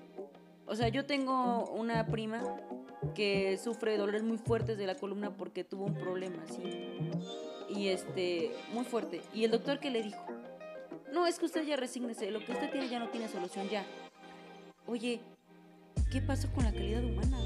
O 0.67 0.77
sea, 0.77 0.89
yo 0.89 1.05
tengo 1.05 1.71
una 1.71 2.07
prima 2.07 2.43
que 3.15 3.59
sufre 3.63 3.97
dolores 3.97 4.23
muy 4.23 4.39
fuertes 4.39 4.79
de 4.79 4.87
la 4.87 4.95
columna 4.95 5.37
porque 5.37 5.63
tuvo 5.63 5.85
un 5.85 5.95
problema, 5.95 6.43
¿sí? 6.49 6.95
y 7.69 7.89
este, 7.89 8.53
muy 8.73 8.85
fuerte. 8.85 9.23
Y 9.33 9.45
el 9.45 9.51
doctor 9.51 9.79
que 9.81 9.91
le 9.91 10.03
dijo, 10.03 10.25
no, 11.13 11.27
es 11.27 11.39
que 11.39 11.47
usted 11.47 11.65
ya 11.65 11.77
resígnese, 11.77 12.31
lo 12.31 12.45
que 12.45 12.53
usted 12.53 12.71
tiene 12.71 12.89
ya 12.89 12.99
no 12.99 13.09
tiene 13.09 13.29
solución, 13.29 13.69
ya. 13.69 13.85
Oye, 14.87 15.21
¿qué 16.11 16.21
pasó 16.21 16.51
con 16.53 16.65
la 16.65 16.73
calidad 16.73 17.03
humana? 17.05 17.39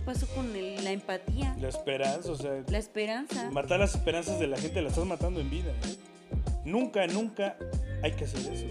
¿Qué 0.00 0.06
pasó 0.06 0.26
con 0.28 0.50
la 0.54 0.92
empatía? 0.92 1.54
La 1.60 1.68
esperanza, 1.68 2.32
o 2.32 2.34
sea... 2.34 2.64
La 2.68 2.78
esperanza. 2.78 3.50
Matar 3.50 3.80
las 3.80 3.94
esperanzas 3.94 4.40
de 4.40 4.46
la 4.46 4.56
gente 4.56 4.80
la 4.80 4.88
estás 4.88 5.04
matando 5.04 5.40
en 5.40 5.50
vida. 5.50 5.72
¿eh? 5.72 5.96
Nunca, 6.64 7.06
nunca 7.06 7.54
hay 8.02 8.12
que 8.12 8.24
hacer 8.24 8.50
eso. 8.50 8.66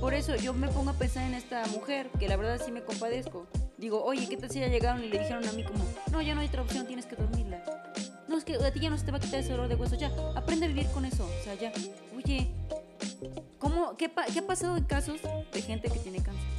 Por 0.00 0.12
eso 0.12 0.36
yo 0.36 0.52
me 0.52 0.68
pongo 0.68 0.90
a 0.90 0.92
pensar 0.92 1.22
en 1.24 1.32
esta 1.32 1.64
mujer, 1.68 2.10
que 2.18 2.28
la 2.28 2.36
verdad 2.36 2.60
sí 2.62 2.72
me 2.72 2.82
compadezco. 2.82 3.46
Digo, 3.78 4.04
oye, 4.04 4.28
¿qué 4.28 4.36
tal 4.36 4.50
si 4.50 4.60
ya 4.60 4.68
llegaron 4.68 5.02
y 5.02 5.08
le 5.08 5.18
dijeron 5.18 5.46
a 5.48 5.52
mí 5.52 5.64
como, 5.64 5.82
no, 6.12 6.20
ya 6.20 6.34
no 6.34 6.42
hay 6.42 6.48
otra 6.48 6.60
opción, 6.60 6.86
tienes 6.86 7.06
que 7.06 7.16
dormirla? 7.16 7.64
No, 8.28 8.36
es 8.36 8.44
que 8.44 8.56
a 8.56 8.70
ti 8.70 8.80
ya 8.80 8.90
no 8.90 8.98
se 8.98 9.06
te 9.06 9.12
va 9.12 9.16
a 9.16 9.20
quitar 9.20 9.40
ese 9.40 9.52
dolor 9.52 9.68
de 9.68 9.76
hueso, 9.76 9.96
ya, 9.96 10.12
aprende 10.34 10.66
a 10.66 10.68
vivir 10.68 10.88
con 10.88 11.06
eso, 11.06 11.24
o 11.24 11.42
sea, 11.42 11.54
ya. 11.54 11.72
Oye, 12.14 12.48
¿cómo, 13.58 13.96
qué, 13.96 14.10
qué 14.30 14.40
ha 14.40 14.46
pasado 14.46 14.76
en 14.76 14.84
casos 14.84 15.20
de 15.54 15.62
gente 15.62 15.88
que 15.88 15.98
tiene 16.00 16.22
cáncer? 16.22 16.55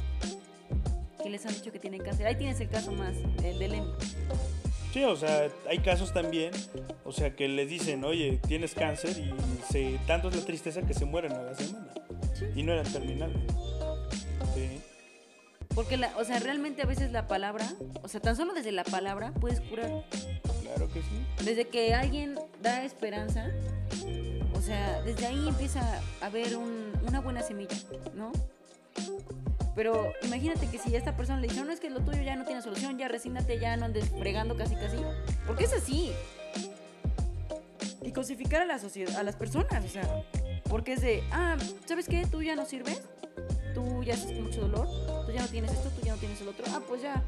Que 1.28 1.32
les 1.32 1.44
han 1.44 1.52
dicho 1.52 1.70
que 1.70 1.78
tienen 1.78 2.00
cáncer. 2.02 2.26
Ahí 2.26 2.36
tienes 2.36 2.58
el 2.58 2.70
caso 2.70 2.90
más, 2.90 3.14
el 3.44 3.58
de 3.58 3.68
Lemmy. 3.68 3.92
Sí, 4.94 5.04
o 5.04 5.14
sea, 5.14 5.50
hay 5.68 5.78
casos 5.80 6.14
también, 6.14 6.52
o 7.04 7.12
sea, 7.12 7.36
que 7.36 7.48
les 7.48 7.68
dicen, 7.68 8.02
oye, 8.02 8.40
tienes 8.48 8.72
cáncer 8.72 9.10
y 9.10 9.30
se, 9.70 10.00
tanto 10.06 10.30
es 10.30 10.36
la 10.36 10.42
tristeza 10.46 10.80
que 10.80 10.94
se 10.94 11.04
mueren 11.04 11.32
a 11.32 11.42
la 11.42 11.54
semana. 11.54 11.92
Sí. 12.32 12.46
Y 12.56 12.62
no 12.62 12.72
eran 12.72 12.90
terminales. 12.90 13.36
Sí. 14.54 14.80
Porque, 15.74 15.98
la, 15.98 16.16
o 16.16 16.24
sea, 16.24 16.38
realmente 16.38 16.80
a 16.80 16.86
veces 16.86 17.12
la 17.12 17.26
palabra, 17.28 17.70
o 18.02 18.08
sea, 18.08 18.20
tan 18.20 18.34
solo 18.34 18.54
desde 18.54 18.72
la 18.72 18.84
palabra 18.84 19.34
puedes 19.38 19.60
curar. 19.60 20.04
Claro 20.62 20.88
que 20.90 21.02
sí. 21.02 21.44
Desde 21.44 21.68
que 21.68 21.92
alguien 21.92 22.36
da 22.62 22.84
esperanza, 22.86 23.50
o 24.54 24.62
sea, 24.62 25.02
desde 25.02 25.26
ahí 25.26 25.46
empieza 25.46 26.00
a 26.22 26.24
haber 26.26 26.56
un- 26.56 26.90
una 27.06 27.20
buena 27.20 27.42
semilla, 27.42 27.76
¿no? 28.14 28.32
Pero 29.78 30.12
imagínate 30.24 30.66
que 30.66 30.76
si 30.76 30.92
a 30.96 30.98
esta 30.98 31.16
persona 31.16 31.40
le 31.40 31.46
dice, 31.46 31.62
no, 31.62 31.70
es 31.70 31.78
que 31.78 31.88
lo 31.88 32.00
tuyo 32.00 32.20
ya 32.20 32.34
no 32.34 32.44
tiene 32.44 32.62
solución, 32.62 32.98
ya 32.98 33.06
resígnate, 33.06 33.60
ya 33.60 33.76
no 33.76 33.84
andes 33.84 34.10
fregando 34.18 34.56
casi 34.56 34.74
casi. 34.74 34.96
Porque 35.46 35.66
es 35.66 35.72
así. 35.72 36.10
Y 38.02 38.10
cosificar 38.10 38.62
a 38.62 38.64
la 38.64 38.74
a 38.74 39.22
las 39.22 39.36
personas, 39.36 39.84
o 39.84 39.88
sea, 39.88 40.24
porque 40.68 40.94
es 40.94 41.00
de, 41.00 41.22
ah, 41.30 41.56
¿sabes 41.86 42.08
qué? 42.08 42.26
Tú 42.26 42.42
ya 42.42 42.56
no 42.56 42.64
sirves, 42.64 43.02
tú 43.72 44.02
ya 44.02 44.16
con 44.16 44.42
mucho 44.42 44.62
dolor, 44.62 44.88
tú 45.24 45.30
ya 45.30 45.42
no 45.42 45.46
tienes 45.46 45.70
esto, 45.70 45.90
tú 45.90 46.04
ya 46.04 46.14
no 46.14 46.18
tienes 46.18 46.40
el 46.40 46.48
otro. 46.48 46.64
Ah, 46.70 46.80
pues 46.88 47.02
ya, 47.02 47.22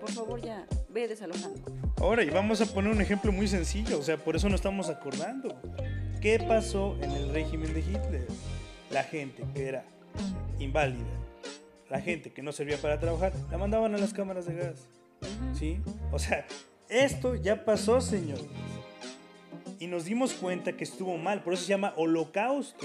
por 0.00 0.10
favor 0.10 0.40
ya, 0.40 0.66
ve 0.88 1.06
desalojando. 1.06 1.60
Ahora, 1.98 2.24
y 2.24 2.30
vamos 2.30 2.60
a 2.60 2.66
poner 2.66 2.90
un 2.90 3.02
ejemplo 3.02 3.30
muy 3.30 3.46
sencillo, 3.46 4.00
o 4.00 4.02
sea, 4.02 4.16
por 4.16 4.34
eso 4.34 4.48
no 4.48 4.56
estamos 4.56 4.88
acordando. 4.88 5.54
¿Qué 6.20 6.40
pasó 6.40 6.96
en 7.00 7.12
el 7.12 7.32
régimen 7.32 7.72
de 7.72 7.80
Hitler? 7.82 8.26
La 8.90 9.04
gente 9.04 9.44
que 9.54 9.68
era 9.68 9.84
inválida, 10.58 11.23
la 11.94 12.00
gente 12.00 12.32
que 12.32 12.42
no 12.42 12.50
servía 12.50 12.76
para 12.78 12.98
trabajar, 12.98 13.32
la 13.52 13.56
mandaban 13.56 13.94
a 13.94 13.98
las 13.98 14.12
cámaras 14.12 14.46
de 14.46 14.54
gas. 14.56 14.88
¿Sí? 15.56 15.78
O 16.10 16.18
sea, 16.18 16.44
esto 16.88 17.36
ya 17.36 17.64
pasó, 17.64 18.00
señores. 18.00 18.44
Y 19.78 19.86
nos 19.86 20.04
dimos 20.04 20.32
cuenta 20.32 20.72
que 20.72 20.82
estuvo 20.82 21.16
mal, 21.18 21.44
por 21.44 21.54
eso 21.54 21.62
se 21.62 21.68
llama 21.68 21.92
holocausto. 21.96 22.84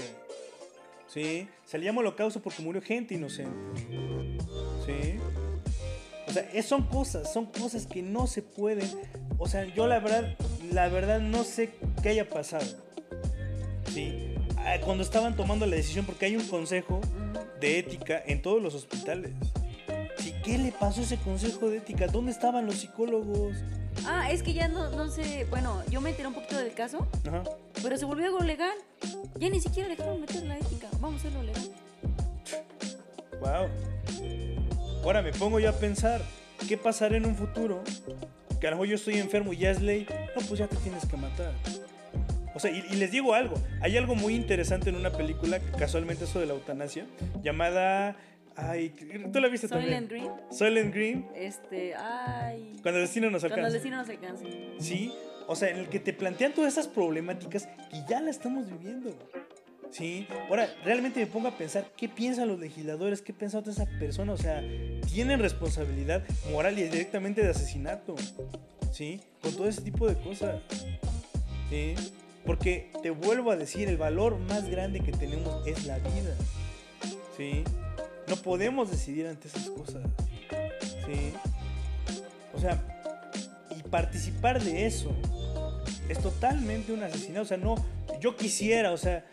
¿Sí? 1.08 1.48
Se 1.64 1.76
le 1.76 1.86
llama 1.86 2.02
holocausto 2.02 2.40
porque 2.40 2.62
murió 2.62 2.80
gente 2.80 3.14
inocente. 3.16 3.50
¿Sí? 4.86 5.18
O 6.28 6.32
sea, 6.32 6.48
es- 6.54 6.66
son 6.66 6.84
cosas, 6.86 7.32
son 7.32 7.46
cosas 7.46 7.86
que 7.88 8.02
no 8.02 8.28
se 8.28 8.42
pueden. 8.42 8.88
O 9.38 9.48
sea, 9.48 9.64
yo 9.64 9.88
la 9.88 9.98
verdad, 9.98 10.36
la 10.72 10.88
verdad 10.88 11.18
no 11.18 11.42
sé 11.42 11.70
qué 12.00 12.10
haya 12.10 12.28
pasado. 12.28 12.64
¿Sí? 13.92 14.34
Ah, 14.56 14.76
Cuando 14.84 15.02
estaban 15.02 15.34
tomando 15.34 15.66
la 15.66 15.74
decisión, 15.74 16.06
porque 16.06 16.26
hay 16.26 16.36
un 16.36 16.46
consejo. 16.46 17.00
De 17.60 17.78
ética 17.78 18.22
en 18.26 18.42
todos 18.42 18.62
los 18.62 18.74
hospitales. 18.74 19.32
Sí, 20.18 20.34
¿Qué 20.42 20.58
le 20.58 20.72
pasó 20.72 21.00
a 21.00 21.04
ese 21.04 21.16
consejo 21.18 21.70
de 21.70 21.78
ética? 21.78 22.06
¿Dónde 22.06 22.32
estaban 22.32 22.66
los 22.66 22.76
psicólogos? 22.76 23.56
Ah, 24.06 24.30
es 24.30 24.42
que 24.42 24.52
ya 24.52 24.68
no, 24.68 24.90
no 24.90 25.08
sé, 25.08 25.46
bueno, 25.50 25.82
yo 25.90 26.00
me 26.00 26.10
enteré 26.10 26.28
un 26.28 26.34
poquito 26.34 26.56
del 26.56 26.72
caso, 26.72 27.06
Ajá. 27.26 27.42
pero 27.82 27.96
se 27.96 28.04
volvió 28.04 28.26
algo 28.26 28.40
legal. 28.40 28.76
Ya 29.38 29.48
ni 29.48 29.60
siquiera 29.60 29.88
dejaron 29.88 30.20
meter 30.20 30.42
la 30.44 30.56
ética, 30.56 30.88
vamos 31.00 31.24
a 31.24 31.28
hacerlo 31.28 31.42
legal. 31.42 31.70
Wow. 33.40 33.68
Ahora 35.04 35.22
me 35.22 35.32
pongo 35.32 35.58
yo 35.60 35.70
a 35.70 35.72
pensar, 35.72 36.22
¿qué 36.68 36.76
pasará 36.76 37.16
en 37.16 37.26
un 37.26 37.36
futuro? 37.36 37.82
Que 38.60 38.66
a 38.66 38.70
lo 38.70 38.76
mejor 38.76 38.88
yo 38.88 38.94
estoy 38.96 39.18
enfermo 39.18 39.52
y 39.52 39.58
ya 39.58 39.70
es 39.70 39.80
ley. 39.80 40.06
No, 40.36 40.42
pues 40.46 40.58
ya 40.58 40.66
te 40.66 40.76
tienes 40.76 41.04
que 41.06 41.16
matar. 41.16 41.52
O 42.60 42.62
sea, 42.62 42.70
y, 42.70 42.84
y 42.90 42.96
les 42.96 43.10
digo 43.10 43.32
algo. 43.32 43.54
Hay 43.80 43.96
algo 43.96 44.14
muy 44.14 44.34
interesante 44.34 44.90
en 44.90 44.96
una 44.96 45.10
película, 45.10 45.60
casualmente 45.78 46.24
eso 46.24 46.40
de 46.40 46.44
la 46.44 46.52
eutanasia, 46.52 47.06
llamada... 47.42 48.16
Ay, 48.54 48.90
¿tú 49.32 49.40
la 49.40 49.48
viste 49.48 49.66
Soylent 49.66 50.10
también? 50.10 50.28
Green, 50.28 50.30
Soylent 50.52 50.94
Green. 50.94 51.26
este, 51.34 51.94
ay. 51.94 52.76
Cuando 52.82 52.98
el 53.00 53.06
destino 53.06 53.30
nos 53.30 53.40
Cuando 53.40 53.56
el 53.56 53.64
alcanza. 53.64 53.72
destino 53.72 53.96
nos 53.96 54.08
alcance. 54.10 54.44
¿sí? 54.78 55.10
O 55.46 55.56
sea, 55.56 55.70
en 55.70 55.78
el 55.78 55.88
que 55.88 56.00
te 56.00 56.12
plantean 56.12 56.52
todas 56.52 56.74
esas 56.74 56.86
problemáticas 56.86 57.66
que 57.90 58.02
ya 58.06 58.20
la 58.20 58.28
estamos 58.30 58.68
viviendo. 58.68 59.16
¿Sí? 59.90 60.26
Ahora, 60.50 60.68
realmente 60.84 61.20
me 61.20 61.26
pongo 61.28 61.48
a 61.48 61.56
pensar 61.56 61.86
qué 61.96 62.10
piensan 62.10 62.48
los 62.48 62.60
legisladores, 62.60 63.22
qué 63.22 63.32
piensa 63.32 63.58
otra 63.58 63.72
esa 63.72 63.86
persona. 63.98 64.34
O 64.34 64.36
sea, 64.36 64.62
tienen 65.10 65.40
responsabilidad 65.40 66.22
moral 66.52 66.78
y 66.78 66.82
directamente 66.82 67.40
de 67.42 67.48
asesinato. 67.48 68.16
¿Sí? 68.92 69.18
Con 69.40 69.56
todo 69.56 69.66
ese 69.68 69.80
tipo 69.80 70.06
de 70.06 70.16
cosas. 70.20 70.60
¿Sí? 71.70 71.94
Porque 72.44 72.90
te 73.02 73.10
vuelvo 73.10 73.50
a 73.50 73.56
decir, 73.56 73.88
el 73.88 73.96
valor 73.96 74.38
más 74.38 74.68
grande 74.68 75.00
que 75.00 75.12
tenemos 75.12 75.66
es 75.66 75.86
la 75.86 75.98
vida. 75.98 76.34
¿Sí? 77.36 77.64
No 78.28 78.36
podemos 78.36 78.90
decidir 78.90 79.26
ante 79.26 79.48
esas 79.48 79.68
cosas. 79.70 80.02
¿Sí? 81.06 81.32
O 82.54 82.60
sea, 82.60 82.82
y 83.76 83.82
participar 83.88 84.62
de 84.62 84.86
eso 84.86 85.14
es 86.08 86.18
totalmente 86.18 86.92
un 86.92 87.02
asesinato. 87.02 87.42
O 87.42 87.46
sea, 87.46 87.56
no, 87.56 87.76
yo 88.20 88.36
quisiera, 88.36 88.92
o 88.92 88.96
sea, 88.96 89.24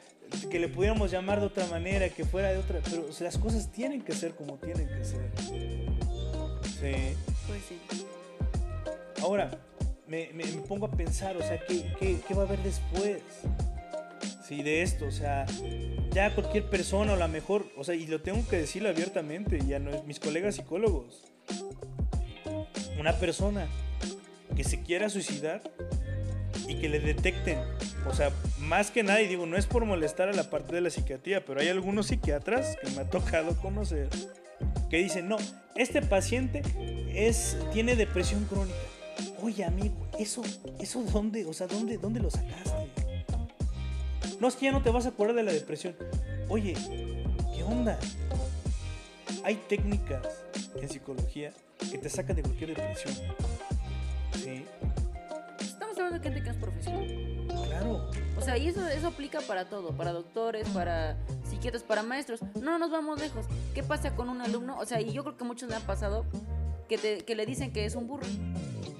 que 0.49 0.59
le 0.59 0.67
pudiéramos 0.67 1.11
llamar 1.11 1.39
de 1.39 1.47
otra 1.47 1.65
manera, 1.67 2.09
que 2.09 2.25
fuera 2.25 2.49
de 2.51 2.57
otra, 2.57 2.79
pero 2.83 3.07
o 3.09 3.13
sea, 3.13 3.25
las 3.25 3.37
cosas 3.37 3.71
tienen 3.71 4.01
que 4.01 4.13
ser 4.13 4.35
como 4.35 4.57
tienen 4.57 4.87
que 4.87 5.03
ser. 5.03 5.31
Sí. 6.79 7.15
Pues 7.47 7.63
sí. 7.67 7.79
Ahora, 9.21 9.51
me, 10.07 10.29
me- 10.33 10.45
me 10.45 10.61
pongo 10.61 10.85
a 10.87 10.91
pensar, 10.91 11.35
o 11.37 11.41
sea, 11.41 11.59
¿qué, 11.65 11.91
qué, 11.99 12.17
qué 12.27 12.33
va 12.33 12.43
a 12.43 12.45
haber 12.45 12.59
después? 12.63 13.21
Sí, 14.47 14.63
de 14.63 14.81
esto, 14.81 15.05
o 15.05 15.11
sea, 15.11 15.45
ya 16.13 16.33
cualquier 16.33 16.69
persona, 16.69 17.13
o 17.13 17.15
la 17.17 17.27
mejor, 17.27 17.65
o 17.75 17.83
sea, 17.83 17.95
y 17.95 18.07
lo 18.07 18.21
tengo 18.21 18.47
que 18.47 18.57
decirlo 18.57 18.87
abiertamente, 18.89 19.59
y 19.67 19.73
a 19.73 19.79
mis 19.79 20.19
colegas 20.21 20.55
psicólogos, 20.55 21.23
una 22.99 23.13
persona 23.19 23.67
que 24.55 24.63
se 24.63 24.81
quiera 24.81 25.09
suicidar 25.09 25.61
y 26.67 26.75
que 26.75 26.87
le 26.89 26.99
detecten, 26.99 27.59
o 28.09 28.13
sea, 28.13 28.31
más 28.59 28.89
que 28.89 29.03
nada, 29.03 29.21
y 29.21 29.27
digo, 29.27 29.45
no 29.45 29.57
es 29.57 29.65
por 29.65 29.83
molestar 29.85 30.29
a 30.29 30.33
la 30.33 30.49
parte 30.49 30.73
de 30.73 30.81
la 30.81 30.89
psiquiatría, 30.89 31.43
pero 31.45 31.59
hay 31.59 31.67
algunos 31.67 32.07
psiquiatras 32.07 32.77
que 32.81 32.89
me 32.91 33.01
ha 33.01 33.09
tocado 33.09 33.55
conocer 33.57 34.09
que 34.89 34.97
dicen, 34.97 35.27
no, 35.27 35.35
este 35.75 36.01
paciente 36.01 36.61
es, 37.13 37.57
tiene 37.73 37.97
depresión 37.97 38.45
crónica. 38.45 38.77
Oye, 39.41 39.63
amigo, 39.65 39.95
¿eso, 40.17 40.41
eso 40.79 41.03
dónde, 41.03 41.45
o 41.45 41.53
sea, 41.53 41.67
dónde, 41.67 41.97
dónde 41.97 42.19
lo 42.19 42.29
sacaste? 42.29 43.25
No, 44.39 44.47
es 44.47 44.55
que 44.55 44.65
ya 44.65 44.71
no 44.71 44.81
te 44.81 44.89
vas 44.89 45.05
a 45.05 45.09
acordar 45.09 45.35
de 45.35 45.43
la 45.43 45.51
depresión. 45.51 45.95
Oye, 46.49 46.73
¿qué 47.55 47.63
onda? 47.63 47.99
Hay 49.43 49.55
técnicas 49.67 50.27
en 50.75 50.89
psicología 50.89 51.53
que 51.91 51.97
te 51.97 52.09
sacan 52.09 52.35
de 52.35 52.43
cualquier 52.43 52.75
depresión. 52.75 53.13
¿Sí? 54.33 54.65
Estamos 55.59 55.97
hablando 55.97 56.19
de 56.19 56.23
gente 56.23 56.43
que 56.43 56.49
es 56.49 56.55
profesional. 56.55 57.47
Claro. 57.67 58.09
O 58.37 58.41
sea, 58.41 58.57
y 58.57 58.67
eso, 58.67 58.87
eso 58.87 59.07
aplica 59.07 59.41
para 59.41 59.69
todo, 59.69 59.95
para 59.95 60.11
doctores, 60.11 60.67
para 60.69 61.17
psiquiatras, 61.49 61.83
para 61.83 62.03
maestros. 62.03 62.39
No 62.61 62.77
nos 62.77 62.91
vamos 62.91 63.19
lejos. 63.19 63.45
¿Qué 63.73 63.83
pasa 63.83 64.15
con 64.15 64.29
un 64.29 64.41
alumno? 64.41 64.77
O 64.79 64.85
sea, 64.85 65.01
y 65.01 65.11
yo 65.13 65.23
creo 65.23 65.37
que 65.37 65.43
muchos 65.43 65.69
le 65.69 65.75
han 65.75 65.83
pasado 65.83 66.25
que, 66.87 66.97
te, 66.97 67.19
que 67.19 67.35
le 67.35 67.45
dicen 67.45 67.71
que 67.71 67.85
es 67.85 67.95
un 67.95 68.07
burro, 68.07 68.25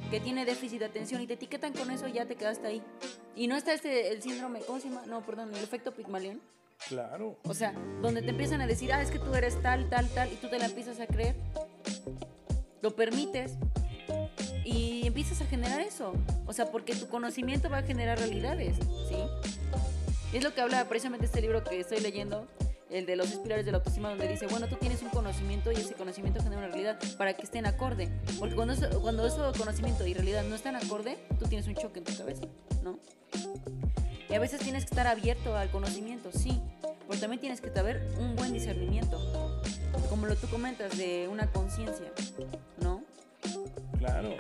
que 0.08 0.20
tiene 0.20 0.46
déficit 0.46 0.80
de 0.80 0.86
atención 0.86 1.22
y 1.22 1.28
te 1.28 1.34
etiquetan 1.34 1.74
con 1.74 1.92
eso 1.92 2.08
y 2.08 2.14
ya 2.14 2.26
te 2.26 2.36
quedaste 2.36 2.68
ahí. 2.68 2.82
Y 3.36 3.48
no 3.48 3.56
está 3.56 3.74
este, 3.74 4.12
el 4.12 4.22
síndrome, 4.22 4.62
¿cómo 4.62 4.80
se 4.80 4.90
llama? 4.90 5.04
No, 5.08 5.22
perdón, 5.22 5.54
el 5.54 5.64
efecto 5.64 5.94
Pigmalión. 5.94 6.42
Claro. 6.88 7.38
O 7.44 7.54
sea, 7.54 7.74
donde 8.02 8.22
te 8.22 8.30
empiezan 8.30 8.62
a 8.62 8.68
decir, 8.68 8.94
ah, 8.94 9.02
es 9.02 9.12
que 9.12 9.20
tú 9.20 9.34
eres 9.34 9.62
tal, 9.62 9.90
tal, 9.90 10.08
tal, 10.10 10.32
y 10.32 10.36
tú 10.36 10.50
te 10.50 10.60
la 10.60 10.66
empiezas 10.66 11.00
a 11.00 11.08
creer. 11.08 11.36
Lo 12.82 12.96
permites 12.96 13.54
y 14.64 15.08
empiezas 15.08 15.42
a 15.42 15.46
generar 15.46 15.82
eso. 15.82 16.14
O 16.46 16.54
sea, 16.54 16.72
porque 16.72 16.96
tu 16.96 17.08
conocimiento 17.08 17.70
va 17.70 17.80
a 17.80 17.84
generar 17.84 18.20
realidades, 18.20 18.78
¿sí? 19.10 19.18
Es 20.34 20.44
lo 20.44 20.54
que 20.54 20.62
habla 20.62 20.88
precisamente 20.88 21.26
este 21.26 21.42
libro 21.42 21.64
que 21.64 21.80
estoy 21.80 22.00
leyendo, 22.00 22.48
el 22.90 23.06
de 23.06 23.16
los 23.16 23.28
pilares 23.36 23.66
de 23.66 23.72
la 23.72 23.78
autoestima, 23.78 24.10
donde 24.10 24.28
dice, 24.28 24.48
bueno, 24.48 24.68
tú 24.68 24.76
tienes 24.76 25.02
un 25.02 25.10
conocimiento 25.10 25.72
y 25.72 25.76
ese 25.76 25.94
conocimiento 25.94 26.42
genera 26.42 26.60
una 26.60 26.68
realidad 26.68 27.00
para 27.18 27.34
que 27.34 27.44
estén 27.44 27.66
acorde. 27.66 28.10
Porque 28.40 28.56
cuando 28.56 28.74
eso, 28.74 29.02
cuando 29.02 29.26
eso 29.26 29.52
conocimiento 29.58 30.06
y 30.06 30.14
realidad 30.14 30.44
no 30.44 30.56
están 30.56 30.76
acorde, 30.76 31.18
tú 31.40 31.46
tienes 31.48 31.68
un 31.68 31.76
choque 31.76 32.00
en 32.00 32.06
tu 32.06 32.18
cabeza, 32.18 32.44
¿no? 32.84 33.00
Y 34.30 34.34
a 34.34 34.40
veces 34.40 34.60
tienes 34.60 34.84
que 34.84 34.90
estar 34.90 35.08
abierto 35.08 35.56
al 35.56 35.70
conocimiento, 35.70 36.32
sí, 36.32 36.62
pero 37.08 37.20
también 37.20 37.40
tienes 37.40 37.62
que 37.62 37.70
saber 37.70 38.06
un 38.20 38.36
buen 38.36 38.54
discernimiento. 38.54 39.20
Como 40.10 40.26
lo 40.26 40.36
tú 40.36 40.48
comentas, 40.48 40.98
de 40.98 41.28
una 41.28 41.48
conciencia, 41.52 42.12
¿no? 42.82 43.04
Claro. 44.00 44.36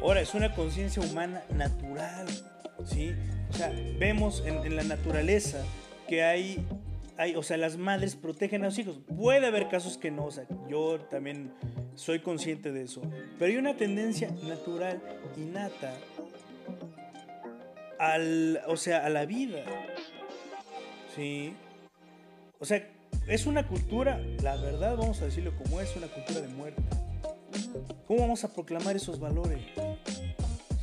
Ahora, 0.00 0.20
es 0.20 0.34
una 0.34 0.54
conciencia 0.54 1.02
humana 1.02 1.42
natural, 1.50 2.26
¿sí? 2.84 3.14
O 3.50 3.52
sea, 3.54 3.72
vemos 3.98 4.42
en, 4.46 4.64
en 4.66 4.76
la 4.76 4.82
naturaleza 4.82 5.58
que 6.08 6.22
hay, 6.24 6.64
o 7.36 7.42
sea, 7.42 7.56
las 7.56 7.76
madres 7.76 8.16
protegen 8.16 8.62
a 8.62 8.66
los 8.66 8.78
hijos. 8.78 8.98
Puede 9.16 9.46
haber 9.46 9.68
casos 9.68 9.96
que 9.96 10.10
no, 10.10 10.26
o 10.26 10.30
sea, 10.30 10.44
yo 10.68 11.00
también 11.10 11.52
soy 11.94 12.20
consciente 12.20 12.72
de 12.72 12.82
eso. 12.82 13.02
Pero 13.38 13.50
hay 13.50 13.56
una 13.56 13.76
tendencia 13.76 14.30
natural, 14.42 15.00
innata, 15.36 15.94
al, 17.98 18.60
o 18.66 18.76
sea, 18.76 19.06
a 19.06 19.10
la 19.10 19.26
vida, 19.26 19.64
¿sí? 21.14 21.54
O 22.58 22.64
sea, 22.64 22.88
es 23.28 23.46
una 23.46 23.66
cultura, 23.66 24.20
la 24.42 24.56
verdad, 24.56 24.96
vamos 24.96 25.20
a 25.22 25.26
decirlo 25.26 25.52
como 25.56 25.80
es, 25.80 25.94
una 25.96 26.08
cultura 26.08 26.40
de 26.40 26.48
muerte. 26.48 26.82
¿Cómo 28.06 28.20
vamos 28.20 28.44
a 28.44 28.52
proclamar 28.52 28.96
esos 28.96 29.20
valores? 29.20 29.60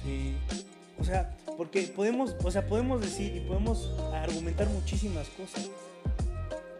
Sí. 0.04 0.36
O 1.00 1.04
sea, 1.04 1.36
porque 1.58 1.82
podemos, 1.84 2.36
o 2.44 2.52
sea, 2.52 2.66
podemos 2.66 3.02
decir 3.02 3.36
y 3.36 3.40
podemos 3.42 3.94
argumentar 4.14 4.70
muchísimas 4.70 5.28
cosas 5.30 5.70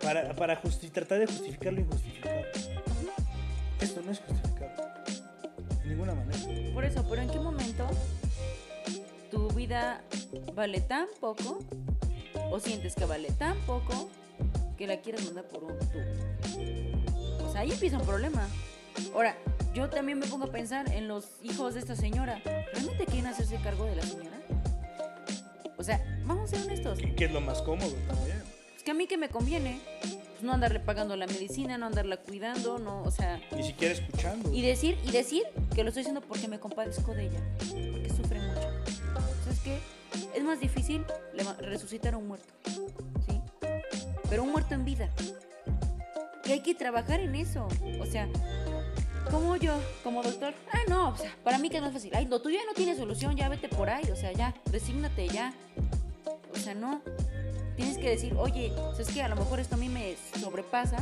para, 0.02 0.34
para 0.36 0.62
justi- 0.62 0.92
tratar 0.92 1.20
de 1.20 1.28
justificar 1.28 1.74
lo 1.74 1.82
injustificable. 1.82 2.46
Esto 3.82 4.02
no 4.06 4.12
es 4.12 4.20
justificable. 4.20 4.76
De 5.84 5.90
ninguna 5.90 6.14
manera. 6.16 6.40
Por 6.74 6.86
eso, 6.86 7.06
pero 7.10 7.22
¿en 7.22 7.30
qué 7.30 7.40
momento 7.40 7.88
tu 9.32 9.48
vida 9.52 10.02
vale 10.54 10.82
tan 10.82 11.08
poco 11.20 11.60
o 12.52 12.60
sientes 12.60 12.96
que 12.96 13.06
vale 13.06 13.32
tan 13.32 13.58
poco 13.62 14.10
que 14.78 14.88
la 14.88 14.98
quieres 15.02 15.26
mandar 15.26 15.46
por 15.46 15.64
un 15.64 15.78
tubo? 15.80 17.46
O 17.48 17.52
sea, 17.52 17.62
ahí 17.62 17.72
empieza 17.72 17.98
un 17.98 18.06
problema. 18.06 18.48
Ahora, 19.14 19.36
yo 19.74 19.90
también 19.90 20.20
me 20.20 20.28
pongo 20.28 20.46
a 20.46 20.52
pensar 20.52 20.92
en 20.92 21.08
los 21.08 21.26
hijos 21.44 21.74
de 21.74 21.80
esta 21.80 21.96
señora. 21.96 22.42
¿Realmente 22.74 23.06
quieren 23.06 23.28
hacerse 23.28 23.56
cargo 23.58 23.86
de 23.86 23.96
la 23.96 24.04
señora? 24.04 24.38
O 25.78 25.84
sea, 25.84 26.04
vamos 26.26 26.52
a 26.52 26.56
ser 26.56 26.66
honestos. 26.66 27.00
Que 27.16 27.26
es 27.26 27.32
lo 27.32 27.40
más 27.42 27.62
cómodo 27.62 27.94
también. 28.08 28.42
Es 28.90 28.94
que 28.94 28.98
a 28.98 29.04
mí 29.04 29.06
que 29.06 29.18
me 29.18 29.30
conviene. 29.30 29.80
Pues 30.02 30.42
no 30.42 30.52
andarle 30.52 30.80
pagando 30.80 31.16
la 31.16 31.28
medicina, 31.28 31.78
no 31.78 31.86
andarla 31.86 32.18
cuidando, 32.18 32.80
no, 32.80 33.04
o 33.04 33.12
sea... 33.12 33.40
Ni 33.56 33.62
siquiera 33.62 33.94
escuchando. 33.94 34.52
Y 34.52 34.64
decir, 34.64 34.98
y 35.06 35.12
decir 35.12 35.44
que 35.76 35.84
lo 35.84 35.90
estoy 35.90 36.02
haciendo 36.02 36.22
porque 36.22 36.48
me 36.48 36.60
compadezco 36.60 37.14
de 37.14 37.28
ella, 37.28 37.40
porque 37.60 38.10
sufre 38.10 38.40
mucho. 38.40 38.68
¿Sabes 39.44 39.60
qué? 39.64 39.78
Es 40.34 40.44
más 40.44 40.60
difícil 40.60 41.06
resucitar 41.60 42.16
a 42.16 42.18
un 42.18 42.30
muerto, 42.30 42.52
¿sí? 43.28 43.40
Pero 44.28 44.42
un 44.42 44.54
muerto 44.54 44.74
en 44.74 44.86
vida. 44.86 45.08
Y 46.46 46.52
hay 46.52 46.62
que 46.62 46.74
trabajar 46.74 47.20
en 47.20 47.36
eso. 47.36 47.68
O 48.02 48.08
sea, 48.08 48.28
como 49.30 49.56
yo, 49.56 49.80
como 50.04 50.24
doctor, 50.24 50.56
ah, 50.74 50.80
no, 50.88 51.10
o 51.10 51.16
sea, 51.16 51.36
para 51.44 51.60
mí 51.60 51.70
que 51.70 51.78
es 51.78 51.84
más 51.84 51.94
fácil. 51.94 52.12
Ay, 52.16 52.26
lo 52.26 52.42
tuyo 52.42 52.58
ya 52.58 52.66
no 52.66 52.74
tiene 52.74 52.96
solución, 52.96 53.36
ya 53.36 53.50
vete 53.50 53.70
por 53.70 53.88
ahí, 53.88 54.10
o 54.10 54.16
sea, 54.16 54.32
ya, 54.32 54.56
resígnate 54.72 55.28
ya. 55.28 55.54
O 56.52 56.58
sea, 56.58 56.74
no. 56.74 57.04
Tienes 57.80 57.98
que 57.98 58.10
decir, 58.10 58.34
oye, 58.38 58.74
¿sabes 58.92 59.08
qué? 59.08 59.22
A 59.22 59.30
lo 59.30 59.38
mejor 59.38 59.62
esto 59.62 59.76
a 59.76 59.78
mí 59.78 59.88
me 59.88 60.18
sobrepasa. 60.38 60.98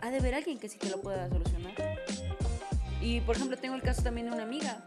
Ha 0.00 0.10
de 0.12 0.18
haber 0.18 0.36
alguien 0.36 0.56
que 0.60 0.68
sí 0.68 0.78
te 0.78 0.88
lo 0.88 1.00
pueda 1.00 1.28
solucionar. 1.28 1.74
Y 3.02 3.20
por 3.22 3.34
ejemplo, 3.34 3.56
tengo 3.56 3.74
el 3.74 3.82
caso 3.82 4.00
también 4.04 4.28
de 4.28 4.34
una 4.34 4.44
amiga 4.44 4.84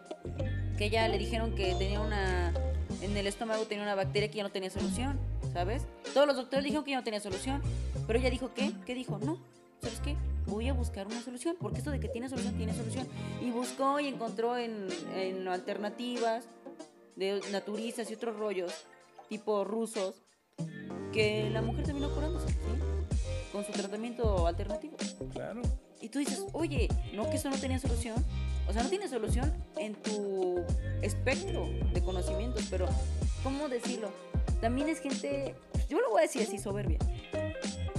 que 0.78 0.86
ella 0.86 1.10
le 1.10 1.18
dijeron 1.18 1.56
que 1.56 1.76
tenía 1.76 2.00
una. 2.00 2.54
En 3.02 3.18
el 3.18 3.28
estómago 3.28 3.66
tenía 3.66 3.84
una 3.84 3.96
bacteria 3.96 4.32
que 4.32 4.38
ya 4.38 4.44
no 4.44 4.50
tenía 4.50 4.70
solución, 4.70 5.20
¿sabes? 5.52 5.86
Todos 6.14 6.26
los 6.26 6.38
doctores 6.38 6.64
dijeron 6.64 6.86
que 6.86 6.92
ya 6.92 6.98
no 6.98 7.04
tenía 7.04 7.20
solución. 7.20 7.62
Pero 8.08 8.20
ella 8.20 8.30
dijo, 8.30 8.54
¿qué? 8.54 8.72
¿Qué 8.86 8.96
dijo? 8.96 9.20
No, 9.20 9.40
¿sabes 9.82 10.00
qué? 10.00 10.16
Voy 10.46 10.70
a 10.70 10.74
buscar 10.74 11.06
una 11.06 11.22
solución, 11.22 11.58
porque 11.60 11.80
esto 11.80 11.92
de 11.92 12.00
que 12.00 12.08
tiene 12.08 12.30
solución, 12.30 12.56
tiene 12.56 12.74
solución. 12.74 13.10
Y 13.42 13.52
buscó 13.52 14.00
y 14.00 14.08
encontró 14.08 14.58
en, 14.58 14.88
en 15.14 15.50
alternativas 15.50 16.46
de 17.18 17.42
naturistas 17.52 18.10
y 18.10 18.14
otros 18.14 18.38
rollos, 18.38 18.72
tipo 19.28 19.66
rusos, 19.66 20.24
que 21.12 21.50
la 21.50 21.62
mujer 21.62 21.86
terminó 21.86 22.14
curándose, 22.14 22.50
¿sí? 22.50 22.56
Con 23.52 23.66
su 23.66 23.72
tratamiento 23.72 24.46
alternativo. 24.46 24.98
Claro. 25.34 25.62
Y 26.02 26.10
tú 26.10 26.20
dices, 26.20 26.46
oye, 26.54 26.88
no 27.14 27.30
que 27.30 27.38
eso 27.38 27.50
no 27.50 27.58
tenía 27.58 27.80
solución. 27.80 28.24
O 28.68 28.74
sea, 28.74 28.84
no 28.84 28.90
tiene 28.90 29.08
solución 29.08 29.54
en 29.78 29.96
tu 29.96 30.64
espectro 31.02 31.68
de 31.94 32.02
conocimientos, 32.04 32.68
pero 32.70 32.88
¿cómo 33.44 33.70
decirlo? 33.70 34.12
También 34.62 34.90
es 34.90 35.00
gente, 35.00 35.56
yo 35.90 36.00
lo 36.02 36.10
voy 36.10 36.20
a 36.20 36.22
decir 36.24 36.42
así, 36.42 36.58
soberbia, 36.58 37.00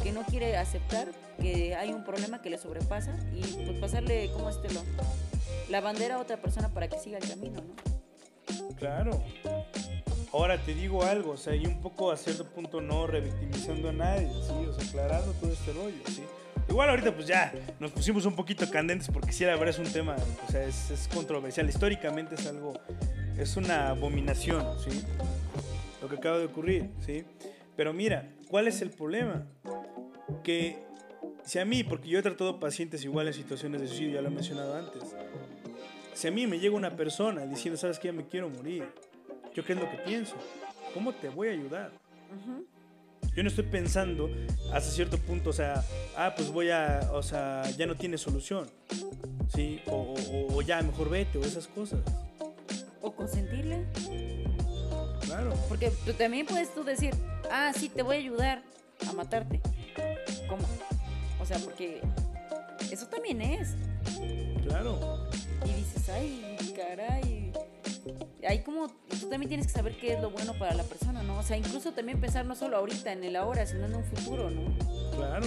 que 0.03 0.13
no 0.13 0.23
quiere 0.25 0.57
aceptar 0.57 1.09
que 1.41 1.75
hay 1.75 1.93
un 1.93 2.05
problema 2.05 2.43
que 2.43 2.51
le 2.51 2.59
sobrepasa 2.59 3.17
y 3.35 3.41
pues 3.65 3.79
pasarle, 3.81 4.31
¿cómo 4.33 4.49
decirlo? 4.49 4.83
La 5.71 5.81
bandera 5.81 6.17
a 6.17 6.19
otra 6.19 6.37
persona 6.37 6.69
para 6.69 6.89
que 6.89 6.99
siga 6.99 7.19
el 7.19 7.29
camino, 7.29 7.63
¿no? 7.63 8.77
Claro. 8.77 9.23
Ahora 10.33 10.59
te 10.63 10.75
digo 10.75 11.03
algo, 11.03 11.33
o 11.33 11.37
sea, 11.37 11.55
y 11.55 11.67
un 11.67 11.81
poco 11.81 12.11
a 12.11 12.17
cierto 12.17 12.45
punto 12.45 12.81
no 12.81 13.07
revictimizando 13.07 13.89
a 13.89 13.93
nadie, 13.93 14.29
¿sí? 14.29 14.67
O 14.67 14.73
sea, 14.73 14.87
aclarando 14.87 15.33
todo 15.33 15.53
este 15.53 15.73
rollo, 15.73 15.97
¿sí? 16.07 16.23
Igual 16.69 16.91
ahorita 16.91 17.15
pues 17.15 17.27
ya 17.27 17.53
nos 17.81 17.93
pusimos 17.93 18.27
un 18.27 18.37
poquito 18.37 18.69
candentes 18.71 19.09
porque 19.09 19.33
si 19.33 19.45
la 19.45 19.53
verdad 19.53 19.71
es 19.71 19.79
un 19.79 19.91
tema, 19.91 20.17
o 20.47 20.51
sea, 20.53 20.65
es, 20.65 20.91
es 20.91 21.09
controversial. 21.09 21.67
Históricamente 21.67 22.35
es 22.35 22.47
algo, 22.47 22.75
es 23.39 23.57
una 23.57 23.89
abominación, 23.89 24.79
¿sí? 24.79 25.03
Lo 26.03 26.09
que 26.09 26.17
acaba 26.17 26.39
de 26.39 26.45
ocurrir, 26.45 26.91
¿sí? 27.05 27.25
Pero 27.75 27.95
mira, 27.95 28.29
¿cuál 28.49 28.69
es 28.69 28.83
el 28.83 28.91
problema? 28.91 29.47
Que 30.45 30.77
si 31.43 31.59
a 31.59 31.65
mí, 31.65 31.85
porque 31.85 32.09
yo 32.09 32.19
he 32.19 32.23
tratado 32.23 32.61
pacientes 32.61 33.03
igual 33.03 33.29
en 33.29 33.33
situaciones 33.33 33.81
de 33.81 33.89
suicidio, 33.89 34.17
ya 34.17 34.21
lo 34.21 34.29
he 34.29 34.33
mencionado 34.33 34.77
antes, 34.77 35.03
si 36.13 36.29
a 36.29 36.31
mí 36.31 36.47
me 36.47 36.59
llega 36.59 36.77
una 36.77 36.97
persona 36.97 37.47
diciendo, 37.47 37.79
sabes 37.79 37.99
que 37.99 38.09
ya 38.09 38.13
me 38.13 38.27
quiero 38.27 38.51
morir, 38.51 38.85
¿yo 39.59 39.65
qué 39.65 39.73
es 39.73 39.81
lo 39.81 39.91
que 39.91 39.97
pienso? 39.99 40.37
¿Cómo 40.95 41.13
te 41.13 41.29
voy 41.31 41.49
a 41.49 41.51
ayudar? 41.51 41.91
Yo 43.35 43.43
no 43.43 43.49
estoy 43.49 43.65
pensando 43.65 44.31
hasta 44.73 44.89
cierto 44.93 45.19
punto, 45.19 45.51
o 45.51 45.53
sea, 45.53 45.83
ah, 46.17 46.33
pues 46.37 46.49
voy 46.53 46.71
a, 46.71 47.11
o 47.13 47.25
sea, 47.25 47.69
ya 47.77 47.85
no 47.85 47.97
tiene 47.97 48.19
solución, 48.19 48.71
¿sí? 49.53 49.81
O, 49.87 50.15
o- 50.15 50.55
o 50.55 50.63
ya 50.63 50.81
mejor 50.83 51.11
vete, 51.11 51.39
o 51.39 51.43
esas 51.43 51.67
cosas. 51.67 51.99
O 53.03 53.11
consentirle. 53.13 53.85
Claro, 55.23 55.53
Porque 55.69 55.91
tú 56.07 56.13
también 56.13 56.47
puedes 56.47 56.73
tú 56.73 56.85
decir, 56.85 57.13
ah, 57.51 57.73
sí, 57.77 57.89
te 57.89 58.03
voy 58.03 58.15
a 58.15 58.19
ayudar 58.21 58.63
a 59.09 59.13
matarte. 59.13 59.61
¿Cómo? 60.49 60.63
O 61.41 61.45
sea, 61.45 61.59
porque 61.59 62.01
eso 62.93 63.07
también 63.09 63.43
es. 63.43 63.71
claro, 64.69 65.29
Y 65.65 65.73
dices, 65.73 66.09
ay, 66.11 66.57
caray. 66.77 67.38
Hay 68.47 68.63
como, 68.63 68.89
tú 68.89 69.29
también 69.29 69.49
tienes 69.49 69.67
que 69.67 69.73
saber 69.73 69.97
qué 69.99 70.15
es 70.15 70.21
lo 70.21 70.31
bueno 70.31 70.55
para 70.55 70.75
la 70.75 70.85
persona, 70.85 71.23
¿no? 71.23 71.39
O 71.39 71.43
sea, 71.43 71.57
incluso 71.57 71.93
también 71.93 72.21
pensar 72.21 72.47
no 72.47 72.55
solo 72.55 72.77
ahorita, 72.77 73.13
en 73.13 73.25
el 73.25 73.37
ahora, 73.37 73.67
sino 73.67 73.87
en 73.87 73.95
un 73.95 74.05
futuro, 74.05 74.51
¿no? 74.51 74.73
claro. 75.17 75.47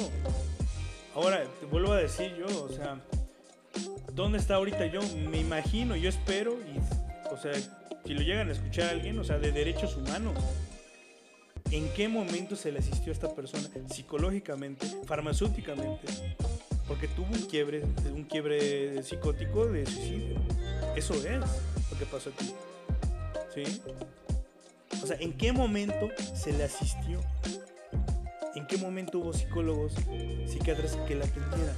Ahora, 1.15 1.43
te 1.59 1.65
vuelvo 1.65 1.93
a 1.93 1.97
decir 1.97 2.35
yo, 2.37 2.63
o 2.63 2.69
sea, 2.69 3.01
¿dónde 4.13 4.37
está 4.37 4.55
ahorita 4.55 4.85
yo? 4.85 5.01
Me 5.29 5.39
imagino, 5.39 5.95
yo 5.95 6.09
espero, 6.09 6.53
y, 6.53 6.77
o 7.33 7.37
sea, 7.37 7.53
si 8.05 8.13
lo 8.13 8.21
llegan 8.21 8.49
a 8.49 8.51
escuchar 8.53 8.87
a 8.87 8.91
alguien, 8.91 9.19
o 9.19 9.23
sea, 9.23 9.37
de 9.37 9.51
derechos 9.51 9.95
humanos, 9.97 10.33
¿en 11.71 11.91
qué 11.93 12.07
momento 12.07 12.55
se 12.55 12.71
le 12.71 12.79
asistió 12.79 13.11
a 13.11 13.15
esta 13.15 13.33
persona 13.33 13.67
psicológicamente, 13.89 14.87
farmacéuticamente? 15.05 16.07
Porque 16.87 17.07
tuvo 17.07 17.27
un 17.27 17.41
quiebre, 17.43 17.83
un 18.13 18.23
quiebre 18.23 19.03
psicótico 19.03 19.67
de 19.67 19.85
suicidio. 19.85 20.35
Eso 20.95 21.13
es 21.13 21.41
que 22.01 22.07
pasó 22.07 22.31
aquí. 22.31 22.51
¿Sí? 23.53 23.81
O 25.03 25.05
sea, 25.05 25.17
¿en 25.19 25.33
qué 25.33 25.51
momento 25.51 26.09
se 26.33 26.51
le 26.51 26.63
asistió? 26.63 27.19
¿En 28.55 28.65
qué 28.65 28.77
momento 28.77 29.19
hubo 29.19 29.33
psicólogos, 29.33 29.93
psiquiatras 30.47 30.95
que 31.07 31.13
la 31.13 31.25
atendieran? 31.25 31.75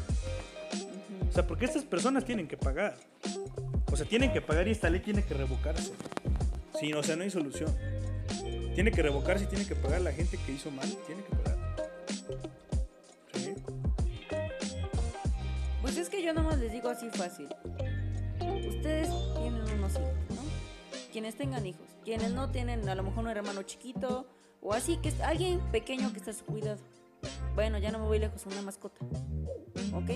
O 1.29 1.31
sea, 1.33 1.45
porque 1.45 1.65
estas 1.65 1.83
personas 1.83 2.23
tienen 2.23 2.47
que 2.47 2.55
pagar. 2.55 2.95
O 3.91 3.97
sea, 3.97 4.05
tienen 4.05 4.31
que 4.31 4.39
pagar 4.39 4.65
y 4.69 4.71
esta 4.71 4.89
ley 4.89 5.01
tiene 5.01 5.25
que 5.25 5.33
revocarse. 5.33 5.91
Sí, 6.79 6.93
o 6.93 7.03
sea, 7.03 7.17
no 7.17 7.23
hay 7.23 7.29
solución. 7.29 7.75
Tiene 8.75 8.91
que 8.91 9.01
revocarse 9.01 9.43
y 9.43 9.47
tiene 9.47 9.67
que 9.67 9.75
pagar 9.75 10.01
la 10.01 10.13
gente 10.13 10.37
que 10.37 10.53
hizo 10.53 10.71
mal. 10.71 10.87
Tiene 11.05 11.21
que 11.23 11.35
pagar. 11.35 11.57
Sí. 13.33 13.55
Pues 15.81 15.97
es 15.97 16.07
que 16.07 16.23
yo 16.23 16.33
nomás 16.33 16.59
les 16.59 16.71
digo 16.71 16.87
así 16.87 17.09
fácil. 17.09 17.49
Ustedes 18.67 19.09
tienen 19.35 19.61
unos 19.61 19.93
hijos, 19.93 20.13
¿no? 20.29 20.41
Quienes 21.11 21.35
tengan 21.35 21.65
hijos, 21.65 21.87
quienes 22.03 22.31
no 22.31 22.49
tienen 22.49 22.87
a 22.89 22.95
lo 22.95 23.03
mejor 23.03 23.23
un 23.25 23.29
hermano 23.29 23.63
chiquito 23.63 24.27
o 24.61 24.73
así, 24.73 24.97
que 24.97 25.13
alguien 25.23 25.59
pequeño 25.71 26.11
que 26.11 26.19
está 26.19 26.31
a 26.31 26.33
su 26.33 26.45
cuidado. 26.45 26.79
Bueno, 27.55 27.77
ya 27.77 27.91
no 27.91 27.99
me 27.99 28.05
voy 28.05 28.19
lejos, 28.19 28.45
una 28.45 28.61
mascota. 28.61 29.05
¿Ok? 29.93 30.09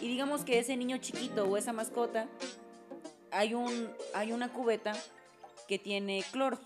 Y 0.00 0.08
digamos 0.08 0.44
que 0.44 0.58
ese 0.58 0.76
niño 0.76 0.98
chiquito 0.98 1.44
o 1.44 1.56
esa 1.56 1.72
mascota, 1.72 2.28
hay, 3.30 3.54
un, 3.54 3.88
hay 4.14 4.32
una 4.32 4.52
cubeta 4.52 4.92
que 5.66 5.78
tiene 5.78 6.24
cloro. 6.30 6.58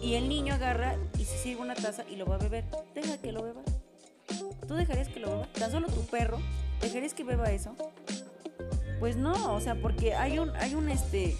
Y 0.00 0.14
el 0.14 0.28
niño 0.28 0.54
agarra 0.54 0.96
y 1.18 1.24
se 1.24 1.38
sirve 1.38 1.62
una 1.62 1.74
taza 1.74 2.04
y 2.08 2.16
lo 2.16 2.26
va 2.26 2.36
a 2.36 2.38
beber. 2.38 2.64
Deja 2.94 3.18
que 3.18 3.32
lo 3.32 3.42
beba. 3.42 3.62
¿Tú 4.66 4.74
dejarías 4.74 5.08
que 5.08 5.20
lo 5.20 5.30
beba? 5.30 5.46
Tan 5.52 5.70
solo 5.70 5.88
tu 5.88 6.04
perro, 6.06 6.38
¿dejarías 6.80 7.14
que 7.14 7.24
beba 7.24 7.50
eso? 7.50 7.74
Pues 8.98 9.16
no, 9.16 9.54
o 9.54 9.60
sea, 9.60 9.74
porque 9.74 10.14
hay 10.14 10.38
un, 10.38 10.50
hay 10.56 10.74
un 10.74 10.88
este, 10.88 11.36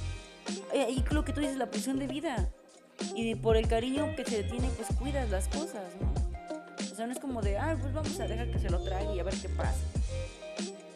eh, 0.73 0.87
y 0.91 1.15
lo 1.15 1.25
que 1.25 1.33
tú 1.33 1.41
dices, 1.41 1.57
la 1.57 1.71
pulsión 1.71 1.99
de 1.99 2.07
vida. 2.07 2.49
Y 3.15 3.35
por 3.35 3.57
el 3.57 3.69
cariño 3.69 4.15
que 4.17 4.25
se 4.25 4.43
tiene, 4.45 4.69
pues 4.77 4.89
cuidas 4.99 5.31
las 5.31 5.49
cosas, 5.49 5.85
¿no? 6.01 6.13
O 6.81 6.95
sea, 6.95 7.07
no 7.07 7.13
es 7.13 7.19
como 7.19 7.43
de, 7.43 7.59
ah, 7.59 7.77
pues 7.79 7.93
vamos 7.93 8.19
a 8.21 8.27
dejar 8.27 8.51
que 8.51 8.59
se 8.59 8.71
lo 8.71 8.83
trague 8.83 9.15
y 9.15 9.21
a 9.21 9.25
ver 9.25 9.35
qué 9.35 9.49
pasa. 9.51 9.79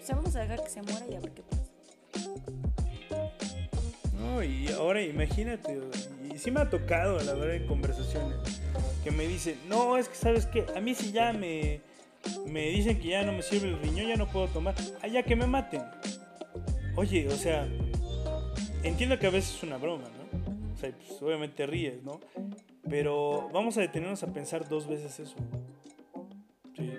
O 0.02 0.06
sea, 0.06 0.16
vamos 0.16 0.34
a 0.34 0.40
dejar 0.40 0.62
que 0.62 0.70
se 0.70 0.82
muera 0.82 1.06
y 1.11 1.14
a 1.14 1.20
ver 1.20 1.30
qué 1.32 1.42
pasa. 1.42 1.61
No, 4.14 4.42
y 4.42 4.68
ahora 4.68 5.02
imagínate, 5.02 5.80
y 6.32 6.38
sí 6.38 6.50
me 6.50 6.61
ha 6.61 6.70
tocado, 6.70 7.18
la 7.22 7.34
verdad, 7.34 7.56
en 7.56 7.66
conversaciones, 7.66 8.38
que 9.02 9.11
me 9.11 9.26
dicen, 9.26 9.58
no, 9.68 9.96
es 9.96 10.08
que 10.08 10.14
sabes 10.14 10.46
que 10.46 10.66
a 10.74 10.80
mí 10.80 10.94
si 10.94 11.12
ya 11.12 11.32
me, 11.32 11.80
me 12.46 12.68
dicen 12.68 13.00
que 13.00 13.08
ya 13.08 13.22
no 13.22 13.32
me 13.32 13.42
sirve 13.42 13.68
el 13.68 13.78
riñón, 13.78 14.08
ya 14.08 14.16
no 14.16 14.26
puedo 14.26 14.46
tomar, 14.48 14.74
allá 15.02 15.22
que 15.22 15.36
me 15.36 15.46
maten. 15.46 15.82
Oye, 16.97 17.28
o 17.28 17.36
sea, 17.36 17.68
entiendo 18.82 19.18
que 19.18 19.26
a 19.26 19.30
veces 19.30 19.57
es 19.57 19.62
una 19.62 19.78
broma, 19.78 20.05
¿no? 20.05 20.74
O 20.74 20.76
sea, 20.76 20.91
pues, 20.91 21.22
obviamente 21.22 21.57
te 21.57 21.66
ríes, 21.66 22.03
¿no? 22.03 22.20
Pero 22.88 23.49
vamos 23.53 23.76
a 23.78 23.80
detenernos 23.80 24.22
a 24.22 24.32
pensar 24.32 24.68
dos 24.68 24.88
veces 24.88 25.18
eso. 25.20 25.36
Sí. 26.76 26.93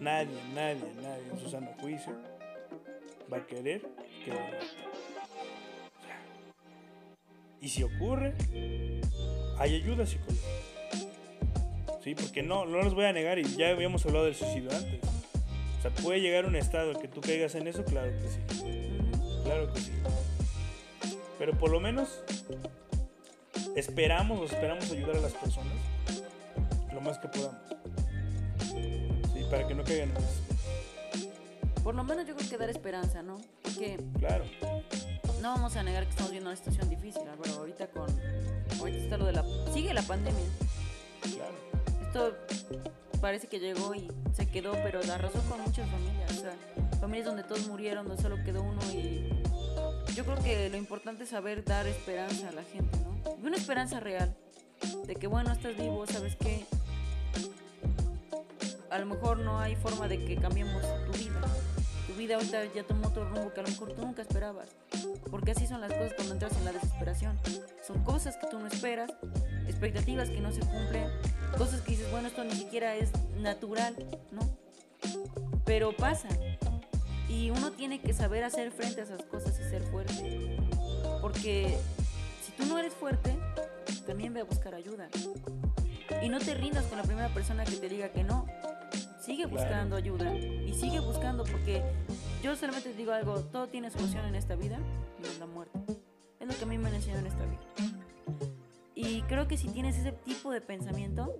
Nadie, 0.00 0.36
nadie, 0.54 0.92
nadie 1.02 1.24
en 1.32 1.38
su 1.38 1.50
sano 1.50 1.68
juicio 1.80 2.12
va 3.32 3.38
a 3.38 3.46
querer 3.46 3.82
que. 4.24 4.32
O 4.32 4.34
sea, 4.34 4.58
y 7.60 7.68
si 7.68 7.82
ocurre, 7.82 8.34
hay 9.58 9.74
ayuda 9.74 10.06
psicológica. 10.06 10.46
Sí, 12.02 12.14
porque 12.14 12.42
no, 12.42 12.64
no 12.64 12.82
los 12.82 12.94
voy 12.94 13.04
a 13.04 13.12
negar 13.12 13.38
y 13.38 13.44
ya 13.44 13.70
habíamos 13.70 14.06
hablado 14.06 14.26
del 14.26 14.34
suicidio 14.34 14.70
antes. 14.70 15.17
O 15.78 15.82
sea, 15.82 15.90
puede 15.92 16.20
llegar 16.20 16.46
un 16.46 16.56
estado 16.56 16.92
en 16.92 17.00
que 17.00 17.08
tú 17.08 17.20
caigas 17.20 17.54
en 17.54 17.68
eso, 17.68 17.84
claro 17.84 18.10
que 18.10 18.28
sí. 18.28 18.40
Claro 19.44 19.72
que 19.72 19.80
sí. 19.80 19.92
Pero 21.38 21.56
por 21.56 21.70
lo 21.70 21.78
menos 21.78 22.22
esperamos 23.76 24.40
o 24.40 24.44
esperamos 24.44 24.90
ayudar 24.90 25.16
a 25.16 25.20
las 25.20 25.32
personas 25.32 25.74
lo 26.92 27.00
más 27.00 27.18
que 27.18 27.28
podamos. 27.28 27.60
Sí, 28.72 29.44
para 29.50 29.66
que 29.68 29.74
no 29.74 29.84
caigan 29.84 30.10
en 30.10 30.16
eso. 30.16 30.48
Por 31.84 31.94
lo 31.94 32.02
menos 32.02 32.26
yo 32.26 32.34
creo 32.34 32.50
que 32.50 32.58
dar 32.58 32.70
esperanza, 32.70 33.22
¿no? 33.22 33.40
Porque 33.62 33.98
Claro, 34.18 34.44
no 35.40 35.50
vamos 35.50 35.76
a 35.76 35.82
negar 35.84 36.04
que 36.04 36.10
estamos 36.10 36.32
viendo 36.32 36.50
una 36.50 36.56
situación 36.56 36.90
difícil, 36.90 37.22
Álvaro. 37.28 37.52
Ahorita 37.60 37.86
con. 37.86 38.08
Ahorita 38.80 38.98
está 38.98 39.16
lo 39.16 39.26
de 39.26 39.32
la. 39.32 39.44
Sigue 39.72 39.94
la 39.94 40.02
pandemia. 40.02 40.44
claro. 41.22 41.54
Esto 42.02 42.34
parece 43.20 43.48
que 43.48 43.58
llegó 43.58 43.94
y 43.94 44.08
se 44.34 44.46
quedó, 44.46 44.72
pero 44.82 45.00
arrasó 45.12 45.40
con 45.48 45.60
muchas 45.60 45.88
familias. 45.90 46.44
Familias 47.00 47.26
donde 47.26 47.42
todos 47.44 47.66
murieron, 47.68 48.06
donde 48.06 48.22
solo 48.22 48.36
quedó 48.44 48.62
uno 48.62 48.80
y. 48.92 49.28
Yo 50.14 50.24
creo 50.24 50.36
que 50.42 50.68
lo 50.68 50.76
importante 50.76 51.24
es 51.24 51.30
saber 51.30 51.64
dar 51.64 51.86
esperanza 51.86 52.48
a 52.48 52.52
la 52.52 52.64
gente, 52.64 52.98
¿no? 52.98 53.36
Y 53.40 53.46
una 53.46 53.56
esperanza 53.56 54.00
real. 54.00 54.36
De 55.06 55.14
que, 55.14 55.26
bueno, 55.26 55.52
estás 55.52 55.76
vivo, 55.76 56.06
¿sabes 56.06 56.36
qué? 56.36 56.64
A 58.90 58.98
lo 58.98 59.06
mejor 59.06 59.38
no 59.38 59.58
hay 59.58 59.76
forma 59.76 60.08
de 60.08 60.24
que 60.24 60.36
cambiemos 60.36 60.82
tu 61.06 61.12
vida. 61.18 61.40
Tu 62.08 62.14
vida 62.14 62.34
ahorita 62.34 62.64
ya 62.74 62.82
tomó 62.82 63.08
otro 63.08 63.28
rumbo 63.28 63.52
que 63.52 63.60
a 63.60 63.62
lo 63.62 63.68
mejor 63.68 63.92
tú 63.92 64.02
nunca 64.02 64.22
esperabas. 64.22 64.70
Porque 65.30 65.52
así 65.52 65.66
son 65.66 65.80
las 65.80 65.92
cosas 65.92 66.14
cuando 66.14 66.34
entras 66.34 66.56
en 66.56 66.64
la 66.64 66.72
desesperación. 66.72 67.38
Son 67.86 68.02
cosas 68.02 68.36
que 68.38 68.46
tú 68.48 68.58
no 68.58 68.66
esperas, 68.66 69.10
expectativas 69.68 70.30
que 70.30 70.40
no 70.40 70.50
se 70.50 70.60
cumplen, 70.60 71.08
cosas 71.56 71.82
que 71.82 71.92
dices, 71.92 72.10
bueno, 72.10 72.28
esto 72.28 72.42
ni 72.42 72.52
siquiera 72.52 72.96
es 72.96 73.10
natural, 73.36 73.94
¿no? 74.32 74.40
Pero 75.64 75.94
pasa. 75.94 76.28
Y 77.28 77.50
uno 77.50 77.72
tiene 77.72 78.00
que 78.00 78.14
saber 78.14 78.42
hacer 78.42 78.72
frente 78.72 79.02
a 79.02 79.04
esas 79.04 79.22
cosas 79.24 79.54
y 79.60 79.68
ser 79.68 79.82
fuerte. 79.82 80.58
Porque 81.20 81.78
si 82.42 82.52
tú 82.52 82.64
no 82.66 82.78
eres 82.78 82.94
fuerte, 82.94 83.36
también 84.06 84.32
ve 84.32 84.40
a 84.40 84.44
buscar 84.44 84.74
ayuda. 84.74 85.08
Y 86.22 86.30
no 86.30 86.38
te 86.38 86.54
rindas 86.54 86.86
con 86.86 86.96
la 86.96 87.04
primera 87.04 87.28
persona 87.28 87.64
que 87.64 87.76
te 87.76 87.88
diga 87.88 88.08
que 88.08 88.24
no. 88.24 88.46
Sigue 89.28 89.44
buscando 89.44 89.94
ayuda 89.94 90.34
y 90.34 90.72
sigue 90.72 91.00
buscando 91.00 91.44
porque 91.44 91.82
yo 92.42 92.56
solamente 92.56 92.88
te 92.88 92.96
digo 92.96 93.12
algo, 93.12 93.40
todo 93.40 93.66
tiene 93.66 93.90
solución 93.90 94.24
en 94.24 94.34
esta 94.34 94.56
vida, 94.56 94.78
menos 95.20 95.38
la 95.38 95.44
muerte. 95.44 95.78
Es 96.40 96.48
lo 96.48 96.56
que 96.56 96.64
a 96.64 96.66
mí 96.66 96.78
me 96.78 96.88
han 96.88 96.94
enseñado 96.94 97.20
en 97.20 97.26
esta 97.26 97.44
vida. 97.44 97.60
Y 98.94 99.20
creo 99.24 99.46
que 99.46 99.58
si 99.58 99.68
tienes 99.68 99.98
ese 99.98 100.12
tipo 100.12 100.50
de 100.50 100.62
pensamiento, 100.62 101.36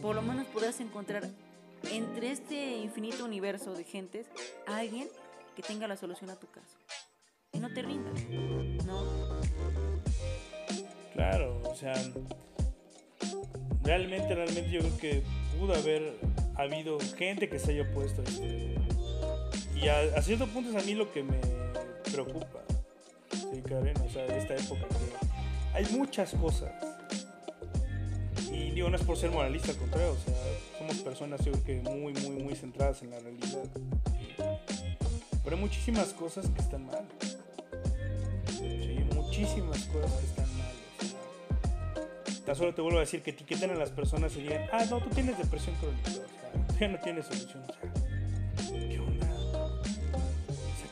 por 0.00 0.16
lo 0.16 0.22
menos 0.22 0.46
podrás 0.46 0.80
encontrar 0.80 1.28
entre 1.92 2.30
este 2.30 2.78
infinito 2.78 3.26
universo 3.26 3.74
de 3.74 3.84
gentes 3.84 4.26
a 4.66 4.78
alguien 4.78 5.06
que 5.54 5.62
tenga 5.62 5.86
la 5.86 5.98
solución 5.98 6.30
a 6.30 6.36
tu 6.36 6.46
caso. 6.46 6.78
Y 7.52 7.58
no 7.58 7.68
te 7.68 7.82
rindas, 7.82 8.18
¿no? 8.86 9.04
Claro, 11.12 11.60
o 11.70 11.74
sea, 11.74 11.92
realmente, 13.82 14.34
realmente 14.34 14.70
yo 14.70 14.80
creo 14.80 14.96
que 14.96 15.22
pudo 15.58 15.74
haber 15.74 16.33
habido 16.56 16.98
gente 17.16 17.48
que 17.48 17.58
se 17.58 17.72
haya 17.72 17.82
opuesto 17.82 18.22
a 18.22 18.24
esto. 18.24 18.42
Y 19.74 19.88
a, 19.88 19.98
a 20.16 20.22
cierto 20.22 20.46
punto 20.46 20.70
es 20.76 20.82
a 20.82 20.86
mí 20.86 20.94
lo 20.94 21.12
que 21.12 21.22
me 21.22 21.38
preocupa, 22.12 22.60
sí, 23.32 23.60
Karen, 23.62 23.96
o 24.00 24.08
sea, 24.08 24.24
de 24.24 24.38
esta 24.38 24.54
época 24.54 24.86
que 24.88 25.24
hay 25.74 25.84
muchas 25.86 26.32
cosas. 26.34 26.72
Y 28.52 28.70
digo, 28.70 28.88
no 28.88 28.96
es 28.96 29.02
por 29.02 29.16
ser 29.16 29.30
moralista, 29.30 29.72
al 29.72 29.78
contrario, 29.78 30.12
o 30.12 30.16
sea, 30.16 30.34
somos 30.78 30.96
personas 30.98 31.40
creo 31.42 31.64
que 31.64 31.80
muy, 31.80 32.12
muy, 32.12 32.42
muy 32.42 32.54
centradas 32.54 33.02
en 33.02 33.10
la 33.10 33.18
realidad. 33.18 33.64
Pero 35.42 35.56
hay 35.56 35.60
muchísimas 35.60 36.12
cosas 36.12 36.48
que 36.48 36.60
están 36.60 36.86
mal. 36.86 37.04
Sí, 38.58 39.00
muchísimas 39.12 39.84
cosas 39.86 40.12
que 40.12 40.26
están 40.26 40.46
mal. 40.56 40.72
tan 42.46 42.56
solo 42.56 42.74
te 42.74 42.80
vuelvo 42.80 42.98
a 42.98 43.00
decir 43.00 43.22
que 43.22 43.30
etiqueten 43.30 43.70
a 43.70 43.74
las 43.74 43.90
personas 43.90 44.36
y 44.36 44.42
digan, 44.42 44.68
ah, 44.72 44.84
no, 44.88 45.00
tú 45.00 45.10
tienes 45.10 45.36
depresión 45.36 45.74
crónica, 45.76 46.10
ya 46.80 46.88
no 46.88 46.98
tienes 46.98 47.26
solución. 47.26 47.62
¿qué 48.88 48.98
onda? 48.98 49.26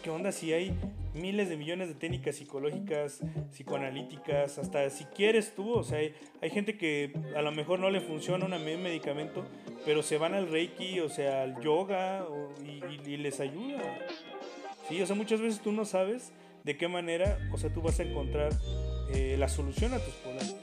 ¿qué 0.03 0.11
onda 0.11 0.33
si 0.33 0.53
hay 0.53 0.77
miles 1.15 1.49
de 1.49 1.57
millones 1.57 1.89
de 1.89 1.95
técnicas 1.95 2.37
psicológicas, 2.37 3.21
psicoanalíticas, 3.53 4.59
hasta 4.59 4.89
si 4.91 5.05
quieres 5.05 5.55
tú, 5.55 5.73
o 5.73 5.85
sea, 5.85 5.99
hay, 5.99 6.15
hay 6.41 6.51
gente 6.51 6.77
que 6.77 7.13
a 7.37 7.43
lo 7.43 7.53
mejor 7.53 7.79
no 7.79 7.91
le 7.91 8.01
funciona 8.01 8.47
un 8.47 8.65
medicamento, 8.65 9.45
pero 9.85 10.03
se 10.03 10.19
van 10.19 10.35
al 10.35 10.49
reiki, 10.49 11.01
o 11.01 11.09
sea, 11.09 11.43
al 11.43 11.61
yoga, 11.61 12.27
y 12.65 13.17
les 13.17 13.41
ayuda. 13.41 13.83
Sí, 14.89 15.01
o 15.01 15.07
sea, 15.07 15.15
muchas 15.15 15.41
veces 15.41 15.61
tú 15.61 15.73
no 15.73 15.85
sabes 15.85 16.33
de 16.65 16.77
qué 16.77 16.89
manera, 16.89 17.39
o 17.53 17.59
sea, 17.59 17.73
tú 17.73 17.83
vas 17.83 17.99
a 18.01 18.05
encontrar 18.05 18.53
eh, 19.13 19.37
la 19.39 19.49
solución 19.49 19.95
a 19.95 19.99
tus 19.99 20.15
problemas. 20.15 20.57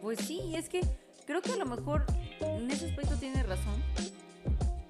Pues 0.00 0.18
sí, 0.20 0.54
es 0.54 0.68
que 0.68 0.80
creo 1.26 1.40
que 1.40 1.52
a 1.52 1.56
lo 1.56 1.66
mejor 1.66 2.04
en 2.40 2.70
ese 2.70 2.86
aspecto 2.86 3.16
tienes 3.16 3.46
razón. 3.46 3.82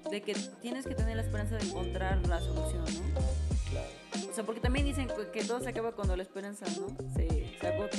De 0.09 0.21
que 0.21 0.35
tienes 0.61 0.85
que 0.85 0.95
tener 0.95 1.15
la 1.15 1.23
esperanza 1.23 1.55
de 1.57 1.65
encontrar 1.65 2.25
la 2.27 2.39
solución, 2.39 2.83
¿no? 2.85 3.21
Claro. 3.69 4.29
O 4.29 4.33
sea, 4.33 4.43
porque 4.43 4.61
también 4.61 4.85
dicen 4.85 5.07
que- 5.33 5.43
todo 5.43 5.59
se 5.61 5.69
acaba 5.69 5.91
cuando 5.93 6.15
la 6.15 6.23
esperanza, 6.23 6.65
¿no? 6.79 6.87
Se, 7.15 7.57
se 7.59 7.67
agota. 7.67 7.97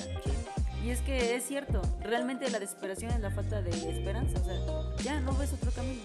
Y 0.85 0.91
es 0.91 1.01
que 1.01 1.35
es 1.35 1.45
cierto, 1.45 1.83
realmente 2.01 2.49
la 2.51 2.61
desesperación 2.61 3.11
es 3.11 3.21
la 3.21 3.31
falta 3.31 3.61
de 3.61 3.71
esperanza. 3.71 4.41
O 4.41 4.45
sea, 4.45 5.05
ya 5.05 5.21
no 5.21 5.37
ves 5.37 5.53
otro 5.53 5.73
camino. 5.73 6.03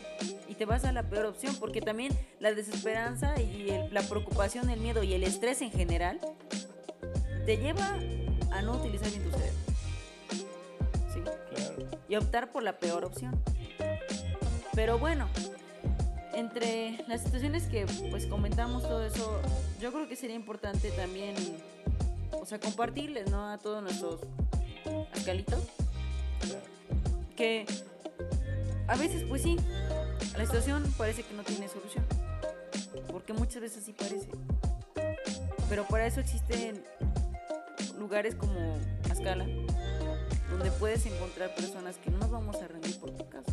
Y 0.49 0.55
te 0.55 0.65
vas 0.65 0.83
a 0.85 0.91
la 0.91 1.03
peor 1.03 1.25
opción, 1.27 1.55
porque 1.59 1.81
también 1.81 2.11
la 2.39 2.51
desesperanza 2.53 3.39
y 3.39 3.69
el- 3.69 3.93
la 3.93 4.01
preocupación, 4.01 4.69
el 4.69 4.79
miedo 4.79 5.03
y 5.03 5.13
el 5.13 5.23
estrés 5.23 5.61
en 5.61 5.71
general 5.71 6.19
te 7.45 7.57
lleva 7.57 7.97
a 8.51 8.61
no 8.63 8.73
utilizar 8.77 9.09
bien 9.09 9.23
tu 9.23 9.31
cerebro. 9.31 9.59
¿Sí? 11.13 11.19
Claro. 11.21 11.89
y 12.09 12.15
optar 12.17 12.51
por 12.51 12.63
la 12.63 12.77
peor 12.79 13.05
opción. 13.05 13.41
Pero 14.73 14.97
bueno, 14.99 15.29
entre 16.33 17.03
las 17.07 17.21
situaciones 17.21 17.63
que 17.63 17.85
pues 18.09 18.25
comentamos 18.25 18.83
todo 18.83 19.03
eso, 19.03 19.41
yo 19.79 19.91
creo 19.91 20.07
que 20.07 20.15
sería 20.15 20.35
importante 20.35 20.91
también, 20.91 21.35
o 22.31 22.45
sea, 22.45 22.59
compartirles, 22.59 23.29
¿no? 23.29 23.49
A 23.49 23.57
todos 23.57 23.81
nuestros 23.83 24.21
alcalitos, 25.13 25.63
claro. 26.39 26.61
que 27.35 27.65
a 28.87 28.95
veces 28.95 29.23
pues 29.27 29.41
sí, 29.41 29.57
la 30.37 30.45
situación 30.45 30.83
parece 30.97 31.23
que 31.23 31.33
no 31.33 31.43
tiene 31.43 31.67
solución, 31.67 32.05
porque 33.11 33.33
muchas 33.33 33.61
veces 33.61 33.83
sí 33.83 33.93
parece. 33.93 34.29
Pero 35.69 35.85
para 35.87 36.05
eso 36.05 36.19
existen 36.19 36.83
lugares 37.97 38.35
como 38.35 38.53
Azcala, 39.09 39.45
donde 40.49 40.69
puedes 40.71 41.05
encontrar 41.05 41.55
personas 41.55 41.97
que 41.97 42.09
no 42.09 42.17
nos 42.17 42.29
vamos 42.29 42.57
a 42.57 42.67
rendir 42.67 42.99
por 42.99 43.11
tu 43.11 43.29
caso. 43.29 43.51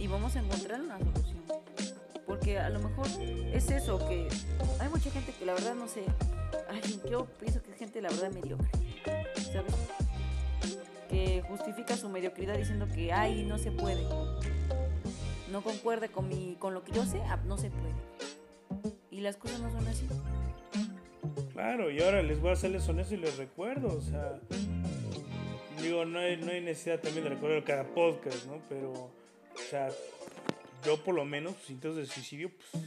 Y 0.00 0.06
vamos 0.06 0.34
a 0.34 0.40
encontrar 0.40 0.80
una 0.80 0.98
solución. 0.98 1.44
Porque 2.26 2.58
a 2.58 2.70
lo 2.70 2.80
mejor 2.80 3.06
es 3.52 3.70
eso, 3.70 3.98
que 4.08 4.28
hay 4.78 4.88
mucha 4.88 5.10
gente 5.10 5.34
que 5.38 5.44
la 5.44 5.52
verdad 5.52 5.74
no 5.74 5.86
sé. 5.88 6.04
Ay, 6.70 7.00
yo 7.10 7.26
pienso 7.38 7.62
que 7.62 7.72
es 7.72 7.76
gente 7.76 8.00
la 8.00 8.08
verdad 8.08 8.32
mediocre. 8.32 8.70
¿Sabes? 9.52 9.74
Que 11.10 11.42
justifica 11.42 11.96
su 11.96 12.08
mediocridad 12.08 12.56
diciendo 12.56 12.88
que 12.88 13.12
ay, 13.12 13.44
no 13.44 13.58
se 13.58 13.72
puede. 13.72 14.02
No 15.52 15.62
concuerda 15.62 16.08
con 16.08 16.28
mi, 16.28 16.56
con 16.58 16.72
lo 16.72 16.82
que 16.82 16.92
yo 16.92 17.04
sé, 17.04 17.20
ah, 17.26 17.38
no 17.44 17.58
se 17.58 17.70
puede. 17.70 18.94
Y 19.10 19.20
las 19.20 19.36
cosas 19.36 19.60
no 19.60 19.70
son 19.70 19.86
así. 19.86 20.08
Claro, 21.52 21.90
y 21.90 22.00
ahora 22.00 22.22
les 22.22 22.40
voy 22.40 22.50
a 22.50 22.52
hacerles 22.54 22.88
honesto 22.88 23.14
y 23.14 23.18
les 23.18 23.36
recuerdo, 23.36 23.88
o 23.88 24.00
sea, 24.00 24.40
digo, 25.82 26.06
no 26.06 26.20
no 26.20 26.20
hay 26.20 26.60
necesidad 26.62 27.00
también 27.00 27.24
de 27.24 27.30
recordar 27.30 27.64
cada 27.64 27.84
podcast, 27.84 28.46
¿no? 28.46 28.62
Pero, 28.68 29.10
o 29.54 29.70
sea, 29.70 29.88
yo 30.84 31.02
por 31.02 31.14
lo 31.14 31.24
menos, 31.24 31.54
pues, 31.54 31.70
intentos 31.70 31.98
de 31.98 32.06
suicidio, 32.06 32.50
pues, 32.50 32.84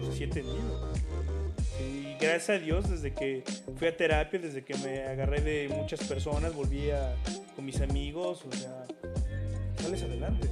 pues, 0.00 0.16
sí 0.16 0.24
he 0.24 0.28
tenido. 0.28 0.92
Y 1.80 2.14
gracias 2.20 2.50
a 2.50 2.58
Dios, 2.58 2.88
desde 2.88 3.12
que 3.12 3.44
fui 3.78 3.88
a 3.88 3.96
terapia, 3.96 4.38
desde 4.38 4.64
que 4.64 4.74
me 4.78 5.02
agarré 5.02 5.40
de 5.40 5.68
muchas 5.68 6.06
personas, 6.06 6.54
volví 6.54 6.90
a, 6.90 7.14
con 7.54 7.64
mis 7.64 7.80
amigos, 7.80 8.44
o 8.46 8.52
sea, 8.52 8.86
sales 9.78 10.02
adelante. 10.02 10.48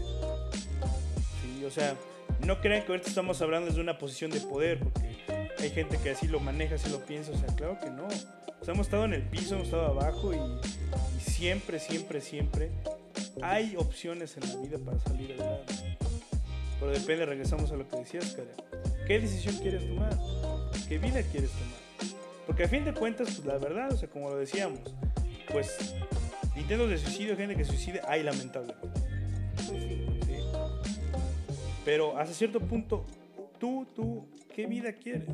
Sí, 1.42 1.64
o 1.64 1.70
sea, 1.70 1.96
no 2.44 2.60
crean 2.60 2.84
que 2.84 2.92
ahorita 2.92 3.08
estamos 3.08 3.40
hablando 3.42 3.68
desde 3.68 3.80
una 3.80 3.98
posición 3.98 4.30
de 4.30 4.40
poder, 4.40 4.80
porque 4.80 5.24
hay 5.58 5.70
gente 5.70 5.98
que 5.98 6.10
así 6.10 6.26
lo 6.26 6.40
maneja, 6.40 6.74
así 6.74 6.90
lo 6.90 7.04
piensa, 7.04 7.32
o 7.32 7.38
sea, 7.38 7.54
claro 7.54 7.78
que 7.80 7.90
no. 7.90 8.06
O 8.06 8.64
sea, 8.64 8.74
hemos 8.74 8.86
estado 8.86 9.04
en 9.06 9.14
el 9.14 9.22
piso, 9.22 9.54
hemos 9.54 9.68
estado 9.68 9.86
abajo 9.86 10.32
y, 10.34 10.36
y 10.36 11.20
siempre, 11.20 11.78
siempre, 11.78 12.20
siempre 12.20 12.70
hay 13.42 13.76
opciones 13.76 14.36
en 14.36 14.48
la 14.48 14.56
vida 14.56 14.78
para 14.78 14.98
salir 15.00 15.32
adelante. 15.32 15.74
Pero 16.78 16.92
depende, 16.92 17.26
regresamos 17.26 17.70
a 17.72 17.76
lo 17.76 17.86
que 17.86 17.96
decías, 17.98 18.34
Karen. 18.34 18.54
¿Qué 19.06 19.20
decisión 19.20 19.56
quieres 19.58 19.86
tomar? 19.86 20.16
¿Qué 20.88 20.98
vida 20.98 21.22
quieres 21.22 21.50
tomar? 21.50 22.16
Porque 22.46 22.64
a 22.64 22.68
fin 22.68 22.84
de 22.84 22.94
cuentas, 22.94 23.28
pues 23.34 23.46
la 23.46 23.58
verdad, 23.58 23.92
o 23.92 23.96
sea, 23.96 24.08
como 24.08 24.30
lo 24.30 24.36
decíamos, 24.36 24.80
pues 25.50 25.94
intentos 26.56 26.88
de 26.88 26.98
suicidio, 26.98 27.36
gente 27.36 27.54
que 27.54 27.64
suicide, 27.64 28.00
hay 28.08 28.22
lamentablemente. 28.22 28.88
Pues. 29.68 29.84
Pero 31.84 32.16
hasta 32.16 32.34
cierto 32.34 32.60
punto, 32.60 33.06
tú, 33.58 33.86
tú, 33.94 34.28
¿qué 34.54 34.66
vida 34.66 34.92
quieres? 34.92 35.28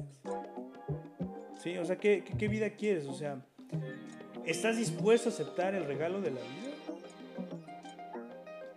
¿Sí? 1.62 1.78
O 1.78 1.84
sea, 1.84 1.96
¿qué, 1.96 2.22
qué, 2.24 2.36
qué 2.36 2.48
vida 2.48 2.70
quieres? 2.70 3.06
O 3.06 3.14
sea, 3.14 3.40
¿estás 4.44 4.76
dispuesto 4.76 5.28
a 5.28 5.32
aceptar 5.32 5.74
el 5.74 5.84
regalo 5.84 6.20
de 6.20 6.30
la 6.30 6.40
vida? 6.40 6.75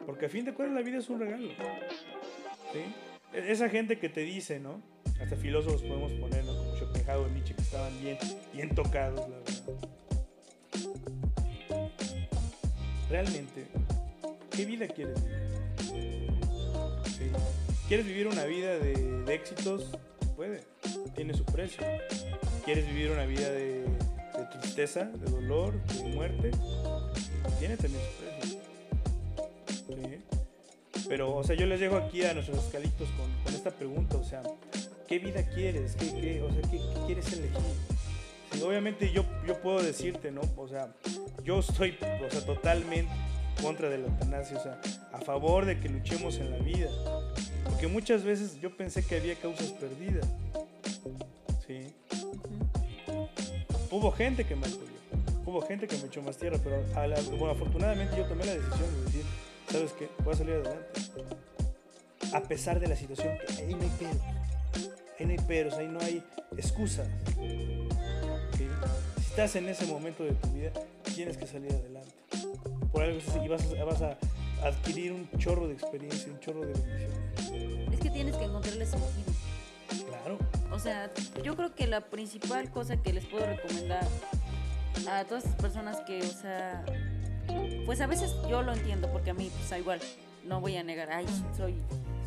Porque 0.10 0.26
a 0.26 0.30
fin 0.30 0.44
de 0.44 0.56
cuentas 0.56 0.76
la 0.76 0.82
vida 0.82 0.98
es 0.98 1.08
un 1.08 1.20
regalo. 1.20 1.50
E- 2.74 3.52
Esa 3.52 3.70
gente 3.70 4.00
que 4.00 4.10
te 4.10 4.22
dice, 4.22 4.60
¿no? 4.60 4.82
Hasta 5.22 5.36
filósofos 5.36 5.84
podemos 5.84 6.12
poner, 6.14 6.44
¿no? 6.46 6.58
Como 6.58 6.76
Schopenhauer, 6.78 7.30
Nietzsche, 7.32 7.54
que 7.54 7.62
estaban 7.62 7.94
bien, 8.02 8.18
bien 8.52 8.74
tocados, 8.74 9.30
la 9.30 9.38
verdad. 9.38 9.54
Realmente, 13.08 13.68
¿qué 14.50 14.66
vida 14.66 14.88
quieres 14.88 15.24
vivir? 15.94 16.32
¿Quieres 17.88 18.08
vivir 18.08 18.28
una 18.30 18.46
vida 18.46 18.80
de, 18.80 18.96
de 18.96 19.34
éxitos? 19.36 19.92
Puede, 20.36 20.64
tiene 21.16 21.36
su 21.36 21.46
precio. 21.46 21.84
¿Quieres 22.66 22.88
vivir 22.88 23.12
una 23.12 23.26
vida 23.28 23.52
de, 23.52 23.84
de 23.84 24.46
tristeza, 24.60 25.06
de 25.06 25.30
dolor, 25.30 25.80
de 25.86 26.04
muerte? 26.16 26.50
Tiene 27.60 27.78
también 27.78 28.02
su 28.04 28.24
precio. 28.24 28.59
Pero, 31.08 31.36
o 31.36 31.44
sea, 31.44 31.56
yo 31.56 31.66
les 31.66 31.80
dejo 31.80 31.98
aquí 31.98 32.24
a 32.24 32.34
nuestros 32.34 32.64
escalitos 32.66 33.08
con, 33.12 33.32
con 33.44 33.54
esta 33.54 33.72
pregunta, 33.72 34.18
o 34.18 34.24
sea, 34.24 34.42
¿qué 35.08 35.20
vida 35.20 35.44
quieres? 35.50 35.96
¿Qué, 35.96 36.08
qué, 36.14 36.42
o 36.42 36.52
sea, 36.52 36.62
¿qué, 36.70 36.78
qué 36.78 37.00
quieres 37.06 37.34
elegir? 37.34 37.60
Sí, 38.52 38.62
obviamente 38.62 39.12
yo, 39.12 39.24
yo 39.48 39.60
puedo 39.62 39.82
decirte, 39.82 40.32
¿no? 40.32 40.42
O 40.58 40.68
sea, 40.68 40.94
yo 41.44 41.60
estoy, 41.60 41.98
o 42.28 42.30
sea, 42.32 42.46
totalmente 42.46 43.12
contra 43.62 43.90
de 43.90 43.98
la 44.00 44.08
eutanasia, 44.08 44.58
o 44.58 44.64
sea, 44.64 44.82
a 45.14 45.20
favor 45.20 45.66
de 45.66 45.80
que 45.80 45.90
luchemos 45.90 46.38
en 46.38 46.52
la 46.52 46.58
vida. 46.58 46.90
Porque 47.66 47.88
muchas 47.88 48.24
veces 48.24 48.60
yo 48.60 48.76
pensé 48.76 49.06
que 49.06 49.18
había 49.18 49.36
causas 49.36 49.68
perdidas. 49.74 50.26
Sí. 51.68 51.94
Hubo 53.92 54.12
gente 54.12 54.46
que 54.46 54.56
me 54.56 54.68
apoyó, 54.68 54.86
hubo 55.46 55.62
gente 55.62 55.88
que 55.88 55.98
me 55.98 56.06
echó 56.08 56.22
más 56.22 56.38
tierra, 56.38 56.58
pero 56.64 56.84
a 56.96 57.08
la- 57.08 57.20
bueno, 57.38 57.52
afortunadamente 57.52 58.16
yo 58.18 58.26
tomé 58.26 58.46
la 58.46 58.54
decisión 58.56 58.94
de 58.96 59.02
decir, 59.06 59.26
¿sabes 59.72 59.94
qué? 59.94 60.10
Voy 60.24 60.34
a 60.34 60.38
salir 60.38 60.54
adelante. 60.56 61.02
A 62.34 62.42
pesar 62.42 62.80
de 62.80 62.88
la 62.88 62.96
situación, 62.96 63.38
que 63.38 63.64
ahí 63.64 63.74
no 63.74 63.82
hay 63.82 63.90
peros. 64.00 64.22
Ahí 65.20 65.26
no 65.26 65.32
hay 65.32 65.38
peros, 65.48 65.74
ahí 65.76 65.88
no 65.88 66.00
hay 66.00 66.24
excusas. 66.58 67.08
¿sí? 68.58 68.68
Si 69.18 69.22
estás 69.22 69.56
en 69.56 69.68
ese 69.70 69.86
momento 69.86 70.24
de 70.24 70.32
tu 70.34 70.50
vida, 70.50 70.72
tienes 71.16 71.38
que 71.38 71.48
salir 71.48 71.72
adelante. 71.72 72.14
Por 72.92 73.04
algo 73.04 73.20
y 73.44 73.48
vas 73.48 73.64
a, 73.64 73.84
vas 73.84 74.02
a 74.02 74.18
adquirir 74.64 75.14
un 75.14 75.30
chorro 75.38 75.68
de 75.68 75.74
experiencia, 75.74 76.32
un 76.32 76.40
chorro 76.40 76.62
de 76.62 76.74
bendición. 76.74 77.94
Es 77.94 78.00
que 78.00 78.10
tienes 78.10 78.36
que 78.36 78.46
encontrarle 78.46 78.86
sentido. 78.86 79.34
Claro. 80.08 80.38
O 80.72 80.80
sea, 80.80 81.12
yo 81.44 81.56
creo 81.56 81.74
que 81.76 81.88
la 81.88 82.02
principal 82.02 82.70
cosa 82.70 82.98
que 82.98 83.14
les 83.14 83.26
puedo 83.26 83.46
recomendar 83.46 84.08
a 85.10 85.24
todas 85.26 85.46
esas 85.46 85.56
personas 85.56 86.02
que, 86.02 86.20
o 86.20 86.42
sea, 86.42 86.84
pues 87.86 88.02
a 88.02 88.08
veces 88.08 88.36
yo 88.50 88.62
lo 88.62 88.74
entiendo 88.74 89.12
porque 89.12 89.32
a 89.32 89.34
mí, 89.34 89.52
pues 89.56 89.80
igual, 89.80 90.00
no 90.46 90.62
voy 90.62 90.78
a 90.78 90.84
negar, 90.84 91.12
ay, 91.12 91.26
soy 91.56 91.76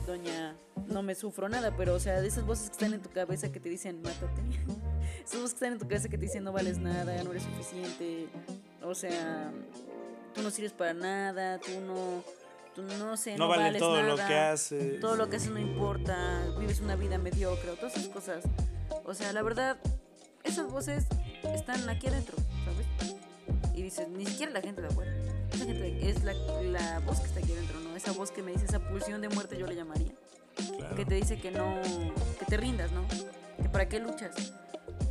doña, 0.07 0.57
no 0.89 1.03
me 1.03 1.15
sufro 1.15 1.49
nada, 1.49 1.77
pero 1.77 1.95
o 1.95 2.01
sea, 2.01 2.21
de 2.21 2.29
esas 2.29 2.45
voces 2.45 2.69
que 2.69 2.73
están 2.73 2.95
en 2.95 3.03
tu 3.03 3.11
cabeza 3.11 3.51
que 3.53 3.61
te 3.61 3.69
dicen, 3.69 4.03
mátate, 4.03 4.43
esas 5.25 5.41
voces 5.41 5.51
que 5.51 5.57
están 5.57 5.73
en 5.75 5.79
tu 5.79 5.87
cabeza 5.89 6.09
que 6.09 6.19
te 6.19 6.25
dicen, 6.25 6.45
no 6.45 6.53
vales 6.53 6.79
nada, 6.79 7.23
no 7.23 7.31
eres 7.31 7.45
suficiente, 7.45 8.29
o 8.83 8.95
sea, 8.95 9.53
tú 10.35 10.43
no 10.43 10.51
sirves 10.51 10.73
para 10.73 10.95
nada, 10.95 11.59
tú 11.59 11.71
no, 11.87 12.23
tú 12.75 12.83
no 12.83 13.17
sé, 13.17 13.33
No, 13.37 13.45
no, 13.45 13.49
vale 13.49 13.63
vales 13.63 13.81
todo 13.81 13.97
nada 13.97 14.09
lo 14.09 14.17
que 14.17 14.35
haces. 14.35 15.01
todo 15.01 15.17
lo 15.17 15.29
que 15.29 15.37
haces 15.37 15.51
no 15.51 15.61
importa, 15.61 16.45
vives 16.59 16.81
una 16.81 16.97
vida 16.97 17.19
mediocre, 17.19 17.71
todas 17.77 17.97
esas 17.97 18.09
cosas. 18.09 18.45
O 19.05 19.15
sea, 19.15 19.33
la 19.33 19.43
verdad, 19.43 19.79
esas 20.45 20.71
voces 20.71 21.07
están 21.55 21.89
aquí 21.89 22.09
adentro, 22.09 22.37
dices, 23.93 24.09
ni 24.09 24.27
siquiera 24.27 24.53
la 24.53 24.61
gente 24.61 24.81
de 24.81 24.89
afuera. 24.89 25.13
Esa 25.53 25.65
gente 25.67 26.09
es 26.09 26.25
la, 26.25 26.33
la 26.63 26.99
voz 27.01 27.21
que 27.21 27.27
está 27.27 27.41
aquí 27.41 27.53
adentro, 27.53 27.79
¿no? 27.81 27.95
Esa 27.95 28.13
voz 28.13 28.31
que 28.31 28.43
me 28.43 28.53
dice, 28.53 28.65
esa 28.65 28.81
pulsión 28.81 29.21
de 29.21 29.29
muerte 29.29 29.59
yo 29.59 29.67
le 29.67 29.75
llamaría. 29.77 30.13
Claro, 30.79 30.97
Que 30.97 31.05
te 31.05 31.15
dice 31.15 31.39
que 31.39 31.51
no, 31.51 31.81
que 32.39 32.45
te 32.47 32.57
rindas, 32.57 32.91
¿no? 32.93 33.07
Que 33.63 33.69
para 33.69 33.89
qué 33.89 34.01
luchas. 34.01 34.53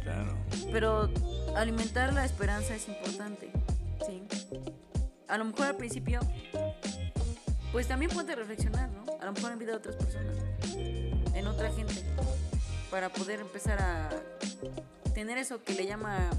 claro. 0.04 0.36
Pero 0.72 1.10
alimentar 1.56 2.14
la 2.14 2.26
esperanza 2.26 2.76
es 2.76 2.88
importante, 2.88 3.52
¿sí? 4.06 4.24
A 5.28 5.38
lo 5.38 5.46
mejor 5.46 5.68
al 5.68 5.78
principio, 5.78 6.20
pues 7.72 7.88
también 7.88 8.12
ponte 8.12 8.34
a 8.34 8.36
reflexionar, 8.36 8.90
¿no? 8.90 9.06
A 9.20 9.26
lo 9.26 9.34
mejor 9.34 9.52
en 9.52 9.60
vida 9.60 9.72
de 9.72 9.78
otras 9.78 9.96
personas, 9.96 10.36
en 10.76 11.48
otra 11.48 11.72
gente, 11.72 11.94
para 12.90 13.10
poder 13.10 13.40
empezar 13.40 13.82
a 13.82 14.10
tener 15.14 15.38
eso 15.38 15.64
que 15.64 15.74
le 15.74 15.86
llama 15.86 16.30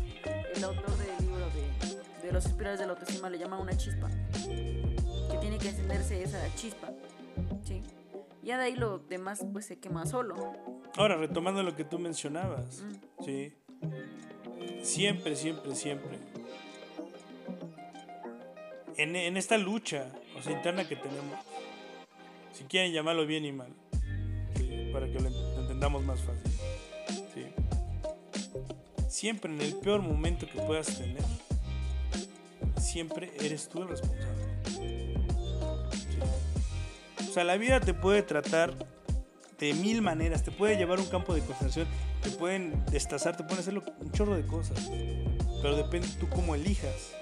el 0.54 0.64
autor 0.64 0.96
del 0.98 1.26
libro 1.26 1.46
de, 1.50 2.02
de 2.22 2.32
los 2.32 2.46
espirales 2.46 2.78
de 2.80 2.86
la 2.86 2.92
autoestima, 2.92 3.28
le 3.30 3.38
llama 3.38 3.58
una 3.58 3.76
chispa, 3.76 4.08
que 4.32 5.38
tiene 5.40 5.58
que 5.58 5.68
encenderse 5.68 6.22
esa 6.22 6.42
chispa, 6.54 6.92
¿sí? 7.64 7.82
Ya 8.42 8.58
de 8.58 8.64
ahí 8.64 8.76
lo 8.76 8.98
demás 8.98 9.44
pues 9.52 9.66
se 9.66 9.78
quema 9.78 10.04
solo. 10.06 10.52
Ahora, 10.96 11.16
retomando 11.16 11.62
lo 11.62 11.74
que 11.74 11.84
tú 11.84 11.98
mencionabas, 11.98 12.82
Mm. 12.82 13.24
¿sí? 13.24 13.52
Siempre, 14.82 15.34
siempre, 15.36 15.74
siempre. 15.74 16.18
En, 18.96 19.16
en 19.16 19.36
esta 19.36 19.56
lucha, 19.58 20.12
o 20.38 20.42
sea, 20.42 20.52
interna 20.52 20.86
que 20.86 20.96
tenemos, 20.96 21.38
si 22.52 22.64
quieren 22.64 22.92
llamarlo 22.92 23.26
bien 23.26 23.44
y 23.44 23.52
mal, 23.52 23.72
¿sí? 24.56 24.90
para 24.92 25.06
que 25.06 25.14
lo 25.14 25.28
ent- 25.30 25.58
entendamos 25.60 26.04
más 26.04 26.20
fácil, 26.20 26.52
¿sí? 27.34 27.46
siempre 29.08 29.50
en 29.52 29.60
el 29.60 29.74
peor 29.76 30.02
momento 30.02 30.46
que 30.46 30.60
puedas 30.60 30.98
tener, 30.98 31.22
siempre 32.92 33.32
eres 33.40 33.68
tú 33.68 33.82
el 33.82 33.88
responsable. 33.88 34.42
O 37.18 37.32
sea, 37.32 37.44
la 37.44 37.56
vida 37.56 37.80
te 37.80 37.94
puede 37.94 38.22
tratar 38.22 38.74
de 39.58 39.72
mil 39.72 40.02
maneras, 40.02 40.42
te 40.42 40.50
puede 40.50 40.76
llevar 40.76 41.00
un 41.00 41.06
campo 41.06 41.34
de 41.34 41.40
concentración, 41.40 41.86
te 42.22 42.30
pueden 42.30 42.84
destazar, 42.90 43.36
te 43.36 43.44
pueden 43.44 43.60
hacer 43.60 43.78
un 43.78 44.12
chorro 44.12 44.36
de 44.36 44.44
cosas, 44.44 44.90
pero 45.62 45.76
depende 45.76 46.08
tú 46.20 46.28
cómo 46.28 46.54
elijas 46.54 47.14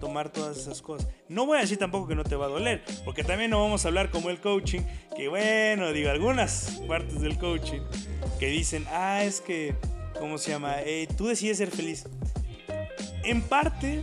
tomar 0.00 0.30
todas 0.30 0.56
esas 0.56 0.80
cosas. 0.80 1.08
No 1.28 1.44
voy 1.44 1.58
a 1.58 1.60
decir 1.60 1.78
tampoco 1.78 2.08
que 2.08 2.14
no 2.14 2.24
te 2.24 2.36
va 2.36 2.46
a 2.46 2.48
doler, 2.48 2.82
porque 3.04 3.22
también 3.22 3.50
no 3.50 3.62
vamos 3.62 3.84
a 3.84 3.88
hablar 3.88 4.10
como 4.10 4.30
el 4.30 4.40
coaching, 4.40 4.80
que 5.14 5.28
bueno, 5.28 5.92
digo, 5.92 6.10
algunas 6.10 6.80
partes 6.88 7.20
del 7.20 7.38
coaching 7.38 7.80
que 8.38 8.46
dicen, 8.46 8.86
ah, 8.90 9.22
es 9.22 9.42
que, 9.42 9.74
¿cómo 10.18 10.38
se 10.38 10.52
llama? 10.52 10.76
Eh, 10.80 11.06
tú 11.16 11.26
decides 11.26 11.58
ser 11.58 11.70
feliz. 11.70 12.06
En 13.24 13.42
parte, 13.42 14.02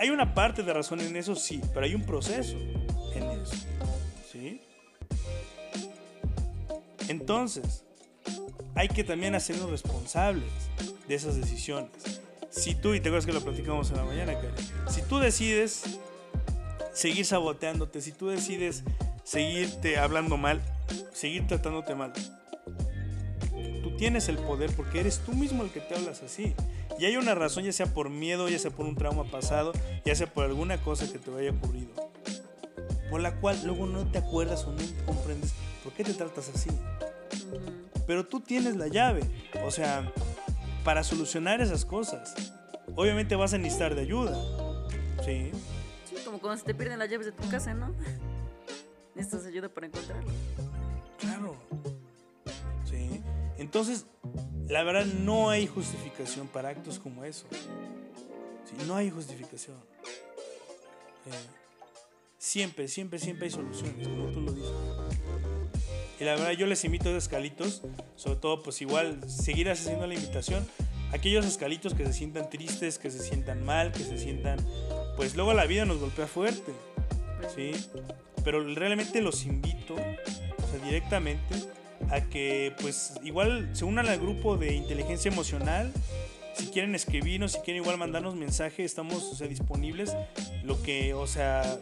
hay 0.00 0.08
una 0.08 0.32
parte 0.32 0.62
de 0.62 0.72
razón 0.72 1.00
en 1.00 1.14
eso, 1.14 1.36
sí, 1.36 1.60
pero 1.74 1.84
hay 1.84 1.94
un 1.94 2.04
proceso 2.04 2.56
en 3.14 3.22
eso, 3.22 3.54
¿sí? 4.32 4.62
Entonces, 7.08 7.84
hay 8.74 8.88
que 8.88 9.04
también 9.04 9.34
hacernos 9.34 9.68
responsables 9.68 10.48
de 11.06 11.14
esas 11.14 11.36
decisiones. 11.36 11.90
Si 12.48 12.74
tú, 12.74 12.94
y 12.94 13.00
te 13.00 13.10
acuerdas 13.10 13.26
que 13.26 13.34
lo 13.34 13.42
platicamos 13.42 13.90
en 13.90 13.98
la 13.98 14.04
mañana, 14.04 14.32
si 14.88 15.02
tú 15.02 15.18
decides 15.18 15.82
seguir 16.94 17.26
saboteándote, 17.26 18.00
si 18.00 18.12
tú 18.12 18.28
decides 18.28 18.84
seguirte 19.22 19.98
hablando 19.98 20.38
mal, 20.38 20.62
seguir 21.12 21.46
tratándote 21.46 21.94
mal, 21.94 22.14
tienes 24.00 24.30
el 24.30 24.38
poder 24.38 24.74
porque 24.74 24.98
eres 24.98 25.18
tú 25.18 25.34
mismo 25.34 25.62
el 25.62 25.70
que 25.70 25.80
te 25.80 25.94
hablas 25.94 26.22
así. 26.22 26.54
Y 26.98 27.04
hay 27.04 27.18
una 27.18 27.34
razón, 27.34 27.64
ya 27.64 27.72
sea 27.72 27.84
por 27.84 28.08
miedo, 28.08 28.48
ya 28.48 28.58
sea 28.58 28.70
por 28.70 28.86
un 28.86 28.96
trauma 28.96 29.24
pasado, 29.24 29.72
ya 30.06 30.14
sea 30.14 30.26
por 30.26 30.46
alguna 30.46 30.80
cosa 30.80 31.06
que 31.12 31.18
te 31.18 31.30
haya 31.36 31.50
ocurrido, 31.50 31.90
por 33.10 33.20
la 33.20 33.36
cual 33.36 33.60
luego 33.62 33.86
no 33.86 34.10
te 34.10 34.16
acuerdas 34.16 34.64
o 34.64 34.72
no 34.72 34.78
comprendes 35.04 35.52
por 35.84 35.92
qué 35.92 36.02
te 36.02 36.14
tratas 36.14 36.48
así. 36.48 36.70
Pero 38.06 38.26
tú 38.26 38.40
tienes 38.40 38.74
la 38.76 38.88
llave. 38.88 39.20
O 39.66 39.70
sea, 39.70 40.10
para 40.82 41.04
solucionar 41.04 41.60
esas 41.60 41.84
cosas, 41.84 42.54
obviamente 42.96 43.36
vas 43.36 43.52
a 43.52 43.58
necesitar 43.58 43.94
de 43.94 44.00
ayuda. 44.00 44.34
Sí. 45.26 45.52
Sí, 46.06 46.14
como 46.24 46.38
cuando 46.38 46.56
se 46.56 46.64
te 46.64 46.74
pierden 46.74 46.98
las 46.98 47.10
llaves 47.10 47.26
de 47.26 47.32
tu 47.32 47.46
casa, 47.50 47.74
¿no? 47.74 47.94
Necesitas 49.14 49.44
ayuda 49.44 49.68
para 49.68 49.88
encontrarlo. 49.88 50.32
Claro. 51.18 51.54
Entonces, 53.60 54.06
la 54.68 54.82
verdad 54.82 55.04
no 55.04 55.50
hay 55.50 55.66
justificación 55.66 56.48
para 56.48 56.70
actos 56.70 56.98
como 56.98 57.24
eso. 57.24 57.46
Sí, 58.64 58.74
no 58.86 58.96
hay 58.96 59.10
justificación. 59.10 59.76
Eh, 61.26 61.30
siempre, 62.38 62.88
siempre, 62.88 63.18
siempre 63.18 63.44
hay 63.44 63.50
soluciones, 63.50 64.08
como 64.08 64.30
tú 64.30 64.40
lo 64.40 64.52
dices. 64.52 64.72
Y 66.18 66.24
la 66.24 66.36
verdad 66.36 66.52
yo 66.52 66.66
les 66.66 66.82
invito 66.84 67.08
a 67.08 67.12
esos 67.12 67.24
escalitos, 67.24 67.82
sobre 68.16 68.36
todo 68.36 68.62
pues 68.62 68.80
igual 68.80 69.20
seguir 69.30 69.68
haciendo 69.68 70.06
la 70.06 70.14
invitación. 70.14 70.66
Aquellos 71.12 71.44
escalitos 71.44 71.92
que 71.92 72.06
se 72.06 72.14
sientan 72.14 72.48
tristes, 72.48 72.98
que 72.98 73.10
se 73.10 73.18
sientan 73.18 73.62
mal, 73.64 73.92
que 73.92 74.04
se 74.04 74.16
sientan... 74.16 74.58
Pues 75.16 75.36
luego 75.36 75.52
la 75.52 75.66
vida 75.66 75.84
nos 75.84 75.98
golpea 75.98 76.26
fuerte. 76.26 76.72
¿sí? 77.54 77.72
Pero 78.42 78.62
realmente 78.74 79.20
los 79.20 79.44
invito, 79.44 79.94
o 79.94 79.96
sea, 80.70 80.80
directamente, 80.82 81.56
a 82.10 82.20
que 82.22 82.74
pues 82.80 83.14
igual 83.22 83.70
se 83.72 83.84
unan 83.84 84.08
al 84.08 84.18
grupo 84.18 84.56
de 84.56 84.74
inteligencia 84.74 85.30
emocional. 85.30 85.92
Si 86.54 86.66
quieren 86.66 86.94
escribirnos, 86.94 87.52
si 87.52 87.60
quieren 87.60 87.82
igual 87.82 87.96
mandarnos 87.98 88.34
mensaje, 88.34 88.84
estamos 88.84 89.22
o 89.24 89.34
sea, 89.34 89.46
disponibles. 89.46 90.16
Lo 90.64 90.82
que, 90.82 91.14
o 91.14 91.26
sea, 91.26 91.78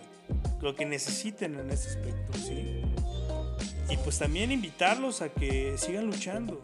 lo 0.61 0.76
que 0.76 0.85
necesiten 0.85 1.59
en 1.59 1.70
este 1.70 1.89
aspecto, 1.89 2.39
¿sí? 2.39 2.83
Y 3.91 3.97
pues 3.99 4.18
también 4.18 4.53
invitarlos 4.53 5.22
a 5.22 5.31
que 5.31 5.76
sigan 5.79 6.07
luchando. 6.07 6.62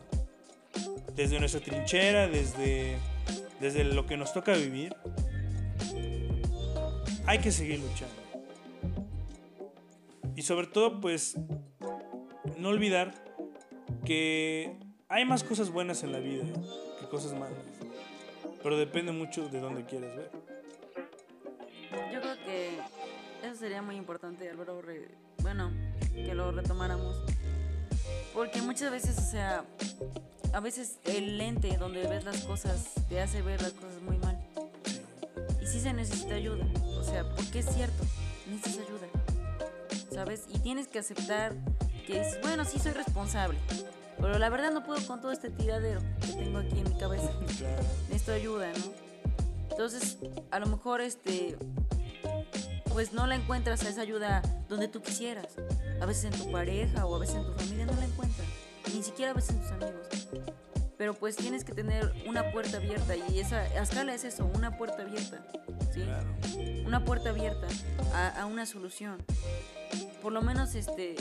Desde 1.17 1.39
nuestra 1.39 1.61
trinchera, 1.61 2.29
desde, 2.29 2.99
desde 3.61 3.85
lo 3.85 4.07
que 4.07 4.17
nos 4.17 4.33
toca 4.33 4.53
vivir. 4.53 4.95
Hay 7.25 7.39
que 7.39 7.51
seguir 7.51 7.81
luchando. 7.81 8.15
Y 10.37 10.43
sobre 10.43 10.67
todo, 10.67 11.01
pues, 11.01 11.37
no 12.59 12.69
olvidar 12.69 13.15
que 14.05 14.77
hay 15.09 15.25
más 15.25 15.43
cosas 15.43 15.71
buenas 15.71 16.03
en 16.03 16.13
la 16.13 16.19
vida 16.19 16.45
que 17.01 17.09
cosas 17.09 17.33
malas. 17.33 17.59
Pero 18.63 18.77
depende 18.77 19.13
mucho 19.13 19.49
de 19.49 19.61
dónde 19.61 19.85
quieres 19.85 20.15
ver. 20.17 20.31
Yo 22.13 22.21
creo 22.21 22.37
que 22.45 22.79
eso 23.43 23.57
sería 23.57 23.83
muy 23.83 23.97
importante, 23.97 24.49
Álvaro. 24.49 24.81
Bueno, 25.43 25.71
que 26.15 26.35
lo 26.35 26.53
retomáramos. 26.53 27.17
Porque 28.33 28.63
muchas 28.63 28.91
veces, 28.91 29.19
o 29.19 29.31
sea, 29.31 29.65
a 30.53 30.61
veces 30.61 30.99
el 31.05 31.39
lente 31.39 31.77
donde 31.77 32.07
ves 32.07 32.25
las 32.25 32.45
cosas 32.45 32.93
te 33.09 33.21
hace 33.21 33.43
ver 33.43 33.61
las 33.63 33.73
cosas 33.73 34.01
muy 34.03 34.17
mal. 34.19 34.39
Y 35.63 35.67
sí 35.67 35.81
se 35.81 35.93
necesita 35.93 36.35
ayuda. 36.35 36.67
O 36.99 37.03
sea, 37.03 37.29
porque 37.35 37.61
es 37.61 37.67
cierto, 37.67 38.05
necesitas 38.47 38.87
ayuda. 38.87 39.09
¿Sabes? 40.11 40.47
Y 40.53 40.59
tienes 40.61 40.89
que 40.89 40.99
aceptar 40.99 41.55
que 42.05 42.21
dices, 42.21 42.39
bueno, 42.43 42.65
sí 42.65 42.79
soy 42.79 42.93
responsable. 42.93 43.59
Pero 44.19 44.39
la 44.39 44.49
verdad 44.49 44.73
no 44.73 44.85
puedo 44.85 45.05
con 45.07 45.21
todo 45.21 45.33
este 45.33 45.51
tiradero 45.51 46.01
que 46.21 46.33
tengo 46.33 46.59
aquí 46.59 46.79
en 46.79 46.85
mi 46.85 46.99
cabeza. 46.99 47.31
Necesito 48.09 48.33
ayuda, 48.33 48.69
¿no? 48.73 48.93
Entonces, 49.71 50.19
a 50.51 50.59
lo 50.61 50.67
mejor 50.67 51.01
este 51.01 51.57
pues 52.95 53.13
no 53.13 53.27
la 53.27 53.35
encuentras 53.35 53.83
a 53.83 53.89
esa 53.89 54.03
ayuda 54.03 54.41
donde 54.69 54.87
tú 54.87 55.03
quisieras. 55.03 55.57
A 56.01 56.07
veces 56.07 56.33
en 56.33 56.41
tu 56.41 56.53
pareja 56.53 57.05
o 57.07 57.17
a 57.17 57.19
veces 57.19 57.35
en 57.37 57.45
tu 57.45 57.53
familia 57.53 57.87
no 57.87 57.93
la 57.95 58.05
encuentras. 58.05 58.47
Ni 58.95 59.03
siquiera 59.03 59.33
a 59.33 59.35
veces 59.35 59.51
en 59.51 59.61
tus 59.63 59.73
amigos. 59.73 60.07
Pero 60.97 61.15
pues 61.15 61.35
tienes 61.35 61.65
que 61.65 61.73
tener 61.73 62.15
una 62.25 62.53
puerta 62.53 62.77
abierta 62.77 63.17
y 63.17 63.41
esa 63.41 63.67
escala 63.75 64.15
es 64.15 64.23
eso, 64.23 64.49
una 64.55 64.79
puerta 64.79 65.03
abierta. 65.03 65.45
¿sí? 65.93 66.05
Una 66.87 67.05
puerta 67.05 67.31
abierta 67.31 67.67
a, 68.15 68.43
a 68.43 68.47
una 68.47 68.65
solución. 68.65 69.25
Por 70.23 70.33
lo 70.33 70.41
menos 70.41 70.77
este 70.77 71.17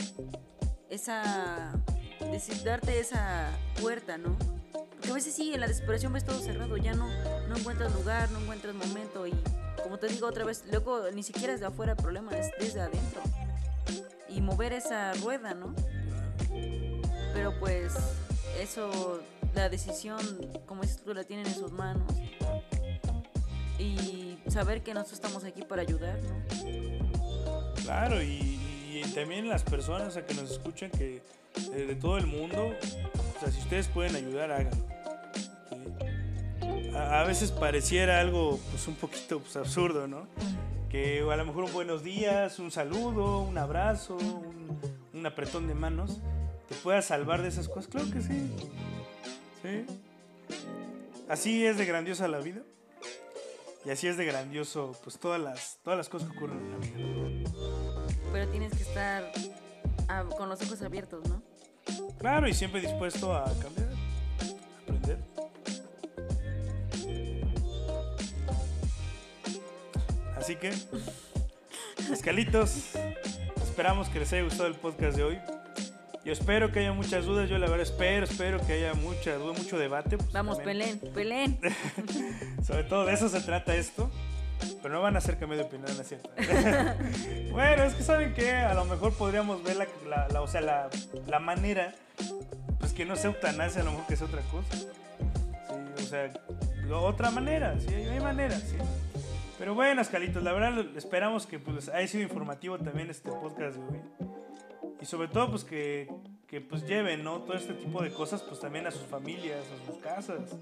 esa 0.94 1.72
darte 2.64 2.98
esa 2.98 3.50
puerta, 3.80 4.16
¿no? 4.18 4.36
Porque 4.72 5.10
a 5.10 5.14
veces 5.14 5.34
sí, 5.34 5.52
en 5.52 5.60
la 5.60 5.66
desesperación 5.66 6.12
ves 6.12 6.24
todo 6.24 6.38
cerrado, 6.40 6.76
ya 6.76 6.94
no, 6.94 7.06
no 7.48 7.56
encuentras 7.56 7.92
lugar, 7.94 8.30
no 8.30 8.40
encuentras 8.40 8.74
momento 8.74 9.26
y 9.26 9.32
como 9.82 9.98
te 9.98 10.08
digo 10.08 10.26
otra 10.26 10.44
vez, 10.44 10.64
luego 10.70 11.10
ni 11.12 11.22
siquiera 11.22 11.52
es 11.52 11.60
de 11.60 11.66
afuera 11.66 11.92
el 11.92 11.98
problema, 11.98 12.32
es 12.36 12.50
desde 12.58 12.80
adentro. 12.80 13.20
Y 14.28 14.40
mover 14.40 14.72
esa 14.72 15.12
rueda, 15.14 15.54
¿no? 15.54 15.74
Pero 17.34 17.58
pues 17.60 17.92
eso, 18.58 19.20
la 19.54 19.68
decisión, 19.68 20.18
como 20.66 20.82
dices 20.82 21.02
tú, 21.02 21.12
la 21.12 21.24
tienen 21.24 21.46
en 21.46 21.54
sus 21.54 21.70
manos. 21.70 22.10
Y 23.78 24.38
saber 24.48 24.82
que 24.82 24.94
nosotros 24.94 25.18
estamos 25.18 25.44
aquí 25.44 25.62
para 25.62 25.82
ayudar, 25.82 26.18
¿no? 26.22 27.74
Claro, 27.82 28.22
y 28.22 28.63
también 29.12 29.48
las 29.48 29.62
personas 29.62 30.16
a 30.16 30.24
que 30.24 30.34
nos 30.34 30.50
escuchan 30.50 30.90
que 30.90 31.22
eh, 31.72 31.84
de 31.86 31.94
todo 31.94 32.18
el 32.18 32.26
mundo, 32.26 32.74
o 33.36 33.40
sea, 33.40 33.50
si 33.50 33.58
ustedes 33.60 33.88
pueden 33.88 34.16
ayudar, 34.16 34.50
háganlo. 34.52 34.86
¿sí? 36.60 36.90
A, 36.94 37.20
a, 37.20 37.24
veces 37.24 37.50
pareciera 37.50 38.20
algo 38.20 38.58
pues 38.70 38.86
un 38.88 38.94
poquito 38.94 39.40
pues, 39.40 39.56
absurdo, 39.56 40.06
¿no? 40.06 40.26
Que 40.88 41.20
a 41.20 41.36
lo 41.36 41.44
mejor 41.44 41.64
un 41.64 41.72
buenos 41.72 42.02
días, 42.02 42.58
un 42.58 42.70
saludo, 42.70 43.40
un 43.40 43.58
abrazo, 43.58 44.16
un, 44.16 44.78
un 45.12 45.26
apretón 45.26 45.66
de 45.66 45.74
manos, 45.74 46.20
te 46.68 46.74
pueda 46.76 47.02
salvar 47.02 47.42
de 47.42 47.48
esas 47.48 47.68
cosas. 47.68 47.88
Claro 47.88 48.10
que 48.10 48.20
sí. 48.20 48.50
¿Sí? 49.62 49.86
Así 51.28 51.64
es 51.64 51.78
de 51.78 51.86
grandiosa 51.86 52.28
la 52.28 52.38
vida. 52.38 52.62
Y 53.84 53.90
así 53.90 54.06
es 54.06 54.16
de 54.16 54.24
grandioso, 54.24 54.96
pues 55.02 55.18
todas 55.18 55.40
las, 55.40 55.78
todas 55.82 55.98
las 55.98 56.08
cosas 56.08 56.30
que 56.30 56.36
ocurren 56.36 56.58
en 56.58 56.70
la 56.70 56.78
vida. 56.78 57.83
Pero 58.34 58.48
tienes 58.48 58.72
que 58.72 58.82
estar 58.82 59.30
a, 60.08 60.24
con 60.24 60.48
los 60.48 60.60
ojos 60.60 60.82
abiertos, 60.82 61.22
¿no? 61.28 61.40
Claro, 62.18 62.48
y 62.48 62.52
siempre 62.52 62.80
dispuesto 62.80 63.32
a 63.32 63.44
cambiar, 63.62 63.86
a 63.86 64.82
aprender. 64.82 65.18
Así 70.36 70.56
que, 70.56 70.72
escalitos, 72.12 72.96
esperamos 73.62 74.08
que 74.08 74.18
les 74.18 74.32
haya 74.32 74.42
gustado 74.42 74.66
el 74.66 74.74
podcast 74.74 75.16
de 75.16 75.22
hoy. 75.22 75.38
Yo 76.24 76.32
espero 76.32 76.72
que 76.72 76.80
haya 76.80 76.92
muchas 76.92 77.26
dudas, 77.26 77.48
yo 77.48 77.56
la 77.58 77.68
verdad 77.68 77.82
espero, 77.82 78.24
espero 78.24 78.58
que 78.66 78.72
haya 78.72 78.94
mucha 78.94 79.36
duda, 79.36 79.52
mucho 79.52 79.78
debate. 79.78 80.16
Pues, 80.16 80.32
Vamos, 80.32 80.58
pelén, 80.58 80.98
pelén. 81.14 81.60
Sobre 82.66 82.82
todo 82.82 83.06
de 83.06 83.12
eso 83.14 83.28
se 83.28 83.40
trata 83.42 83.76
esto. 83.76 84.10
Pero 84.82 84.94
no 84.94 85.02
van 85.02 85.14
a 85.14 85.18
hacer 85.18 85.38
cambio 85.38 85.58
de 85.58 85.64
opinión, 85.64 85.94
¿no 85.94 86.02
es 86.02 86.08
cierto? 86.08 86.30
bueno, 87.52 87.84
es 87.84 87.94
que 87.94 88.02
saben 88.02 88.34
que 88.34 88.52
a 88.52 88.74
lo 88.74 88.84
mejor 88.84 89.14
podríamos 89.14 89.62
ver 89.62 89.76
la, 89.76 89.86
la, 90.08 90.28
la 90.28 90.42
o 90.42 90.46
sea, 90.46 90.60
la, 90.60 90.88
la, 91.26 91.38
manera, 91.38 91.94
pues 92.78 92.92
que 92.92 93.04
no 93.04 93.16
sea 93.16 93.30
eutanasia, 93.30 93.82
a 93.82 93.84
lo 93.84 93.92
mejor 93.92 94.06
que 94.06 94.16
sea 94.16 94.26
otra 94.26 94.42
cosa. 94.42 94.76
Sí, 94.76 94.86
o 95.96 96.00
sea, 96.00 96.32
otra 96.92 97.30
manera, 97.30 97.78
sí, 97.78 97.94
hay 97.94 98.20
maneras, 98.20 98.62
sí. 98.62 98.76
Pero 99.58 99.74
bueno, 99.74 100.02
Escalitos, 100.02 100.42
la 100.42 100.52
verdad 100.52 100.84
esperamos 100.96 101.46
que 101.46 101.58
pues, 101.58 101.88
haya 101.88 102.06
sido 102.06 102.22
informativo 102.24 102.78
también 102.78 103.10
este 103.10 103.30
podcast 103.30 103.78
hoy. 103.78 104.00
Y 105.00 105.06
sobre 105.06 105.28
todo, 105.28 105.50
pues 105.50 105.64
que, 105.64 106.12
que 106.46 106.60
pues 106.60 106.86
lleven, 106.86 107.22
¿no? 107.24 107.40
Todo 107.42 107.54
este 107.54 107.74
tipo 107.74 108.02
de 108.02 108.10
cosas, 108.12 108.42
pues 108.42 108.60
también 108.60 108.86
a 108.86 108.90
sus 108.90 109.06
familias, 109.06 109.60
a 109.60 109.86
sus 109.86 110.02
casas. 110.02 110.56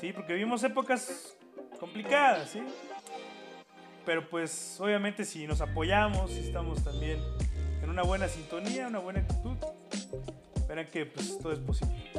Sí, 0.00 0.12
porque 0.12 0.34
vivimos 0.34 0.62
épocas 0.62 1.36
complicadas, 1.80 2.50
¿sí? 2.50 2.62
Pero 4.04 4.28
pues 4.28 4.76
obviamente 4.80 5.24
si 5.24 5.46
nos 5.46 5.60
apoyamos, 5.60 6.30
si 6.30 6.40
estamos 6.40 6.82
también 6.82 7.18
en 7.82 7.90
una 7.90 8.02
buena 8.02 8.28
sintonía, 8.28 8.88
una 8.88 8.98
buena 8.98 9.20
actitud, 9.20 9.56
verán 10.68 10.86
que 10.86 11.06
pues 11.06 11.38
todo 11.38 11.52
es 11.52 11.58
posible. 11.60 12.10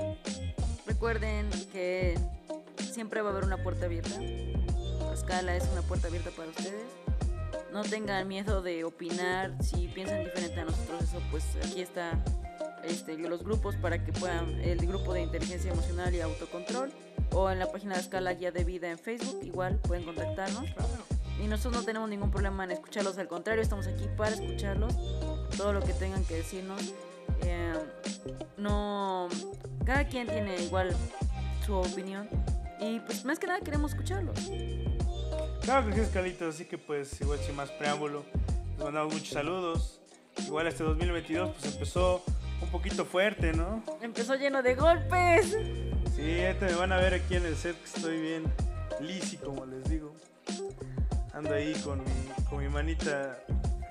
Recuerden 0.86 1.50
que 1.72 2.18
siempre 2.92 3.22
va 3.22 3.30
a 3.30 3.32
haber 3.32 3.46
una 3.46 3.58
puerta 3.58 3.86
abierta. 3.86 4.20
La 4.20 5.14
escala 5.14 5.56
es 5.56 5.68
una 5.72 5.82
puerta 5.82 6.08
abierta 6.08 6.30
para 6.32 6.50
ustedes. 6.50 6.86
No 7.72 7.84
tengan 7.84 8.28
miedo 8.28 8.62
de 8.62 8.84
opinar. 8.84 9.52
Si 9.62 9.88
piensan 9.88 10.24
diferente 10.24 10.60
a 10.60 10.66
nosotros, 10.66 11.04
eso 11.04 11.22
pues 11.32 11.44
aquí 11.66 11.82
está 11.82 12.24
este, 12.84 13.18
los 13.18 13.44
grupos 13.44 13.76
para 13.76 14.04
que 14.04 14.14
puedan, 14.14 14.60
el 14.62 14.86
grupo 14.86 15.14
de 15.14 15.22
inteligencia 15.22 15.72
emocional 15.72 16.14
y 16.14 16.22
autocontrol. 16.22 16.92
O 17.32 17.50
en 17.50 17.60
la 17.60 17.72
página 17.72 17.96
de 17.96 18.02
escala 18.02 18.34
ya 18.34 18.52
de 18.52 18.64
vida 18.64 18.90
en 18.92 19.00
Facebook, 19.00 19.40
igual 19.44 19.80
pueden 19.80 20.04
contactarnos. 20.04 20.70
Claro. 20.72 21.13
Y 21.42 21.48
nosotros 21.48 21.82
no 21.82 21.84
tenemos 21.84 22.10
ningún 22.10 22.32
problema 22.32 22.64
en 22.64 22.72
escucharlos, 22.72 23.18
al 23.18 23.28
contrario, 23.28 23.62
estamos 23.62 23.88
aquí 23.88 24.08
para 24.16 24.32
escucharlos, 24.32 24.94
todo 25.58 25.74
lo 25.74 25.82
que 25.82 25.94
tengan 25.94 26.24
que 26.26 26.36
decirnos. 26.36 26.94
Eh, 27.42 27.74
no, 28.58 29.28
cada 29.86 30.08
quien 30.08 30.28
tiene 30.28 30.62
igual 30.64 30.96
su 31.66 31.74
opinión 31.74 32.30
y 32.80 33.00
pues 33.02 33.26
más 33.26 33.40
que 33.40 33.48
nada 33.48 33.60
queremos 33.62 33.92
escucharlos. 33.92 34.38
Claro 35.62 35.88
que 35.88 35.94
sí, 35.94 36.00
Escalitos, 36.02 36.56
así 36.56 36.66
que 36.66 36.78
pues 36.78 37.20
igual 37.22 37.40
sin 37.40 37.56
más 37.56 37.72
preámbulo, 37.72 38.24
les 38.76 38.84
mandamos 38.84 39.14
muchos 39.14 39.30
saludos. 39.30 40.02
Igual 40.46 40.68
este 40.68 40.84
2022 40.84 41.52
pues 41.52 41.74
empezó 41.74 42.24
un 42.62 42.70
poquito 42.70 43.06
fuerte, 43.06 43.54
¿no? 43.54 43.84
Empezó 44.02 44.36
lleno 44.36 44.64
de 44.64 44.76
golpes. 44.76 45.58
Sí, 46.16 46.30
este 46.30 46.66
me 46.66 46.76
van 46.76 46.92
a 46.92 46.98
ver 46.98 47.14
aquí 47.14 47.36
en 47.36 47.46
el 47.46 47.56
set 47.56 47.78
que 47.78 47.86
estoy 47.86 48.22
bien 48.22 48.44
lisi, 49.02 49.38
como 49.38 49.66
les 49.66 49.84
digo 49.90 50.14
ando 51.34 51.54
ahí 51.54 51.74
con, 51.84 52.02
con 52.50 52.60
mi 52.60 52.70
manita 52.70 53.38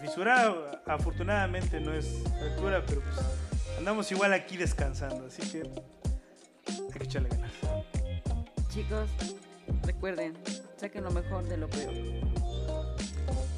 fisurada. 0.01 0.83
Afortunadamente 0.87 1.81
no 1.81 1.93
es 1.93 2.23
fractura, 2.39 2.83
pero 2.87 3.01
pues 3.03 3.17
andamos 3.79 4.11
igual 4.11 4.33
aquí 4.33 4.57
descansando, 4.57 5.27
así 5.27 5.43
que 5.51 5.63
hay 6.69 6.99
que 6.99 7.05
echarle 7.05 7.29
ganas. 7.29 7.53
Chicos, 8.69 9.11
recuerden, 9.83 10.39
saquen 10.77 11.05
lo 11.05 11.11
mejor 11.11 11.45
de 11.45 11.57
lo 11.57 11.69
peor. 11.69 11.93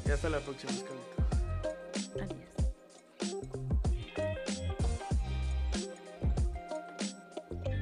Y 0.05 0.11
hasta 0.11 0.29
la 0.29 0.39
próxima, 0.39 0.71
escalita. 0.71 1.25
Adiós. 2.15 2.55